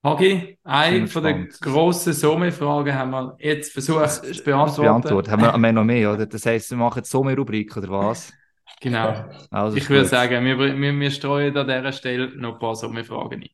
Hagi, 0.04 0.58
eine 0.64 1.06
von 1.08 1.22
der 1.22 1.34
gespannt. 1.34 1.60
grossen 1.60 2.12
Sommerfragen 2.12 2.94
haben 2.94 3.10
wir 3.10 3.36
jetzt 3.40 3.72
versucht 3.72 4.24
zu 4.26 4.42
beantworten. 4.44 4.82
beantwortet. 4.82 5.32
Haben 5.32 5.42
wir, 5.42 5.52
haben 5.52 5.62
wir 5.62 5.72
noch 5.72 5.84
mehr, 5.84 6.12
oder? 6.12 6.26
Das 6.26 6.44
heisst, 6.44 6.70
wir 6.70 6.76
machen 6.76 6.98
jetzt 6.98 7.10
so 7.10 7.22
eine 7.22 7.34
Rubrik, 7.36 7.76
oder 7.76 7.88
was? 7.88 8.32
Genau. 8.80 9.24
Also, 9.50 9.76
Ich 9.76 9.88
würde 9.88 10.02
gut. 10.02 10.10
sagen, 10.10 10.44
wir, 10.44 10.58
wir, 10.58 11.00
wir 11.00 11.10
streuen 11.10 11.56
an 11.56 11.66
dieser 11.66 11.92
Stelle 11.92 12.28
noch 12.36 12.54
ein 12.54 12.58
paar 12.58 12.74
Sommerfragen 12.76 13.42
ein. 13.42 13.48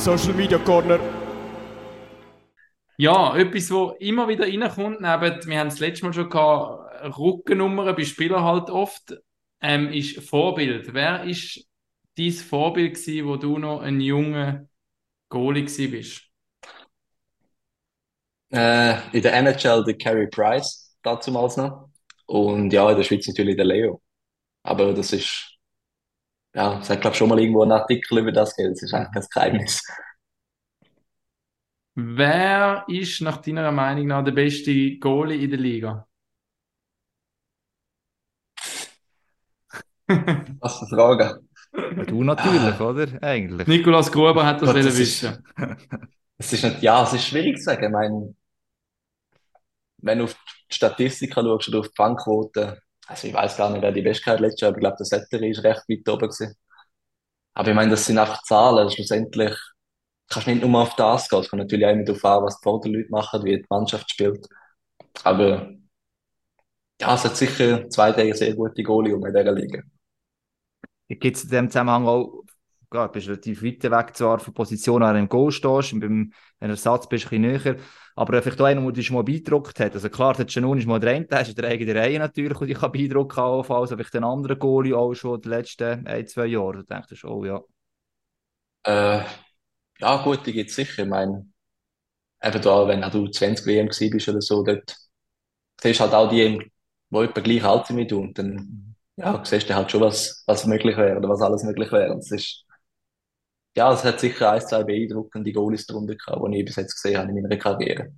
Social 0.00 0.32
Media 0.32 0.56
Corner. 0.56 0.98
Ja, 2.96 3.36
etwas, 3.36 3.70
wo 3.70 3.90
immer 3.98 4.28
wieder 4.28 4.44
reinkommt, 4.44 5.02
neben, 5.02 5.46
wir 5.46 5.58
haben 5.58 5.66
es 5.66 5.78
letztes 5.78 6.02
Mal 6.02 6.14
schon 6.14 6.30
gehabt, 6.30 7.18
Rückennummern 7.18 7.94
bei 7.94 8.04
Spielern 8.04 8.42
halt 8.42 8.70
oft, 8.70 9.14
ähm, 9.60 9.92
ist 9.92 10.26
Vorbild. 10.26 10.94
Wer 10.94 11.24
ist 11.24 11.66
dein 12.16 12.32
Vorbild 12.32 12.94
gewesen, 12.94 13.26
wo 13.26 13.36
du 13.36 13.58
noch 13.58 13.82
ein 13.82 14.00
junger 14.00 14.66
Goalie 15.28 15.64
gewesen 15.64 15.90
bist? 15.90 16.22
Äh, 18.50 18.96
in 19.12 19.20
der 19.20 19.34
NHL 19.34 19.84
der 19.84 19.98
Carey 19.98 20.28
Price, 20.28 20.96
dazumals 21.02 21.58
noch. 21.58 21.90
Und 22.24 22.72
ja, 22.72 22.90
in 22.90 22.96
der 22.96 23.04
Schweiz 23.04 23.28
natürlich 23.28 23.56
der 23.56 23.66
Leo. 23.66 24.00
Aber 24.62 24.94
das 24.94 25.12
ist, 25.12 25.49
ja, 26.54 26.78
es 26.80 26.90
hat, 26.90 27.00
glaube 27.00 27.14
ich, 27.14 27.18
schon 27.18 27.28
mal 27.28 27.38
irgendwo 27.38 27.62
einen 27.62 27.72
Artikel 27.72 28.18
über 28.18 28.32
das 28.32 28.54
gegeben. 28.56 28.74
Das 28.74 28.82
ist 28.82 28.94
eigentlich 28.94 29.12
kein 29.12 29.52
Geheimnis. 29.52 29.82
Wer 31.94 32.84
ist 32.88 33.20
nach 33.20 33.38
deiner 33.38 33.70
Meinung 33.72 34.06
nach 34.06 34.24
der 34.24 34.32
beste 34.32 34.96
Goalie 34.98 35.44
in 35.44 35.50
der 35.50 35.58
Liga? 35.58 36.06
Was 40.60 40.78
für 40.78 40.86
Frage. 40.86 41.40
Ja, 41.72 42.04
Du 42.04 42.24
natürlich, 42.24 42.80
oder? 42.80 43.22
Eigentlich. 43.22 43.66
Nikolaus 43.68 44.10
Gruber 44.10 44.44
hat 44.44 44.60
das 44.60 44.72
Gott, 44.72 44.84
das 44.84 44.98
wissen. 44.98 45.44
Es 46.36 46.52
ist 46.52 46.64
nicht, 46.64 46.82
ja, 46.82 47.02
es 47.04 47.12
ist 47.12 47.26
schwierig 47.26 47.58
zu 47.58 47.64
sagen. 47.64 47.84
Ich 47.84 47.90
meine, 47.90 48.34
wenn 49.98 50.18
du 50.18 50.24
auf 50.24 50.34
die 50.70 50.74
Statistiken 50.74 51.34
schaust 51.34 51.68
oder 51.68 51.80
auf 51.80 51.88
die 51.88 51.94
Fangquote, 51.94 52.82
also 53.10 53.26
ich 53.26 53.34
weiß 53.34 53.56
gar 53.56 53.70
nicht, 53.70 53.82
wer 53.82 53.90
die 53.90 54.02
Beste 54.02 54.30
hat 54.30 54.38
letztes 54.40 54.60
Jahr, 54.60 54.68
aber 54.68 54.78
ich 54.78 54.82
glaube, 54.82 54.96
der 54.98 55.06
Setteri 55.06 55.50
ist 55.50 55.64
recht 55.64 55.82
weit 55.88 56.08
oben 56.08 56.28
gewesen. 56.28 56.54
Aber 57.54 57.68
ich 57.68 57.74
meine, 57.74 57.90
das 57.90 58.06
sind 58.06 58.18
einfach 58.18 58.42
Zahlen. 58.44 58.88
Schlussendlich 58.88 59.56
kannst 60.28 60.46
du 60.46 60.52
nicht 60.52 60.64
nur 60.64 60.80
auf 60.80 60.94
das 60.94 61.28
gehen. 61.28 61.40
Es 61.40 61.48
kommt 61.50 61.62
natürlich 61.62 61.86
auch 61.86 61.90
immer 61.90 62.04
darauf 62.04 62.24
an, 62.24 62.44
was 62.44 62.60
die 62.60 62.62
Vorderleute 62.62 63.10
machen, 63.10 63.44
wie 63.44 63.56
die 63.56 63.66
Mannschaft 63.68 64.08
spielt. 64.10 64.46
Aber 65.24 65.72
ja, 67.00 67.14
es 67.14 67.24
hat 67.24 67.36
sicher 67.36 67.90
zwei 67.90 68.12
Tage 68.12 68.32
sehr 68.32 68.54
gute 68.54 68.82
Goalie 68.84 69.16
um 69.16 69.26
in 69.26 69.34
dieser 69.34 69.52
Liga. 69.52 69.82
Gibt 71.08 71.36
es 71.36 71.44
in 71.44 71.50
dem 71.50 71.68
Zusammenhang 71.68 72.06
auch, 72.06 72.44
du 72.90 73.08
bist 73.08 73.26
relativ 73.26 73.64
weit 73.64 73.82
weg 73.90 74.16
zwar 74.16 74.38
von 74.38 74.54
Position, 74.54 75.00
du 75.00 75.18
im 75.18 75.28
Goal 75.28 75.50
stehst, 75.50 75.92
und 75.92 76.00
beim 76.00 76.32
Ersatz 76.60 77.08
bist 77.08 77.24
du 77.24 77.34
ein 77.34 77.42
bisschen 77.42 77.72
näher, 77.72 77.76
aber 78.20 78.42
vielleicht 78.42 78.60
auch 78.60 78.66
einer, 78.66 78.82
der 78.82 78.92
dich 78.92 79.10
mal 79.10 79.24
beeindruckt 79.24 79.80
hat. 79.80 79.94
Also 79.94 80.10
klar, 80.10 80.34
der 80.34 80.46
Canun 80.46 80.78
ist 80.78 80.86
mal 80.86 81.00
der 81.00 81.12
eine, 81.14 81.26
der 81.26 81.40
ist 81.42 81.56
der 81.58 81.68
eigene 81.70 81.94
Reihe 81.94 82.18
natürlich, 82.18 82.60
und 82.60 82.68
ich 82.70 82.78
kann 82.78 82.92
beeindruckt 82.92 83.36
haben, 83.36 83.72
also 83.72 83.96
vielleicht 83.96 84.14
den 84.14 84.24
anderen 84.24 84.58
Goalie 84.58 84.94
auch 84.96 85.14
schon 85.14 85.40
die 85.40 85.48
letzten 85.48 86.06
ein, 86.06 86.26
zwei 86.26 86.46
Jahre. 86.46 86.78
Du 86.78 86.82
denkst, 86.84 87.24
oh 87.24 87.44
ja, 87.44 87.62
Äh, 88.84 89.24
ja, 90.00 90.24
gut, 90.24 90.46
die 90.46 90.52
gibt's 90.52 90.74
sicher. 90.76 91.02
Ich 91.04 91.08
meine, 91.08 91.48
eben 92.42 92.62
da, 92.62 92.88
wenn 92.88 93.04
auch 93.04 93.12
du 93.12 93.28
20 93.28 93.66
WM 93.66 93.88
bist 93.88 94.28
oder 94.28 94.42
so, 94.42 94.64
dort 94.64 94.96
siehst 95.82 96.00
du 96.00 96.04
halt 96.04 96.14
auch 96.14 96.30
die, 96.30 96.58
die 97.10 97.18
etwa 97.18 97.40
gleich 97.42 97.64
alt 97.64 97.86
sind 97.86 97.98
wie 97.98 98.06
du. 98.08 98.20
Und 98.22 98.38
dann, 98.38 98.96
ja, 99.16 99.44
siehst 99.44 99.70
du 99.70 99.74
halt 99.74 99.90
schon, 99.90 100.00
was, 100.02 100.44
was 100.46 100.66
möglich 100.66 100.96
wäre 100.96 101.18
oder 101.18 101.28
was 101.28 101.42
alles 101.42 101.64
möglich 101.64 101.92
wäre. 101.92 102.12
Und 102.12 102.20
es 102.20 102.32
ist, 102.32 102.66
ja, 103.80 103.90
es 103.94 104.04
hat 104.04 104.20
sicher 104.20 104.52
ein, 104.52 104.60
zwei 104.60 104.84
beeindruckende 104.84 105.52
Goalies 105.54 105.86
drunter 105.86 106.14
gehabt, 106.14 106.42
die 106.52 106.58
ich 106.58 106.66
bis 106.66 106.76
jetzt 106.76 106.94
gesehen 106.96 107.16
habe 107.18 107.30
in 107.30 107.40
meiner 107.42 107.56
Karriere. 107.56 108.12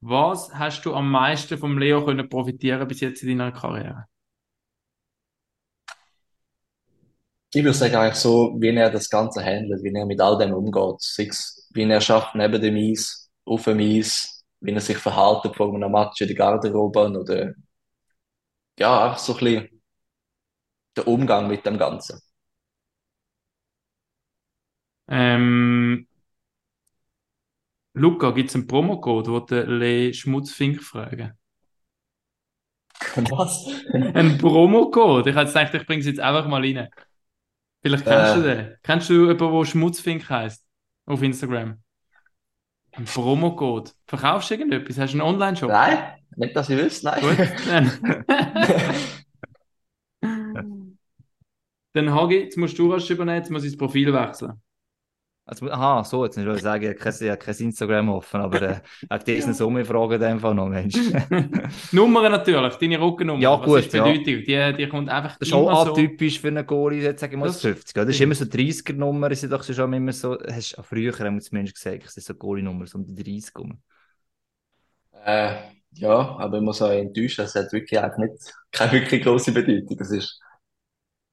Was 0.00 0.54
hast 0.54 0.82
du 0.86 0.94
am 0.94 1.10
meisten 1.10 1.58
vom 1.58 1.76
Leo 1.78 2.02
können 2.06 2.26
profitieren 2.28 2.88
bis 2.88 3.00
jetzt 3.00 3.22
in 3.22 3.38
deiner 3.38 3.52
Karriere? 3.52 4.06
Ich 7.52 7.62
würde 7.62 7.76
sagen, 7.76 7.94
eigentlich 7.96 8.14
so, 8.14 8.54
wie 8.58 8.74
er 8.74 8.90
das 8.90 9.10
Ganze 9.10 9.44
handelt, 9.44 9.82
wie 9.82 9.94
er 9.94 10.06
mit 10.06 10.20
all 10.22 10.38
dem 10.38 10.54
umgeht. 10.54 11.00
Sei 11.02 11.26
es, 11.26 11.68
wie 11.74 11.82
er 11.82 12.00
schafft 12.00 12.34
neben 12.34 12.60
dem 12.62 12.76
Eis, 12.76 13.30
auf 13.44 13.64
dem 13.64 13.78
Eis, 13.78 14.42
wie 14.60 14.72
er 14.72 14.80
sich 14.80 14.96
verhält 14.96 15.54
vor 15.54 15.74
einem 15.74 15.92
Match 15.92 16.20
in 16.22 16.28
der 16.28 16.36
Garderobe 16.36 17.10
oder, 17.20 17.52
ja, 18.78 19.04
einfach 19.04 19.18
so 19.18 19.34
ein 19.34 19.38
bisschen 19.40 19.82
der 20.96 21.06
Umgang 21.08 21.46
mit 21.48 21.66
dem 21.66 21.78
Ganzen. 21.78 22.23
Ähm, 25.08 26.06
Luca, 27.94 28.30
gibt 28.30 28.50
es 28.50 28.54
einen 28.54 28.68
Promocode, 28.68 29.26
wo 29.32 29.40
der 29.40 29.66
Le 29.66 30.14
Schmutzfink 30.14 30.80
fragen? 30.80 31.32
Was? 33.16 33.66
Ein 34.12 34.38
Promocode? 34.38 35.30
Ich 35.30 35.36
hätte 35.36 35.52
gedacht, 35.52 35.74
ich 35.74 35.86
bringe 35.86 36.00
es 36.00 36.06
jetzt 36.06 36.20
einfach 36.20 36.46
mal 36.48 36.60
rein. 36.62 36.88
Vielleicht 37.82 38.06
kennst 38.06 38.36
du 38.36 38.42
Äh, 38.42 38.42
den. 38.42 38.76
Kennst 38.82 39.10
du 39.10 39.14
jemanden, 39.28 39.58
der 39.58 39.64
Schmutzfink 39.66 40.28
heisst? 40.30 40.66
Auf 41.06 41.22
Instagram. 41.22 41.82
Ein 42.92 43.04
Promocode. 43.04 43.92
Verkaufst 44.06 44.50
du 44.50 44.54
irgendetwas? 44.54 44.98
Hast 44.98 45.12
du 45.14 45.18
einen 45.20 45.28
Online-Shop? 45.34 45.76
nein, 45.76 46.14
nicht, 46.36 46.56
dass 46.56 46.68
ich 46.70 46.78
wüsste, 46.78 47.06
Gut, 47.20 47.38
nein. 47.64 47.64
dann. 47.66 47.90
Dann 51.94 52.12
Hagi, 52.14 52.36
jetzt 52.40 52.58
musst 52.58 52.78
du 52.78 52.90
was 52.90 53.08
übernehmen, 53.08 53.38
jetzt 53.38 53.50
muss 53.50 53.64
ich 53.64 53.72
das 53.72 53.78
Profil 53.78 54.12
wechseln. 54.12 54.60
Also, 55.46 55.70
aha, 55.70 56.02
so, 56.04 56.24
jetzt 56.24 56.38
nicht 56.38 56.60
sagen, 56.62 56.82
ich 56.84 56.88
habe 56.90 56.98
kein, 56.98 57.12
ich 57.12 57.30
habe 57.30 57.36
kein 57.36 57.54
Instagram 57.54 58.08
offen, 58.08 58.40
aber 58.40 58.62
äh, 58.62 58.80
wegen 59.10 59.24
diesen 59.26 59.52
Sommerfragen 59.54 60.14
in 60.14 60.20
dem 60.20 60.40
Fall 60.40 60.54
noch, 60.54 60.68
Mensch. 60.68 60.94
Nummer 61.92 62.28
natürlich, 62.30 62.74
deine 62.76 63.00
Rückennummer. 63.00 63.42
Ja, 63.42 63.58
Was 63.58 63.66
gut, 63.66 63.78
ist 63.80 63.92
die 63.92 63.96
ja. 63.98 64.04
Bedeutung? 64.04 64.42
Die, 64.44 64.76
die 64.78 64.88
kommt 64.88 65.08
einfach 65.10 65.36
Das 65.38 65.48
ist 65.48 65.54
auch 65.54 65.68
immer 65.68 65.76
so. 65.76 65.92
atypisch 65.92 66.40
für 66.40 66.48
einen 66.48 66.66
Goalie, 66.66 67.02
jetzt 67.02 67.20
sagen 67.20 67.32
wir 67.32 67.38
mal 67.40 67.46
Das 67.46 67.60
50. 67.60 67.96
Oder? 67.96 68.06
Das 68.06 68.14
ist 68.14 68.20
immer 68.22 68.34
so 68.34 68.46
30er-Nummer, 68.46 69.30
ist 69.30 69.42
ja 69.42 69.48
doch 69.48 69.62
schon 69.62 69.92
immer 69.92 70.12
so, 70.12 70.38
hast 70.40 70.72
du 70.72 70.80
auch 70.80 70.84
früher 70.86 71.12
haben 71.18 71.34
wir 71.36 71.42
zumindest 71.42 71.76
gesagt, 71.76 72.04
es 72.06 72.16
ist 72.16 72.26
so 72.26 72.34
Goalie-Nummer, 72.34 72.86
so 72.86 72.98
um 72.98 73.04
die 73.06 73.22
30 73.22 73.52
rum. 73.58 73.78
Äh, 75.24 75.54
ja, 75.92 76.36
aber 76.38 76.58
ich 76.58 76.62
muss 76.62 76.82
auch 76.82 76.90
enttäuschen, 76.90 77.44
es 77.44 77.54
hat 77.54 77.72
wirklich 77.72 77.98
eigentlich 78.00 78.30
nicht, 78.32 78.54
keine 78.72 78.92
wirklich 78.92 79.22
grosse 79.22 79.52
Bedeutung. 79.52 79.96
Das 79.96 80.10
ist, 80.10 80.40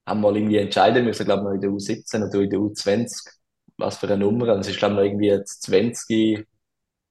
haben 0.05 0.22
wir 0.22 0.32
mal 0.32 0.38
irgendwie 0.38 0.57
entscheiden 0.57 1.05
müssen, 1.05 1.26
glaube 1.26 1.41
ich, 1.41 1.45
noch 1.45 1.53
in 1.53 1.62
der 1.62 1.70
U17 1.72 2.28
oder 2.28 2.41
in 2.41 2.49
der 2.49 2.59
U20, 2.59 3.41
was 3.82 3.98
für 3.98 4.08
eine 4.08 4.18
Nummer. 4.18 4.54
Und 4.54 4.62
es 4.62 4.70
ist, 4.70 4.80
glaube 4.80 4.94
ich, 4.94 4.98
noch 4.98 5.06
irgendwie 5.06 5.28
jetzt 5.28 5.64
20, 5.64 6.48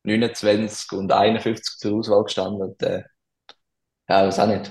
29 0.05 0.93
und 0.93 1.13
51 1.13 1.79
zur 1.79 1.99
Auswahl 1.99 2.25
gestanden. 2.25 2.63
Und, 2.63 2.83
äh, 2.83 3.03
ja, 4.09 4.27
weiß 4.27 4.39
auch 4.41 4.47
nicht. 4.47 4.71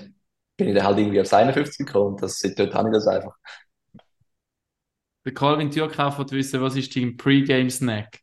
Bin 0.58 0.68
ich 0.70 0.76
dann 0.76 0.86
halt 0.86 0.98
irgendwie 1.00 1.22
aufs 1.22 1.34
51 1.34 1.86
gekommen 1.86 2.14
und 2.14 2.22
das 2.22 2.40
seitdem 2.40 2.74
habe 2.74 2.90
ich 2.90 2.94
das 2.94 3.08
einfach. 3.08 3.36
Der 5.26 5.34
Calvin 5.34 5.72
Türkauf 5.72 6.18
will 6.20 6.32
wissen, 6.32 6.62
was 6.62 6.76
ist 6.76 6.96
dein 6.96 7.18
Pre-Game-Snack? 7.18 8.20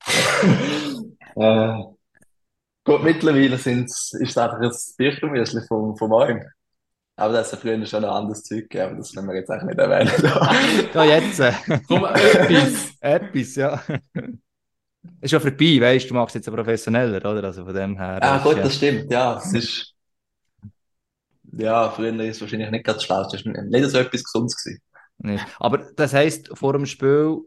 Äh, 1.36 1.78
gut, 2.84 3.02
mittlerweile 3.04 3.56
sind's, 3.56 4.12
ist 4.14 4.30
es 4.30 4.36
einfach 4.36 4.58
ein 4.60 4.70
Birchenmüsli 4.98 5.62
vom, 5.68 5.96
vom 5.96 6.12
Alm. 6.12 6.42
Aber 7.20 7.34
das 7.34 7.52
hat 7.52 7.60
früher 7.60 7.84
schon 7.84 8.02
noch 8.02 8.14
anderes 8.14 8.42
Zeug 8.42 8.62
gegeben, 8.70 8.84
aber 8.86 8.96
das 8.96 9.12
können 9.14 9.28
wir 9.28 9.34
jetzt 9.36 9.50
eigentlich 9.50 9.76
nicht 9.76 9.78
erwähnen. 9.78 10.90
Ja, 10.94 11.04
jetzt. 11.04 11.40
Äh, 11.40 11.52
Komm, 11.86 12.04
etwas. 12.06 12.94
etwas, 13.00 13.54
ja. 13.56 13.82
Ist 15.20 15.32
ja 15.32 15.38
vorbei, 15.40 15.78
weißt 15.80 16.06
du, 16.06 16.08
du 16.08 16.14
machst 16.14 16.34
jetzt 16.34 16.46
ja 16.46 16.52
professioneller, 16.52 17.18
oder? 17.18 17.44
Also 17.44 17.64
von 17.64 17.74
dem 17.74 17.98
her. 17.98 18.18
Ah, 18.22 18.36
ist 18.36 18.42
gut, 18.44 18.56
ja- 18.56 18.62
das 18.62 18.74
stimmt, 18.76 19.12
ja. 19.12 19.36
Es 19.36 19.52
ist, 19.52 19.94
ja, 21.52 21.90
früher 21.90 22.14
ist 22.20 22.36
es 22.36 22.40
wahrscheinlich 22.40 22.70
nicht 22.70 22.84
ganz 22.84 23.02
schlau. 23.02 23.22
Es 23.22 23.34
ist 23.34 23.44
nicht 23.46 23.90
so 23.90 23.98
etwas 23.98 24.24
Gesundes 24.24 24.56
gewesen. 24.62 24.80
Nicht. 25.18 25.44
Aber 25.58 25.78
das 25.96 26.14
heisst, 26.14 26.50
vor 26.56 26.72
dem 26.72 26.86
Spiel, 26.86 27.38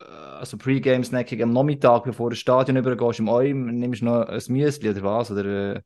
äh, 0.00 0.04
also 0.04 0.58
Pre-Game-Snacking 0.58 1.42
am 1.42 1.52
Nachmittag, 1.54 2.04
bevor 2.04 2.28
du 2.28 2.34
ins 2.34 2.40
Stadion 2.40 2.76
übergehst, 2.76 3.18
im 3.20 3.30
Eim, 3.30 3.66
nimmst 3.78 4.02
du 4.02 4.06
noch 4.06 4.26
ein 4.28 4.42
Müsli 4.48 4.90
oder 4.90 5.02
was? 5.02 5.30
Oder, 5.30 5.80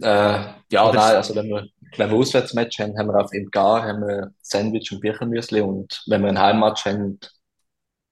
äh, 0.00 0.38
ja, 0.70 0.92
nein, 0.92 1.16
also 1.16 1.34
wenn 1.34 1.48
wir, 1.48 1.66
wenn 1.96 2.10
wir 2.10 2.16
Auswärtsmatch 2.18 2.78
haben, 2.80 2.98
haben 2.98 3.08
wir 3.08 3.20
auf 3.20 3.32
im 3.32 3.50
Gar, 3.50 3.84
haben 3.84 4.00
wir 4.00 4.32
Sandwich 4.42 4.90
und 4.92 5.00
Birchenmüsli 5.00 5.60
und 5.60 6.02
wenn 6.06 6.22
wir 6.22 6.28
ein 6.28 6.38
Heimmatch 6.38 6.84
haben, 6.86 7.18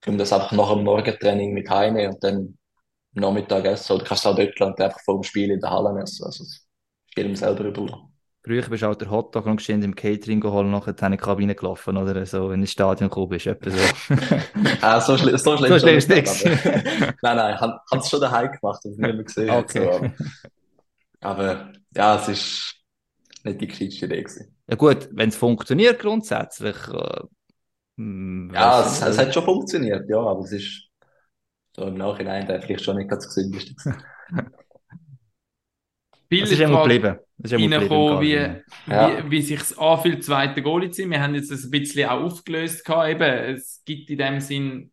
können 0.01 0.17
wir 0.17 0.23
das 0.23 0.33
einfach 0.33 0.51
nach 0.51 0.73
dem 0.73 0.83
Morgentraining 0.83 1.53
mit 1.53 1.69
heimnehmen 1.69 2.13
und 2.13 2.23
dann 2.23 2.57
am 3.15 3.21
Nachmittag 3.21 3.65
essen. 3.65 3.93
Oder 3.93 4.05
kannst 4.05 4.25
du 4.25 4.29
auch 4.29 4.35
dort 4.35 4.59
und 4.61 4.79
einfach 4.81 4.99
vor 5.01 5.15
dem 5.15 5.23
Spiel 5.23 5.51
in 5.51 5.59
der 5.59 5.69
Halle 5.69 6.01
essen. 6.01 6.25
Also, 6.25 6.43
es 6.43 6.49
ist 6.49 6.67
jedem 7.15 7.35
selber 7.35 7.65
überlassen. 7.65 8.13
früher 8.45 8.61
bist 8.63 8.83
du 8.83 8.87
halt 8.87 9.01
der 9.01 9.09
Hotdog 9.09 9.45
und 9.45 9.57
geschwind 9.57 9.83
im 9.83 9.95
Catering 9.95 10.41
geholt 10.41 10.65
und 10.65 10.71
nachher 10.71 10.95
in 11.01 11.11
die 11.11 11.17
Kabine 11.17 11.55
gelaufen, 11.55 11.97
oder 11.97 12.25
so, 12.25 12.49
wenn 12.49 12.59
du 12.59 12.63
ins 12.63 12.71
Stadion 12.71 13.09
gekommen 13.09 13.29
bist, 13.29 13.47
etwa 13.47 13.69
so. 13.71 13.77
Ah, 14.81 14.99
so, 14.99 15.17
schli 15.17 15.37
so 15.37 15.57
schlimm 15.57 15.71
So 15.71 15.79
schlimm 15.79 15.97
ist 15.97 16.09
nicht, 16.09 16.23
nichts. 16.23 16.43
Nein, 17.21 17.37
nein, 17.37 17.55
ich 17.55 17.61
habe 17.61 17.79
es 17.91 18.09
schon 18.09 18.19
daheim 18.21 18.51
gemacht, 18.51 18.81
aber 18.85 18.95
niemand 18.97 19.27
gesehen. 19.27 19.49
Okay. 19.49 19.89
So, 19.89 20.25
aber, 21.23 21.73
ja, 21.95 22.15
es 22.15 22.27
ist 22.27 22.75
nicht 23.43 23.61
die 23.61 23.67
kleinste 23.67 24.05
Idee 24.05 24.23
gewesen. 24.23 24.55
Ja 24.67 24.75
gut, 24.75 25.09
wenn 25.11 25.29
es 25.29 25.35
funktioniert 25.35 25.99
grundsätzlich. 25.99 26.75
Äh, 26.87 27.21
hm, 27.97 28.51
Ja, 28.53 28.85
es, 28.85 29.01
es 29.01 29.17
hat 29.17 29.33
schon 29.33 29.43
funktioniert, 29.43 30.09
ja, 30.09 30.19
aber 30.19 30.41
es 30.41 30.51
ist 30.51 30.89
so 31.75 31.87
im 31.87 31.95
Nachhinein 31.95 32.45
vielleicht 32.45 32.83
schon 32.83 32.97
nicht 32.97 33.09
ganz 33.09 33.27
gesündeste 33.27 33.73
gewesen. 33.73 34.03
Viele 36.29 36.45
Es 36.45 36.51
ist 36.51 36.59
immer 36.61 36.81
geblieben. 36.81 37.19
Es 37.43 37.51
ist 37.51 37.59
immer 37.59 37.75
reingekommen, 37.77 38.21
wie, 38.21 38.31
geblieben. 38.31 38.63
Ja. 38.87 39.25
wie, 39.25 39.31
wie 39.31 39.41
sich 39.41 39.59
es 39.59 39.77
anfühlt, 39.77 40.23
zweite 40.23 40.63
Goalie 40.63 40.89
zu 40.89 41.01
sein. 41.01 41.11
Wir 41.11 41.21
haben 41.21 41.35
jetzt 41.35 41.51
das 41.51 41.65
ein 41.65 41.69
bisschen 41.69 42.09
auch 42.09 42.21
aufgelöst. 42.21 42.85
Gehabt. 42.85 43.09
Eben, 43.09 43.55
es 43.55 43.83
gibt 43.85 44.09
in 44.09 44.17
dem 44.17 44.39
Sinn 44.39 44.91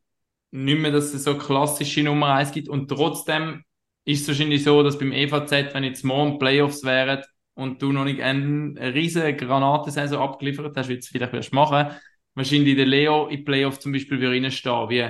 nicht 0.51 0.79
mehr, 0.79 0.91
dass 0.91 1.15
es 1.15 1.25
so 1.25 1.39
klassische 1.39 2.03
Nummer 2.03 2.35
1 2.35 2.53
gibt. 2.53 2.69
Und 2.69 2.89
trotzdem 2.89 3.65
ist 4.05 4.23
es 4.23 4.29
wahrscheinlich 4.29 4.65
so, 4.65 4.83
dass 4.83 4.99
beim 4.99 5.13
EVZ, 5.13 5.75
wenn 5.75 5.85
jetzt 5.85 6.05
morgen 6.05 6.39
Playoffs 6.39 6.85
wären 6.85 7.23
und 7.55 7.83
du 7.83 7.93
noch 7.93 8.05
nicht 8.05 8.21
eine 8.21 8.95
riesige 8.95 9.37
Granatensaison 9.37 10.21
abgeliefert 10.21 10.77
hast, 10.77 10.89
wie 10.89 10.95
du 10.95 11.01
es 11.01 11.09
vielleicht 11.09 11.33
wirst 11.33 11.53
machen, 11.53 11.95
wahrscheinlich 12.35 12.77
der 12.77 12.87
Leo 12.87 13.27
in 13.29 13.45
Playoffs 13.45 13.81
zum 13.81 13.93
Beispiel 13.93 14.21
würde 14.21 14.43
reinstehen. 14.43 14.89
Wie, 14.89 15.09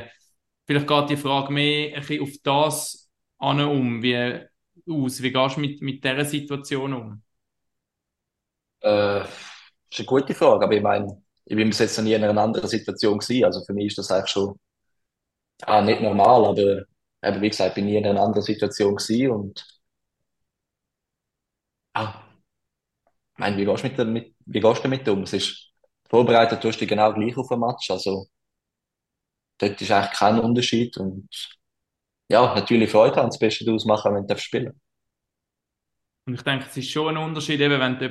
vielleicht 0.66 0.88
geht 0.88 1.10
die 1.10 1.16
Frage 1.16 1.52
mehr 1.52 1.94
ein 1.94 2.00
bisschen 2.00 2.22
auf 2.22 2.30
das 2.42 3.10
an 3.38 3.60
um, 3.60 4.02
wie 4.02 4.40
aus. 4.88 5.22
Wie 5.22 5.32
gehst 5.32 5.56
du 5.56 5.60
mit, 5.60 5.80
mit 5.80 6.04
dieser 6.04 6.24
Situation 6.24 6.92
um? 6.92 7.22
Äh, 8.82 9.20
ist 9.20 9.98
eine 9.98 10.06
gute 10.06 10.34
Frage, 10.34 10.64
aber 10.64 10.74
ich 10.74 10.82
meine, 10.82 11.22
ich 11.44 11.56
bin 11.56 11.68
bis 11.68 11.78
jetzt 11.80 11.96
noch 11.98 12.04
nie 12.04 12.14
in 12.14 12.24
einer 12.24 12.40
anderen 12.40 12.68
Situation 12.68 13.18
gewesen. 13.18 13.44
Also 13.44 13.64
für 13.64 13.72
mich 13.72 13.86
ist 13.86 13.98
das 13.98 14.10
eigentlich 14.10 14.30
schon 14.30 14.58
ah, 15.62 15.82
nicht 15.82 16.00
normal, 16.00 16.44
aber 16.46 16.84
eben, 17.22 17.40
wie 17.42 17.50
gesagt, 17.50 17.74
bin 17.74 17.86
nie 17.86 17.96
in 17.96 18.06
einer 18.06 18.22
anderen 18.22 18.42
Situation 18.44 18.96
gewesen 18.96 19.30
und 19.32 19.80
ah, 21.94 22.40
ich 23.34 23.38
meine, 23.38 23.56
wie 23.56 23.64
gehst 23.64 23.84
du 23.98 24.04
mit, 24.04 24.34
wie 24.46 24.60
gehst 24.60 24.78
du 24.80 24.82
damit 24.84 25.08
um? 25.08 25.22
Es 25.22 25.32
ist 25.32 25.72
vorbereitet, 26.08 26.62
tust 26.62 26.80
du 26.80 26.86
genau 26.86 27.12
gleich 27.14 27.36
auf 27.36 27.50
ein 27.50 27.60
Match, 27.60 27.90
also 27.90 28.26
dort 29.58 29.80
ist 29.80 29.90
eigentlich 29.92 30.18
kein 30.18 30.40
Unterschied 30.40 30.96
und 30.98 31.28
ja, 32.30 32.54
natürlich 32.54 32.90
Freude 32.90 33.16
haben, 33.16 33.28
das 33.28 33.38
Beste 33.38 33.64
daraus 33.66 33.84
machen, 33.84 34.14
wenn 34.14 34.26
du 34.26 34.38
spielen. 34.38 34.80
Und 36.26 36.34
ich 36.34 36.42
denke, 36.42 36.66
es 36.68 36.76
ist 36.76 36.90
schon 36.90 37.08
ein 37.16 37.22
Unterschied, 37.22 37.60
eben, 37.60 37.80
wenn 37.80 37.98
du 37.98 38.06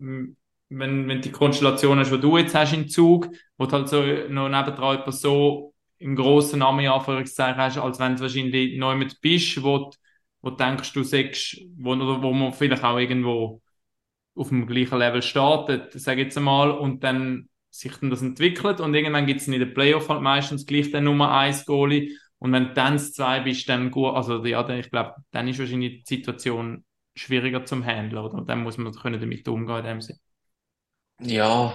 m, 0.00 0.36
wenn, 0.68 1.08
wenn 1.08 1.20
die 1.20 1.30
Konstellation 1.30 1.98
hast, 1.98 2.10
die 2.10 2.20
du 2.20 2.38
jetzt 2.38 2.54
hast 2.54 2.72
im 2.72 2.88
Zug, 2.88 3.28
wo 3.58 3.66
du 3.66 3.72
halt 3.72 3.88
so 3.88 4.02
noch 4.02 4.48
nebendran 4.48 4.98
etwas 5.00 5.20
so 5.20 5.71
im 6.02 6.16
grossen 6.16 6.60
Namen, 6.60 6.80
in 6.80 6.90
Anführungszeichen, 6.90 7.56
hast, 7.60 7.78
als 7.78 7.98
wenn 8.00 8.16
du 8.16 8.22
wahrscheinlich 8.22 8.78
neu 8.78 8.96
mit 8.96 9.20
bist, 9.20 9.62
wo, 9.62 9.78
du- 9.78 9.90
du 10.42 10.56
denkst, 10.56 10.92
du 10.92 11.02
sagst, 11.04 11.58
wo, 11.78 11.92
wo 12.22 12.32
man 12.32 12.52
vielleicht 12.52 12.84
auch 12.84 12.98
irgendwo 12.98 13.62
auf 14.34 14.48
dem 14.48 14.66
gleichen 14.66 14.98
Level 14.98 15.22
startet, 15.22 15.92
sag 15.94 16.18
ich 16.18 16.24
jetzt 16.24 16.36
einmal, 16.38 16.70
und 16.70 17.04
dann 17.04 17.48
sich 17.70 17.96
dann 17.96 18.10
das 18.10 18.22
entwickelt 18.22 18.80
und 18.80 18.94
irgendwann 18.94 19.26
gibt 19.26 19.40
es 19.40 19.46
in 19.48 19.54
den 19.58 19.72
Playoff 19.74 20.08
halt 20.08 20.22
meistens 20.22 20.66
gleich 20.66 20.90
den 20.90 21.04
Nummer 21.04 21.32
1 21.36 21.64
Goalie 21.64 22.16
und 22.38 22.52
wenn 22.52 22.68
du 22.68 22.74
dann 22.74 22.94
das 22.94 23.12
2 23.14 23.40
bist, 23.40 23.68
dann 23.68 23.90
gut, 23.90 24.14
also 24.14 24.44
ja, 24.44 24.62
dann, 24.62 24.78
ich 24.78 24.90
glaube, 24.90 25.14
dann 25.30 25.48
ist 25.48 25.58
wahrscheinlich 25.58 26.04
die 26.04 26.16
Situation 26.16 26.84
schwieriger 27.14 27.64
zum 27.64 27.84
Handeln, 27.84 28.22
oder? 28.24 28.42
Dann 28.44 28.62
muss 28.62 28.76
man 28.78 28.92
damit 28.92 29.48
umgehen 29.48 29.78
in 29.78 29.84
dem 29.84 30.00
Sinne. 30.02 30.18
Ja, 31.20 31.74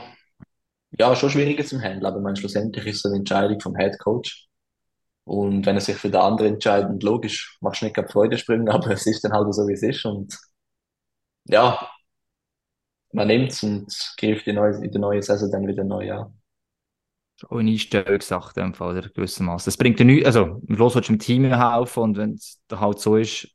ja, 0.92 1.16
schon 1.16 1.30
schwieriger 1.30 1.66
zum 1.66 1.82
Handeln, 1.82 2.06
aber 2.06 2.20
man 2.22 2.36
schlussendlich 2.36 2.86
ist 2.86 2.98
es 2.98 3.06
eine 3.06 3.18
Entscheidung 3.18 3.60
vom 3.60 3.76
Head 3.76 4.00
Coach. 4.00 4.48
Und 5.26 5.66
wenn 5.66 5.76
er 5.76 5.82
sich 5.82 5.98
für 5.98 6.10
den 6.10 6.22
anderen 6.22 6.54
entscheidet, 6.54 6.90
und 6.90 7.04
logisch, 7.04 7.58
machst 7.62 7.82
du 7.82 7.86
nicht 7.86 7.96
gerade 7.96 8.08
Freudensprünge, 8.08 8.72
aber 8.74 8.92
es 8.92 9.06
ist 9.06 9.24
dann 9.24 9.34
halt 9.34 9.54
so, 9.54 9.68
wie 9.68 9.74
es 9.74 9.84
ist. 9.84 10.06
Und 10.06 10.38
ja, 11.46 11.90
man 13.12 13.28
nimmt 13.28 13.52
es 13.52 13.64
und 13.64 13.88
greift 14.18 14.48
in, 14.48 14.56
neu, 14.56 14.70
in 14.70 14.92
der 14.92 15.02
neuen 15.02 15.22
Saison 15.22 15.52
dann 15.52 15.68
wieder 15.68 15.84
neu 15.84 16.12
an. 16.12 16.34
Auch 17.50 17.58
eine 17.58 17.70
Einstellungssache 17.70 18.60
in 18.60 18.68
dem 18.68 18.74
Fall, 18.74 18.98
oder? 18.98 19.10
Gewissermaßen. 19.10 19.70
Es 19.70 19.78
bringt 19.78 20.00
ja 20.00 20.06
nichts, 20.06 20.26
also, 20.26 20.62
Schluss 20.68 20.96
willst 20.96 21.10
du 21.10 21.14
dem 21.14 21.20
Team 21.20 21.46
helfen 21.46 22.04
und 22.04 22.18
wenn 22.18 22.34
es 22.34 22.62
dann 22.68 22.80
halt 22.80 23.00
so 23.00 23.16
ist, 23.16 23.48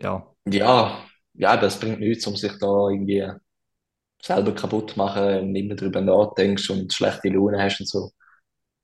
ja. 0.00 0.26
Ja, 0.46 1.04
ja, 1.34 1.56
das 1.56 1.78
bringt 1.78 2.00
nichts, 2.00 2.26
um 2.26 2.36
sich 2.36 2.52
da 2.58 2.88
irgendwie 2.88 3.30
selber 4.22 4.54
kaputt 4.54 4.96
machen 4.96 5.40
und 5.40 5.56
immer 5.56 5.74
drüber 5.74 6.00
nachdenkst 6.00 6.70
und 6.70 6.92
schlechte 6.92 7.28
Laune 7.28 7.62
hast 7.62 7.80
und 7.80 7.88
so. 7.88 8.10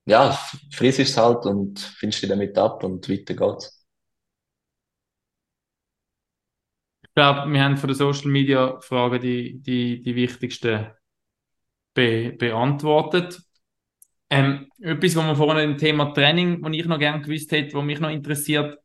Ja, 0.07 0.39
friss 0.72 0.99
es 0.99 1.16
halt 1.16 1.47
und 1.47 1.78
findest 1.80 2.22
dich 2.22 2.30
damit 2.30 2.59
ab 2.59 2.83
und 2.85 3.09
weiter 3.09 3.35
geht's. 3.35 3.85
Ich 7.03 7.14
glaube, 7.14 7.53
wir 7.53 7.62
haben 7.62 7.76
von 7.76 7.89
den 7.89 7.97
Social 7.97 8.30
Media 8.30 8.80
Fragen 8.80 9.20
die, 9.20 9.61
die, 9.61 10.03
die 10.03 10.14
wichtigsten 10.16 10.91
be 11.95 12.33
beantwortet. 12.39 13.41
Ähm, 14.30 14.68
etwas, 14.80 15.16
was 15.16 15.26
wir 15.26 15.37
vorhin 15.37 15.70
im 15.72 15.78
Thema 15.78 16.12
Training, 16.14 16.62
was 16.62 16.72
ich 16.72 16.87
noch 16.87 16.99
gerne 16.99 17.22
gewusst 17.22 17.53
hätte, 17.53 17.74
was 17.74 17.85
mich 17.85 18.01
noch 18.01 18.11
interessiert, 18.11 18.78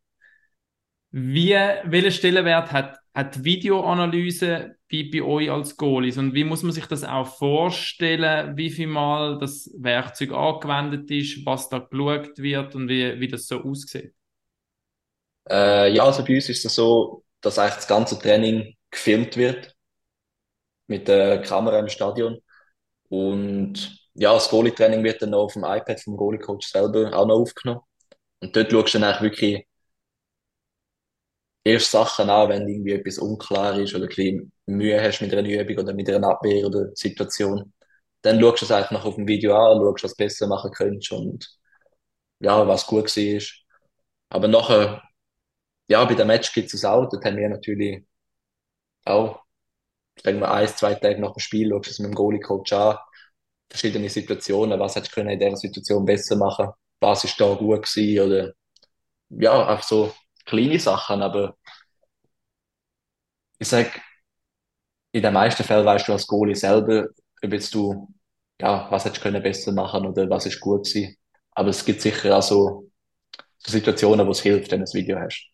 wie, 1.12 1.52
welchen 1.54 2.12
Stellenwert 2.12 2.72
hat, 2.72 3.00
hat 3.14 3.44
Videoanalyse 3.44 4.77
bei, 4.92 5.10
bei 5.12 5.22
euch 5.22 5.52
als 5.52 5.78
Goalies? 5.78 6.18
Und 6.18 6.34
wie 6.34 6.44
muss 6.44 6.64
man 6.64 6.72
sich 6.72 6.86
das 6.86 7.04
auch 7.04 7.28
vorstellen, 7.28 8.58
wie 8.58 8.70
viel 8.70 8.88
Mal 8.88 9.38
das 9.40 9.70
Werkzeug 9.78 10.32
angewendet 10.32 11.10
ist, 11.12 11.46
was 11.46 11.70
da 11.70 11.80
geschaut 11.80 12.38
wird 12.38 12.76
und 12.76 12.90
wie, 12.90 13.20
wie 13.20 13.28
das 13.28 13.48
so 13.48 13.64
aussieht? 13.64 14.14
Äh, 15.50 15.94
ja, 15.94 16.04
also 16.04 16.24
bei 16.26 16.36
uns 16.36 16.50
ist 16.50 16.66
es 16.66 16.76
so, 16.76 17.24
dass 17.42 17.60
eigentlich 17.60 17.76
das 17.76 17.88
ganze 17.88 18.20
Training 18.20 18.76
gefilmt 18.92 19.38
wird 19.38 19.76
mit 20.88 21.08
der 21.08 21.42
Kamera 21.42 21.80
im 21.80 21.90
Stadion. 21.90 22.40
Und 23.10 24.00
ja, 24.16 24.34
das 24.34 24.50
Goalie-Training 24.50 25.04
wird 25.04 25.22
dann 25.22 25.32
noch 25.32 25.46
auf 25.46 25.54
dem 25.54 25.64
iPad 25.64 26.02
vom 26.02 26.18
Goalie-Coach 26.18 26.68
selber 26.68 27.14
auch 27.16 27.28
noch 27.28 27.36
aufgenommen. 27.40 27.82
Und 28.42 28.56
dort 28.56 28.72
schaust 28.72 28.94
du 28.94 29.00
dann 29.00 29.10
eigentlich 29.10 29.22
wirklich 29.32 29.68
erst 31.68 31.92
Sachen 31.92 32.30
an, 32.30 32.50
wenn 32.50 32.68
irgendwie 32.68 32.94
etwas 32.94 33.18
unklar 33.20 33.78
ist 33.80 33.96
oder 33.96 34.08
ein 34.18 34.52
Mühe 34.66 35.02
hast 35.02 35.22
mit 35.22 35.34
einer 35.34 35.48
Übung 35.48 35.84
oder 35.84 35.94
mit 35.94 36.10
einer 36.10 36.28
Abwehr 36.30 36.66
oder 36.66 36.90
Situation. 36.96 37.74
Dann 38.22 38.40
schaust 38.42 38.62
du 38.62 38.66
es 38.66 38.72
einfach 38.72 39.06
auf 39.06 39.16
dem 39.16 39.28
Video 39.28 39.56
an, 39.56 39.80
schaust, 39.80 40.04
was 40.04 40.16
du 40.16 40.24
besser 40.24 40.48
machen 40.48 40.72
könntest 40.72 41.12
und 41.12 41.50
ja, 42.40 42.68
was 42.68 42.88
gut 42.88 43.16
war. 43.16 43.42
Aber 44.30 44.48
nachher, 44.48 45.04
ja, 45.90 46.06
bei 46.06 46.16
dem 46.16 46.28
Match 46.28 46.54
gibt 46.54 46.74
es 46.74 46.86
auch, 46.86 47.10
dort 47.10 47.26
haben 47.26 47.38
wir 47.38 47.50
natürlich 47.50 48.06
auch, 49.06 49.44
sagen 50.24 50.40
wir, 50.40 50.52
ein, 50.52 50.68
zwei 50.70 50.96
Tage 50.96 51.22
nach 51.22 51.34
dem 51.34 51.40
Spiel, 51.40 51.70
schaust 51.72 51.88
du 51.88 51.92
es 51.92 52.00
mit 52.00 52.10
dem 52.12 52.16
Goalie-Coach 52.16 52.74
an, 52.74 52.98
verschiedene 53.70 54.10
Situationen, 54.10 54.80
was 54.80 54.96
hättest 54.96 55.16
du 55.18 55.22
in 55.22 55.40
dieser 55.40 55.58
Situation 55.58 56.06
besser 56.06 56.36
machen, 56.38 56.70
was 57.02 57.24
ist 57.26 57.40
da 57.42 57.54
gut 57.56 57.84
gewesen 57.84 58.22
oder 58.28 58.54
ja, 59.30 59.68
einfach 59.68 59.84
so 59.88 60.14
kleine 60.48 60.80
Sachen, 60.80 61.22
aber 61.22 61.56
ich 63.60 63.68
sag, 63.68 64.00
in 65.12 65.22
den 65.22 65.34
meisten 65.34 65.64
Fällen 65.64 65.86
weißt 65.86 66.08
du 66.08 66.14
als 66.14 66.28
Goalie 66.28 66.56
selber, 66.56 67.08
ob 67.44 67.52
du, 67.72 68.08
ja, 68.62 68.88
was 68.92 69.06
hättest 69.06 69.22
du 69.22 69.24
können 69.30 69.44
besser 69.44 69.72
machen 69.72 70.06
oder 70.06 70.30
was 70.30 70.46
ist 70.46 70.60
gut 70.60 70.86
gewesen. 70.86 71.16
Aber 71.52 71.70
es 71.70 71.84
gibt 71.84 72.02
sicher 72.02 72.38
auch 72.38 72.44
so, 72.44 72.90
so 73.58 73.72
Situationen, 73.72 74.28
wo 74.28 74.32
es 74.32 74.42
hilft, 74.42 74.72
wenn 74.72 74.82
du 74.82 74.86
ein 74.86 74.94
Video 74.94 75.20
hast. 75.20 75.50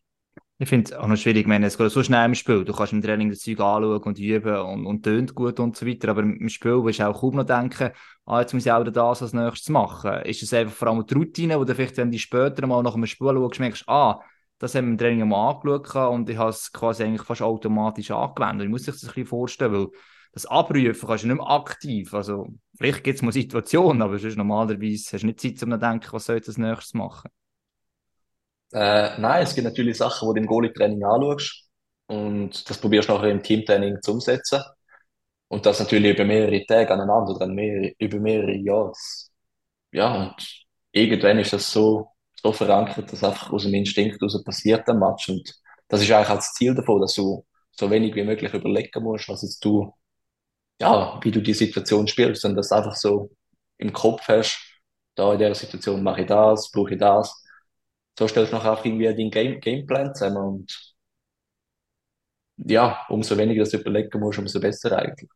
Ich 0.59 0.69
finde 0.69 0.91
es 0.91 0.97
auch 0.97 1.07
noch 1.07 1.17
schwierig, 1.17 1.47
wenn 1.49 1.63
es 1.63 1.77
geht 1.77 1.91
so 1.91 2.03
schnell 2.03 2.25
im 2.25 2.35
Spiel. 2.35 2.63
Du 2.63 2.73
kannst 2.73 2.93
im 2.93 3.01
Training 3.01 3.29
das 3.29 3.39
Zeug 3.39 3.59
anschauen 3.59 4.01
und 4.03 4.19
üben 4.19 4.55
und, 4.55 4.85
und 4.85 5.03
tönt 5.03 5.33
gut 5.35 5.59
und 5.59 5.75
so 5.75 5.85
weiter. 5.85 6.09
Aber 6.09 6.21
im 6.21 6.47
Spiel 6.47 6.83
willst 6.83 6.99
du 6.99 7.07
auch 7.07 7.19
kaum 7.19 7.35
noch 7.35 7.43
denken, 7.45 7.89
ah, 8.25 8.39
jetzt 8.39 8.53
muss 8.53 8.65
ich 8.65 8.71
auch 8.71 8.83
das 8.83 9.21
als 9.21 9.33
nächstes 9.33 9.69
machen. 9.69 10.21
Ist 10.23 10.43
es 10.43 10.53
einfach 10.53 10.73
vor 10.73 10.87
allem 10.89 11.05
die 11.05 11.13
Routine, 11.13 11.59
wo 11.59 11.63
du 11.65 11.73
vielleicht, 11.75 11.97
wenn 11.97 12.11
du 12.11 12.17
später 12.17 12.65
mal 12.67 12.83
nach 12.83 12.95
einem 12.95 13.07
Spiel 13.07 13.27
schaust, 13.33 13.59
merkst, 13.59 13.89
ah, 13.89 14.21
das 14.59 14.75
haben 14.75 14.85
wir 14.85 14.91
im 14.91 14.97
Training 14.97 15.27
mal 15.27 15.51
angeschaut 15.51 16.13
und 16.13 16.29
ich 16.29 16.37
habe 16.37 16.49
es 16.49 16.71
quasi 16.71 17.03
eigentlich 17.03 17.23
fast 17.23 17.41
automatisch 17.41 18.11
angewendet. 18.11 18.65
Ich 18.65 18.71
muss 18.71 18.83
sich 18.83 18.93
das 18.93 19.03
ein 19.03 19.07
bisschen 19.07 19.25
vorstellen, 19.25 19.73
weil 19.73 19.87
das 20.33 20.45
Abrufen 20.45 21.07
kannst 21.07 21.23
du 21.23 21.27
nicht 21.27 21.37
mehr 21.37 21.49
aktiv. 21.49 22.13
Also, 22.13 22.47
vielleicht 22.77 23.03
gibt 23.03 23.17
es 23.17 23.21
mal 23.21 23.31
Situationen, 23.31 24.01
aber 24.01 24.17
sonst 24.17 24.37
normalerweise 24.37 25.13
hast 25.13 25.21
du 25.21 25.27
nicht 25.27 25.39
Zeit, 25.39 25.63
um 25.63 25.71
zu 25.71 25.77
denken, 25.77 26.07
was 26.11 26.25
soll 26.25 26.37
ich 26.37 26.47
als 26.47 26.57
nächstes 26.57 26.93
machen. 26.93 27.29
Äh, 28.73 29.19
nein, 29.19 29.43
es 29.43 29.53
gibt 29.53 29.65
natürlich 29.65 29.97
Sachen, 29.97 30.27
die 30.29 30.39
du 30.39 30.41
im 30.41 30.47
Goalie-Training 30.47 31.03
anschaust 31.03 31.69
und 32.07 32.69
das 32.69 32.79
probierst 32.79 33.09
du 33.09 33.13
nachher 33.13 33.29
im 33.29 33.43
Teamtraining 33.43 34.01
zu 34.01 34.13
umsetzen. 34.13 34.61
Und 35.47 35.67
das 35.67 35.79
natürlich 35.79 36.15
über 36.15 36.25
mehrere 36.25 36.65
Tage 36.65 36.91
aneinander, 36.91 37.37
dann 37.37 37.53
mehr, 37.53 37.91
über 37.99 38.19
mehrere 38.19 38.55
Jahre. 38.55 38.93
Ja, 39.91 40.15
und 40.15 40.65
irgendwann 40.91 41.37
ist 41.37 41.53
das 41.53 41.71
so, 41.71 42.07
so 42.43 42.51
verankert, 42.51 43.11
dass 43.11 43.23
einfach 43.23 43.51
aus 43.51 43.63
dem 43.63 43.73
Instinkt 43.73 44.19
heraus 44.19 44.43
passiert 44.43 44.87
am 44.89 44.99
Match. 44.99 45.29
Und 45.29 45.53
das 45.87 46.01
ist 46.01 46.11
eigentlich 46.11 46.29
auch 46.29 46.35
das 46.35 46.53
Ziel 46.53 46.75
davon, 46.75 47.01
dass 47.01 47.15
du 47.15 47.45
so 47.71 47.89
wenig 47.89 48.13
wie 48.15 48.23
möglich 48.23 48.53
überlegen 48.53 49.03
musst, 49.03 49.29
was 49.29 49.41
jetzt 49.43 49.63
du, 49.63 49.93
ja, 50.81 51.19
wie 51.23 51.31
du 51.31 51.41
die 51.41 51.53
Situation 51.53 52.07
spielst, 52.07 52.41
sondern 52.41 52.57
dass 52.57 52.69
du 52.69 52.75
einfach 52.75 52.95
so 52.95 53.31
im 53.77 53.93
Kopf 53.93 54.27
hast, 54.27 54.59
da 55.15 55.33
in 55.33 55.39
der 55.39 55.55
Situation 55.55 56.03
mache 56.03 56.21
ich 56.21 56.27
das, 56.27 56.71
brauche 56.71 56.93
ich 56.93 56.99
das. 56.99 57.43
So 58.17 58.27
stellst 58.27 58.51
du 58.51 58.57
nachher 58.57 58.73
auch 58.73 58.85
irgendwie 58.85 59.05
deinen 59.05 59.31
Game, 59.31 59.59
Gameplan 59.59 60.13
zusammen 60.13 60.37
und 60.37 60.95
ja, 62.57 63.05
umso 63.09 63.37
weniger 63.37 63.63
du 63.63 63.77
überlegen 63.77 64.19
musst, 64.19 64.39
umso 64.39 64.59
besser 64.59 64.97
eigentlich. 64.97 65.29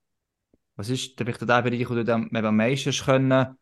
Was 0.75 0.89
ist 0.89 1.19
der 1.19 1.25
Bereich, 1.25 1.89
wo 1.89 1.95
du 1.95 2.05
dann 2.05 2.29
am 2.35 2.55
meisten 2.55 2.91
können, 2.91 3.57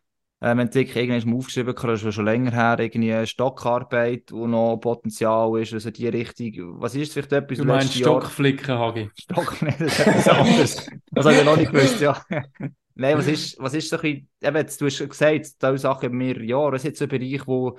ähm, 0.46 0.60
entwickeln? 0.60 1.10
Irgendwann 1.10 1.32
mal 1.32 1.38
aufgeschrieben, 1.38 1.76
das 1.76 2.04
ist 2.04 2.14
schon 2.14 2.26
länger 2.26 2.52
her, 2.52 2.80
irgendwie 2.80 3.14
eine 3.14 3.26
Stockarbeit, 3.26 4.32
wo 4.32 4.46
noch 4.46 4.78
Potenzial 4.78 5.60
ist, 5.60 5.74
also 5.74 5.90
die 5.90 6.08
Richtung. 6.08 6.80
Was 6.80 6.94
ist 6.94 7.14
vielleicht 7.14 7.34
etwas 7.34 7.58
Du 7.58 7.66
meinst 7.66 7.96
Jahr? 7.96 8.22
Stockflicken, 8.22 8.78
Hagi? 8.78 9.10
Stock, 9.20 9.58
nein, 9.62 9.76
das 9.80 10.00
ist 10.00 10.08
etwas 10.08 10.28
anderes. 10.30 10.90
Das 11.12 11.26
habe 11.26 11.36
ich 11.36 11.44
noch 11.46 11.58
nicht 11.58 11.72
gewusst, 11.72 12.00
ja. 12.00 12.24
Nein, 12.98 13.18
was 13.18 13.28
ist, 13.28 13.60
was 13.60 13.74
ist 13.74 13.90
so 13.90 13.98
ein 13.98 14.02
bisschen, 14.04 14.30
eben, 14.42 14.56
jetzt, 14.56 14.80
du 14.80 14.86
hast 14.86 14.96
schon 14.96 15.10
gesagt, 15.10 15.62
diese 15.62 15.78
Sachen 15.80 16.06
über 16.06 16.16
mehrere 16.16 16.46
Jahre, 16.46 16.72
was 16.72 16.82
ist 16.82 16.86
jetzt 16.86 17.00
so 17.00 17.06
ein 17.06 17.10
Bereich, 17.10 17.46
wo, 17.46 17.78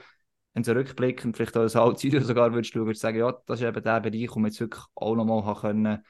wenn 0.53 0.63
du 0.63 0.75
rückblickend 0.75 1.37
vielleicht 1.37 1.57
auch 1.57 1.63
als 1.63 1.75
altes 1.75 2.05
Video 2.05 2.21
sogar 2.21 2.53
würdest 2.53 2.75
schauen, 2.75 2.85
würdest 2.85 3.01
sagen, 3.01 3.19
ja, 3.19 3.33
das 3.47 3.61
ist 3.61 3.67
eben 3.67 3.83
der 3.83 4.01
Bereich, 4.01 4.29
wo 4.35 4.41
man 4.41 4.51
jetzt 4.51 4.61
wirklich 4.61 4.83
auch 4.95 5.15
nochmal 5.15 5.43
haben 5.45 5.61
können, 5.61 6.05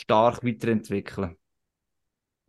stark 0.00 0.42
weiterentwickeln. 0.42 1.36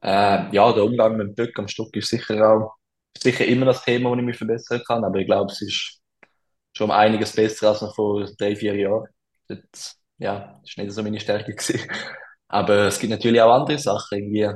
Äh, 0.01 0.55
ja, 0.55 0.71
der 0.71 0.85
Umgang 0.85 1.17
mit 1.17 1.27
dem 1.27 1.35
Böck 1.35 1.59
am 1.59 1.67
Stock 1.67 1.93
ist 1.97 2.07
sicher 2.07 2.49
auch, 2.49 2.78
sicher 3.17 3.45
immer 3.45 3.65
das 3.65 3.83
Thema, 3.83 4.09
wo 4.09 4.15
ich 4.15 4.21
mich 4.21 4.37
verbessern 4.37 4.81
kann, 4.87 5.03
aber 5.03 5.19
ich 5.19 5.25
glaube, 5.25 5.51
es 5.51 5.61
ist 5.61 5.99
schon 6.73 6.91
einiges 6.91 7.33
besser 7.33 7.69
als 7.69 7.81
noch 7.81 7.95
vor 7.95 8.25
drei, 8.37 8.55
vier 8.55 8.75
Jahren. 8.75 9.07
Dort, 9.47 9.95
ja, 10.17 10.59
das 10.61 10.71
ist 10.71 10.77
nicht 10.77 10.91
so 10.91 11.03
meine 11.03 11.19
Stärke 11.19 11.53
gewesen. 11.55 11.81
Aber 12.47 12.87
es 12.87 12.99
gibt 12.99 13.11
natürlich 13.11 13.41
auch 13.41 13.53
andere 13.53 13.77
Sachen, 13.79 14.17
irgendwie, 14.19 14.49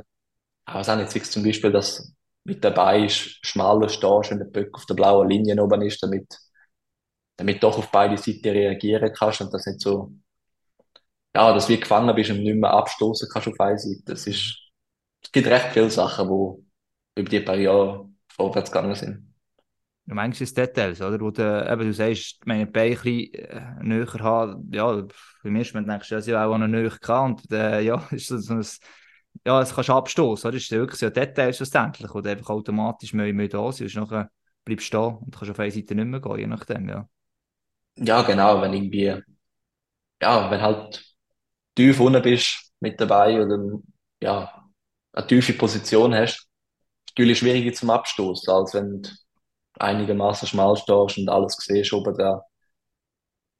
weiß 0.67 0.89
auch 0.89 0.97
nicht, 0.97 1.11
zum 1.31 1.43
Beispiel, 1.43 1.71
dass 1.71 2.13
mit 2.45 2.63
dabei 2.63 3.05
ist, 3.05 3.45
schmaler 3.45 3.89
stehst, 3.89 4.31
wenn 4.31 4.39
der 4.39 4.45
Böck 4.47 4.75
auf 4.75 4.85
der 4.87 4.95
blauen 4.95 5.29
Linie 5.29 5.61
oben 5.63 5.81
ist, 5.83 6.03
damit, 6.03 6.27
damit 7.37 7.57
du 7.57 7.67
doch 7.67 7.77
auf 7.77 7.91
beide 7.91 8.17
Seiten 8.17 8.49
reagieren 8.49 9.13
kannst 9.13 9.41
und 9.41 9.53
das 9.53 9.65
nicht 9.67 9.81
so, 9.81 10.11
ja, 11.35 11.53
dass 11.53 11.67
du 11.67 11.77
gefangen 11.77 12.15
bist 12.15 12.29
und 12.31 12.43
nicht 12.43 12.55
mehr 12.55 12.71
abstoßen 12.71 13.27
kannst 13.31 13.47
auf 13.47 13.59
eine 13.59 13.79
Seite. 13.79 14.03
Das 14.05 14.27
ist, 14.27 14.57
es 15.23 15.31
gibt 15.31 15.47
recht 15.47 15.73
viele 15.73 15.89
Sachen, 15.89 16.27
die 16.29 17.21
über 17.21 17.29
die 17.29 17.39
paar 17.41 17.57
Jahre 17.57 18.09
vorwärts 18.35 18.71
gegangen 18.71 18.95
sind. 18.95 19.33
Du 20.05 20.15
meinst 20.15 20.41
es 20.41 20.53
Details, 20.53 21.01
oder? 21.01 21.19
Wo 21.21 21.31
du, 21.31 21.41
eben, 21.41 21.81
du 21.85 21.93
sagst, 21.93 22.45
meine 22.45 22.67
Beine 22.67 22.97
ein 23.05 23.33
äh, 23.33 23.83
näher 23.83 24.13
haben, 24.19 24.69
ja, 24.73 25.01
beim 25.43 25.55
ersten 25.55 25.77
Mal 25.77 25.85
denkst 25.85 26.09
du, 26.09 26.15
ja, 26.15 26.21
sie 26.21 26.35
auch 26.35 26.57
noch 26.57 26.67
näher 26.67 26.89
gehabt 26.89 27.43
und 27.43 27.51
äh, 27.51 27.81
ja, 27.81 28.05
ist 28.11 28.29
das 28.29 28.45
so 28.45 28.53
ein, 28.55 28.65
ja, 29.45 29.61
es 29.61 29.73
kannst 29.73 29.89
du 29.89 29.93
abstoßen, 29.93 30.47
oder? 30.49 30.57
Das 30.57 30.63
ist 30.63 30.71
wirklich 30.71 30.99
so 30.99 31.09
Details 31.09 31.55
schlussendlich, 31.57 32.13
wo 32.13 32.19
du 32.19 32.29
einfach 32.29 32.49
automatisch 32.49 33.13
mehr, 33.13 33.33
mehr 33.33 33.47
da 33.47 33.71
sind, 33.71 33.95
und 33.95 34.03
nachher 34.03 34.29
bleibst 34.65 34.85
du 34.85 34.87
stehen 34.87 35.17
und 35.17 35.33
kannst 35.35 35.51
auf 35.51 35.59
eine 35.59 35.71
Seite 35.71 35.95
nicht 35.95 36.05
mehr 36.05 36.19
gehen, 36.19 36.39
je 36.39 36.47
nachdem, 36.47 36.89
ja. 36.89 37.07
Ja, 37.95 38.23
genau, 38.23 38.61
wenn 38.61 38.73
irgendwie, 38.73 39.21
ja, 40.21 40.51
wenn 40.51 40.61
halt 40.61 41.15
tief 41.75 41.99
unten 41.99 42.21
bist 42.21 42.71
mit 42.79 42.99
dabei 42.99 43.41
oder 43.41 43.79
ja, 44.21 44.69
eine 45.13 45.27
tiefe 45.27 45.53
Position 45.53 46.13
hast, 46.13 46.39
ist 46.39 46.49
natürlich 47.15 47.39
schwieriger 47.39 47.73
zum 47.73 47.91
Abstoßen, 47.91 48.51
als 48.51 48.73
wenn 48.73 49.03
du 49.03 49.09
einigermaßen 49.79 50.47
schmal 50.47 50.75
stehst 50.75 51.17
und 51.17 51.29
alles 51.29 51.55
siehst 51.59 51.93
oben 51.93 52.17
da. 52.17 52.43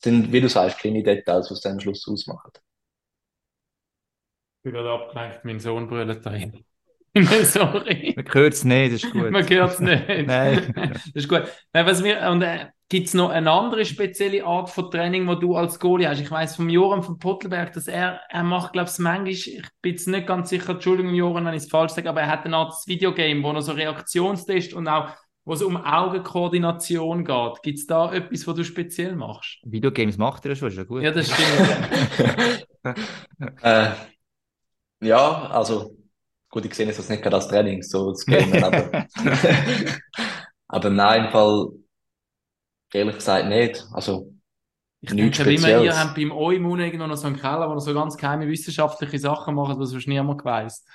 Sind, 0.04 0.32
wie 0.32 0.42
du 0.42 0.50
sagst, 0.50 0.80
kleine 0.80 1.04
Details, 1.04 1.50
was 1.50 1.62
dann 1.62 1.74
am 1.74 1.80
Schluss 1.80 2.08
ausmachen. 2.08 2.52
Ich 4.58 4.64
bin 4.64 4.74
gerade 4.74 4.92
abgelenkt, 4.92 5.46
mein 5.46 5.60
Sohn 5.60 5.88
brüllt 5.88 6.26
dahin. 6.26 6.66
Sorry. 7.44 8.14
Man 8.16 8.34
hört 8.34 8.54
es 8.54 8.64
nicht, 8.64 8.94
das 8.94 9.04
ist 9.04 9.12
gut. 9.12 9.30
Man 9.30 9.48
hört 9.48 9.72
es 9.72 9.80
nicht. 9.80 10.08
Nein. 10.26 10.74
Das 10.76 11.08
ist 11.14 11.30
gut. 11.30 11.44
Nein, 11.72 11.86
was 11.86 12.04
wir, 12.04 12.28
und 12.30 12.42
äh, 12.42 12.70
gibt 12.94 13.08
es 13.08 13.16
noch 13.16 13.32
eine 13.32 13.50
andere 13.50 13.86
spezielle 13.86 14.46
Art 14.46 14.70
von 14.70 14.92
Training, 14.92 15.28
wo 15.28 15.34
du 15.34 15.56
als 15.56 15.80
Goalie 15.80 16.08
hast? 16.08 16.22
Ich 16.22 16.30
weiß 16.30 16.58
vom 16.58 16.70
Joram 16.70 17.02
von 17.02 17.18
Pottelberg, 17.18 17.74
dass 17.74 17.88
er, 17.88 18.22
er 18.30 18.44
macht, 18.44 18.74
glaube 18.74 18.88
ich, 18.88 19.00
manchmal, 19.00 19.30
ich 19.30 19.64
bin 19.82 19.94
jetzt 19.94 20.08
nicht 20.08 20.28
ganz 20.28 20.50
sicher, 20.50 20.74
Entschuldigung, 20.74 21.16
Joram, 21.16 21.46
wenn 21.46 21.56
ich 21.56 21.64
es 21.64 21.70
falsch 21.72 21.94
sage, 21.94 22.08
aber 22.08 22.22
er 22.22 22.30
hat 22.30 22.46
eine 22.46 22.56
Art 22.56 22.76
Videogame, 22.86 23.42
wo 23.42 23.52
er 23.52 23.64
so 23.64 23.72
Reaktionstest 23.72 24.76
und 24.76 24.88
auch, 24.88 25.10
wo 25.44 25.54
es 25.54 25.64
um 25.64 25.76
Augenkoordination 25.76 27.26
geht. 27.26 27.64
Gibt 27.64 27.80
es 27.80 27.88
da 27.88 28.14
etwas, 28.14 28.46
was 28.46 28.56
du 28.58 28.64
speziell 28.64 29.16
machst? 29.16 29.58
Videogames 29.64 30.20
macht 30.20 30.46
er 30.46 30.56
schon, 30.56 30.68
ist 30.68 30.78
ja 30.78 30.84
gut. 30.84 31.02
Ja, 31.02 31.10
das 31.10 31.32
stimmt. 31.32 32.68
Äh, 33.64 33.92
ja, 35.02 35.48
also 35.50 35.98
gut, 36.50 36.66
ich 36.66 36.76
sehe 36.76 36.86
jetzt 36.86 37.00
das 37.00 37.10
nicht 37.10 37.24
gerade 37.24 37.38
als 37.38 37.48
Training, 37.48 37.82
so 37.82 38.12
das 38.12 38.26
Game, 38.26 38.62
aber, 38.62 39.08
aber 40.68 40.90
nein, 40.90 41.26
im 41.26 41.32
Fall 41.32 41.70
ehrlich 42.94 43.16
gesagt 43.16 43.48
nicht. 43.48 43.86
Also 43.94 44.34
Ich 45.02 45.14
nichts 45.14 45.38
denke, 45.38 45.46
wie 45.48 45.58
man, 45.60 45.80
ihr 45.82 45.94
Spezielles. 45.94 45.98
habt 45.98 46.16
beim 46.16 46.32
Eumun 46.32 46.80
irgendwo 46.80 47.08
noch 47.08 47.18
so 47.18 47.28
einen 47.28 47.38
Keller, 47.40 47.70
wo 47.70 47.74
er 47.74 47.80
so 47.82 47.94
ganz 47.94 48.18
geheime 48.18 48.48
wissenschaftliche 48.48 49.20
Sachen 49.20 49.56
macht, 49.56 49.80
was 49.80 49.90
sonst 49.92 50.08
niemand 50.08 50.44
weiss. 50.46 50.86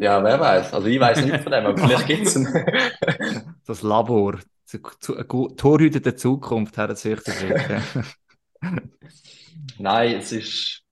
Ja, 0.00 0.22
wer 0.22 0.38
weiß. 0.38 0.74
Also 0.74 0.86
ich 0.88 1.00
weiß 1.00 1.24
nicht 1.24 1.42
von 1.42 1.52
dem, 1.52 1.66
aber 1.66 1.78
vielleicht 1.78 2.06
gibt's 2.06 2.36
ihn. 2.36 2.46
Das 3.66 3.82
Labor. 3.82 4.38
Zu, 4.64 4.78
zu, 5.00 5.14
gu- 5.24 5.48
Torhüter 5.54 6.00
der 6.00 6.16
Zukunft 6.16 6.78
hat 6.78 6.90
es 6.90 7.02
drin. 7.02 7.82
Nein, 9.78 10.16
es 10.16 10.32
ist 10.32 10.82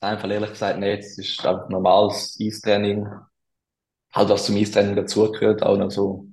einfach 0.00 0.30
ehrlich 0.30 0.50
gesagt 0.50 0.80
nicht. 0.80 1.00
Es 1.00 1.18
ist 1.18 1.44
einfach 1.46 1.68
normales 1.68 2.38
Eistraining. 2.40 3.06
Halt, 4.12 4.28
was 4.30 4.46
zum 4.46 4.56
Eistraining 4.56 4.96
dazugehört, 4.96 5.62
auch 5.62 5.76
noch 5.76 5.90
so 5.90 6.26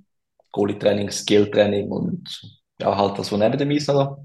Goalie-Training, 0.52 1.12
Skill-Training 1.12 1.92
und 1.92 2.55
ja, 2.80 2.96
halt 2.98 3.18
das, 3.18 3.32
was 3.32 3.40
neben 3.40 3.58
dem 3.58 3.72
Eis 3.72 3.88
noch 3.88 4.18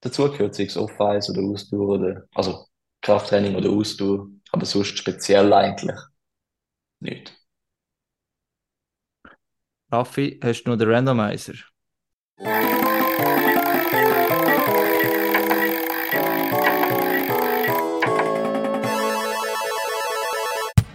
dazugehört, 0.00 0.54
sei 0.54 0.64
es 0.64 0.76
Off-Ice 0.76 1.32
oder 1.32 1.42
Ausdauer 1.42 1.88
oder, 1.88 2.24
also 2.34 2.66
Krafttraining 3.02 3.54
oder 3.54 3.70
Ausdauer, 3.70 4.28
aber 4.52 4.66
sonst 4.66 4.98
speziell 4.98 5.52
eigentlich 5.52 5.96
nicht. 7.00 7.36
Raffi, 9.92 10.38
hast 10.42 10.64
du 10.64 10.70
noch 10.70 10.78
den 10.78 10.90
Randomizer? 10.90 11.54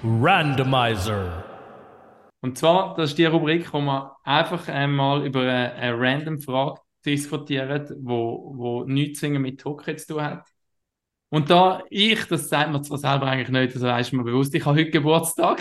Randomizer. 0.03 1.54
Und 2.45 2.59
zwar, 2.59 2.93
das 2.93 3.09
ist 3.09 3.17
die 3.17 3.25
Rubrik, 3.25 3.73
wo 3.73 3.81
wir 3.81 4.17
einfach 4.23 4.67
einmal 4.67 5.25
über 5.25 5.39
eine, 5.41 5.73
eine 5.73 5.99
random 5.99 6.39
Frage 6.39 6.79
diskutieren, 7.03 7.89
wo, 8.01 8.53
wo 8.55 8.83
nichts 8.83 9.23
mit 9.23 9.65
Hockey 9.65 9.95
zu 9.95 10.13
tun 10.13 10.21
hat. 10.21 10.47
Und 11.29 11.49
da 11.49 11.81
ich, 11.89 12.23
das 12.25 12.47
sagt 12.47 12.71
man 12.71 12.83
zwar 12.83 12.99
selber 12.99 13.25
eigentlich 13.25 13.49
nicht, 13.49 13.75
das 13.75 14.07
ist 14.07 14.13
mir 14.13 14.23
bewusst, 14.23 14.53
ich 14.53 14.63
habe 14.63 14.79
heute 14.79 14.91
Geburtstag. 14.91 15.59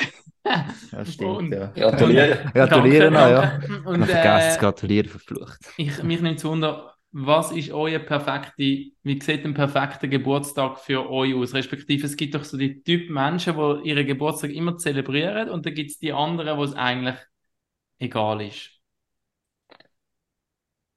Ja, 0.93 1.07
stimmt, 1.07 1.39
Und- 1.39 1.53
ja. 1.53 1.69
Gratuliere. 1.69 2.51
Gratuliere 2.53 3.11
noch, 3.11 3.31
ja. 3.31 3.61
Und 3.87 4.03
äh, 4.07 4.57
Gratulieren 4.59 5.09
verflucht. 5.09 5.59
ich, 5.79 6.03
mich 6.03 6.21
nimmt 6.21 6.39
zu 6.39 6.51
Wunder, 6.51 6.94
was 7.15 7.53
ist 7.53 7.71
euer 7.73 8.01
perfekte, 8.01 8.63
wie 9.05 9.21
sieht 9.23 9.45
ein 9.47 9.55
perfekter 9.55 10.09
Geburtstag 10.09 10.79
für 10.81 11.11
euch 11.11 11.35
aus? 11.35 11.55
Respektive, 11.55 12.07
es 12.07 12.17
gibt 12.17 12.35
doch 12.35 12.45
so 12.45 12.59
die 12.59 12.83
Typ 12.83 13.11
Menschen, 13.11 13.57
die 13.57 13.89
ihren 13.91 14.07
Geburtstag 14.07 14.51
immer 14.53 14.79
zelebrieren 14.79 15.51
und 15.51 15.67
dann 15.67 15.75
gibt 15.75 15.93
es 15.93 15.99
die 16.01 16.13
anderen, 16.13 16.59
wo 16.59 16.65
es 16.65 16.75
eigentlich 16.75 17.17
egal 17.99 18.43
ist. 18.43 18.71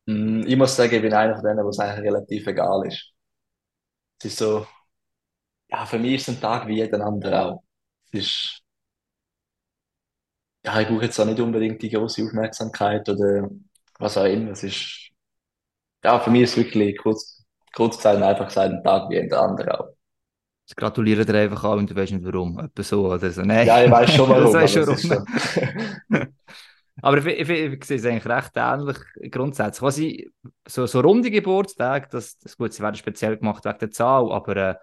Mm, 0.07 0.43
Ich 0.47 0.55
muss 0.57 0.75
sagen, 0.75 0.93
ich 0.95 1.01
bin 1.01 1.13
einer 1.13 1.35
von 1.35 1.43
denen, 1.45 1.63
wo 1.65 1.69
es 1.69 1.79
eigentlich 1.79 2.05
relativ 2.05 2.47
egal 2.47 2.85
ist. 2.87 3.13
Es 4.19 4.25
ist 4.25 4.37
so, 4.37 4.67
ja, 5.69 5.85
für 5.85 5.99
mich 5.99 6.15
ist 6.15 6.27
es 6.29 6.35
ein 6.35 6.41
Tag 6.41 6.67
wie 6.67 6.75
jeden 6.77 7.01
anderen 7.01 7.33
auch. 7.35 7.63
Es 8.11 8.19
ist, 8.21 8.63
ja, 10.65 10.79
ich 10.81 10.87
brauche 10.87 11.03
jetzt 11.05 11.19
auch 11.19 11.25
nicht 11.25 11.39
unbedingt 11.39 11.81
die 11.81 11.89
große 11.89 12.23
Aufmerksamkeit 12.25 13.07
oder 13.09 13.49
was 13.99 14.17
auch 14.17 14.25
immer. 14.25 14.51
Es 14.51 14.63
ist, 14.63 15.06
ja, 16.07 16.19
für 16.19 16.31
mich 16.31 16.43
ist 16.43 16.51
es 16.51 16.57
wirklich 16.57 16.97
kurz, 16.97 17.43
kurz 17.75 17.97
gesagt 17.97 18.21
einfach 18.21 18.47
gesagt 18.47 18.73
ein 18.73 18.83
Tag 18.83 19.09
wie 19.09 19.15
jeder 19.15 19.41
andere 19.41 19.79
auch. 19.79 19.89
Ich 20.69 20.75
gratuliere 20.75 21.25
dir 21.25 21.35
einfach 21.35 21.63
an 21.65 21.79
und 21.79 21.89
du 21.89 21.95
weißt 21.95 22.13
nicht 22.13 22.25
warum. 22.25 22.59
Etwa 22.59 22.83
so 22.83 23.07
oder 23.07 23.29
so. 23.29 23.41
Nein. 23.41 23.67
Ja, 23.67 23.83
ich 23.83 23.91
weiß 23.91 24.13
schon 24.13 24.29
warum, 24.29 24.53
Das 24.53 24.71
schon 24.71 24.87
warum. 24.87 24.97
schon. 24.97 25.25
Aber 27.01 27.17
ich, 27.19 27.25
ich, 27.25 27.49
ich, 27.49 27.73
ich 27.73 27.85
sehe 27.85 27.97
es 27.97 28.05
eigentlich 28.05 28.25
recht 28.25 28.51
ähnlich 28.55 28.97
grundsätzlich. 29.31 29.81
Was 29.81 29.97
ich, 29.97 30.29
so, 30.67 30.85
so 30.85 31.01
runde 31.01 31.29
Geburtstage, 31.29 32.07
das, 32.09 32.37
das 32.39 32.57
gut, 32.57 32.73
sie 32.73 32.81
werden 32.81 32.95
speziell 32.95 33.37
gemacht 33.37 33.65
wegen 33.65 33.77
der 33.79 33.91
Zahl, 33.91 34.31
aber 34.31 34.55
äh, 34.55 34.75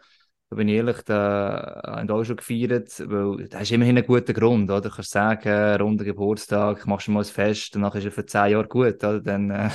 da 0.50 0.56
bin 0.56 0.68
ich 0.68 0.76
ehrlich, 0.76 1.02
da 1.02 1.82
haben 1.84 2.10
auch 2.10 2.22
schon 2.22 2.36
gefeiert, 2.36 3.02
weil 3.08 3.48
da 3.48 3.58
ist 3.58 3.72
immerhin 3.72 3.98
ein 3.98 4.06
guter 4.06 4.32
Grund, 4.32 4.70
oder? 4.70 4.82
Du 4.82 4.90
kannst 4.90 5.10
sagen, 5.10 5.80
runder 5.80 6.04
Geburtstag, 6.04 6.86
machst 6.86 7.08
du 7.08 7.12
mal 7.12 7.20
ein 7.20 7.24
Fest, 7.24 7.74
danach 7.74 7.94
ist 7.96 8.04
er 8.04 8.12
für 8.12 8.26
zehn 8.26 8.52
Jahre 8.52 8.68
gut, 8.68 9.02
oder? 9.02 9.20
Dann, 9.20 9.50
äh, 9.50 9.70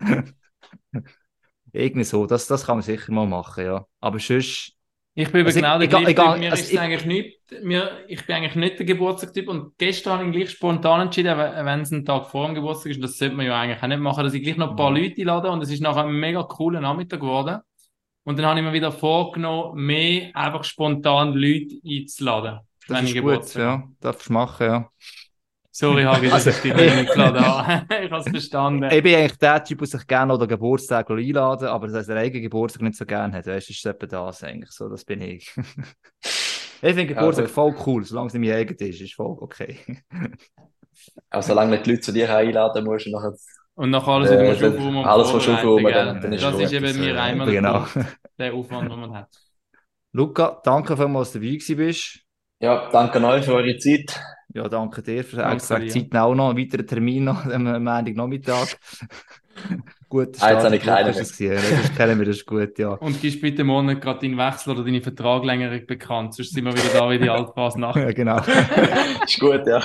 irgendwie 1.72 2.04
so, 2.04 2.26
das, 2.26 2.46
das 2.46 2.66
kann 2.66 2.76
man 2.76 2.82
sicher 2.82 3.12
mal 3.12 3.26
machen, 3.26 3.64
ja. 3.64 3.86
Aber 4.00 4.18
sonst, 4.18 4.72
Ich 5.14 5.30
bin 5.30 5.44
Also 5.46 5.60
genau 5.60 5.78
der 5.78 5.88
ich 5.88 5.90
ga- 5.90 6.00
gleiche 6.00 6.14
Typ. 6.14 6.36
Mir 6.38 6.52
also 6.52 6.64
ist 6.64 6.72
ich- 6.72 6.80
eigentlich 6.80 7.04
nicht, 7.04 7.38
mir, 7.62 8.04
ich 8.08 8.24
bin 8.26 8.34
eigentlich 8.36 8.54
nicht 8.54 8.78
der 8.78 8.86
Geburtstagstyp 8.86 9.46
und 9.48 9.76
gestern 9.76 10.18
habe 10.20 10.28
ich 10.30 10.34
gleich 10.36 10.50
spontan 10.50 11.02
entschieden, 11.02 11.36
we- 11.36 11.52
wenn 11.64 11.80
es 11.82 11.90
ein 11.90 12.04
Tag 12.06 12.28
vor 12.30 12.46
dem 12.46 12.54
Geburtstag 12.54 12.92
ist, 12.92 12.96
und 12.96 13.02
das 13.02 13.18
sollte 13.18 13.34
man 13.36 13.44
ja 13.44 13.60
eigentlich 13.60 13.82
auch 13.82 13.88
nicht 13.88 14.00
machen, 14.00 14.24
dass 14.24 14.32
ich 14.32 14.42
gleich 14.42 14.56
noch 14.56 14.70
ein 14.70 14.76
paar 14.76 14.90
Mhm. 14.90 14.96
Leute 14.96 15.20
einlade 15.20 15.50
und 15.50 15.62
es 15.62 15.70
ist 15.70 15.80
nachher 15.82 16.04
ein 16.06 16.14
mega 16.18 16.42
cooler 16.44 16.80
Nachmittag 16.80 17.20
geworden. 17.20 17.60
Und 18.24 18.38
dann 18.38 18.46
habe 18.46 18.60
ich 18.60 18.66
mir 18.66 18.72
wieder 18.72 18.92
vorgenommen, 18.92 19.84
mehr 19.84 20.34
einfach 20.36 20.64
spontan 20.64 21.34
Leute 21.34 21.76
einzuladen, 21.86 22.60
das 22.86 23.02
ist 23.02 23.18
gut, 23.18 23.54
ja. 23.54 23.88
Darfst 24.00 24.28
du 24.28 24.32
machen, 24.32 24.66
ja. 24.66 24.90
Sorry, 25.74 26.02
Hagi, 26.04 26.28
Also- 26.30 26.50
ich 26.50 26.56
dich 26.60 26.74
nicht 26.74 26.92
eingeladen 26.92 27.44
habe. 27.46 27.86
ich 28.04 28.10
habe 28.10 28.22
es 28.22 28.28
verstanden. 28.28 28.90
Ich 28.92 29.02
bin 29.02 29.14
eigentlich 29.14 29.38
der 29.38 29.64
Typ, 29.64 29.78
der 29.78 29.88
sich 29.88 30.06
gerne 30.06 30.32
noch 30.32 30.38
den 30.38 30.48
Geburtstag 30.48 31.10
einladen 31.10 31.68
aber 31.68 31.88
dass 31.88 32.08
er 32.08 32.16
eigenen 32.16 32.42
Geburtstag 32.42 32.82
nicht 32.82 32.96
so 32.96 33.06
gerne 33.06 33.32
hat. 33.34 33.46
Weißt 33.46 33.68
du, 33.68 33.72
ist 33.72 33.86
etwa 33.86 34.06
das 34.06 34.44
eigentlich 34.44 34.70
so, 34.70 34.88
das 34.88 35.04
bin 35.04 35.20
ich. 35.22 35.50
ich 36.22 36.80
finde 36.80 37.06
Geburtstag 37.06 37.46
gut. 37.46 37.54
voll 37.54 37.74
cool, 37.86 38.04
solange 38.04 38.26
es 38.28 38.34
nicht 38.34 38.48
mein 38.48 38.56
eigen 38.58 38.76
ist, 38.76 39.00
ist 39.00 39.14
voll 39.14 39.36
okay. 39.40 39.78
Aber 41.30 41.42
solange 41.42 41.70
nicht 41.72 41.86
die 41.86 41.90
Leute 41.92 42.02
zu 42.02 42.12
dir 42.12 42.34
einladen 42.36 42.84
musst 42.84 43.06
und 43.06 43.12
nachher, 43.12 43.32
Und 43.74 43.90
nach 43.90 44.06
alles, 44.06 44.30
Äh, 44.30 44.34
was 44.36 44.40
du 44.40 44.44
musst 44.48 44.62
das- 44.62 44.74
aufräumen 44.74 44.96
und 44.98 45.04
alles, 45.06 45.32
was 45.34 45.48
aufräumen, 45.48 45.92
dann- 45.92 46.20
dann 46.20 46.32
ist 46.34 46.44
Das 46.44 46.60
ist 46.60 46.72
eben 46.72 46.84
Das, 46.86 46.96
mir 46.98 47.14
äh, 47.14 47.18
einmal 47.18 47.50
genau. 47.50 47.86
der 48.38 48.52
Aufwand, 48.52 48.90
den 48.92 49.00
man 49.00 49.14
hat. 49.14 49.28
Luca, 50.12 50.60
danke 50.62 50.94
vielmals, 50.94 51.28
dass 51.32 51.40
du 51.40 51.46
dabei 51.46 51.54
gewesen 51.54 51.76
bist. 51.78 52.20
ja, 52.60 52.90
danke 52.92 53.24
euch 53.26 53.44
für 53.46 53.54
eure 53.54 53.76
Zeit. 53.78 54.20
Ja, 54.54 54.68
danke 54.68 55.02
dir 55.02 55.24
für 55.24 55.36
Danke 55.36 55.54
extra. 55.56 55.86
Zeit 55.86 56.14
auch 56.16 56.34
noch. 56.34 56.50
Einen 56.50 56.58
weiteren 56.58 56.86
Termin 56.86 57.24
noch 57.24 57.44
am 57.52 57.64
Montagnachmittag. 57.64 58.76
gut, 60.08 60.36
Ah, 60.40 60.52
jetzt 60.52 60.64
habe 60.64 60.76
ich 60.76 60.82
keinen 60.82 61.06
Das 61.06 61.18
ist 61.18 61.36
kennen 61.96 62.18
wir, 62.18 62.26
das 62.26 62.36
ist 62.36 62.46
gut, 62.46 62.78
ja. 62.78 62.92
Und 62.94 63.20
gibst 63.20 63.40
bitte 63.40 63.64
morgen 63.64 63.98
gerade 64.00 64.20
deinen 64.20 64.36
Wechsel 64.36 64.72
oder 64.74 64.84
deine 64.84 65.00
Vertraglängerung 65.00 65.86
bekannt, 65.86 66.34
sonst 66.34 66.52
sind 66.52 66.64
wir 66.64 66.72
wieder 66.72 66.92
da 66.92 67.10
wie 67.10 67.18
die 67.18 67.30
Altphase 67.30 67.80
nach. 67.80 67.96
ja 67.96 68.12
genau. 68.12 68.38
Ist 69.24 69.40
gut, 69.40 69.66
ja. 69.66 69.80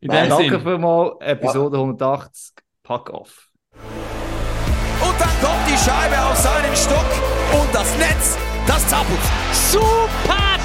In 0.00 0.08
Nein, 0.08 0.24
dem 0.24 0.28
danke 0.30 0.44
Sinne, 0.44 0.60
vielmals, 0.60 1.12
Episode 1.20 1.76
180, 1.76 2.54
Pack 2.82 3.10
off. 3.10 3.48
Und 3.74 5.20
dann 5.20 5.28
kommt 5.42 5.66
die 5.66 5.76
Scheibe 5.76 6.18
auf 6.24 6.36
seinen 6.36 6.74
Stock 6.76 7.60
und 7.60 7.74
das 7.74 7.98
Netz, 7.98 8.38
das 8.66 8.86
zappelt. 8.88 9.20
Super 9.52 10.49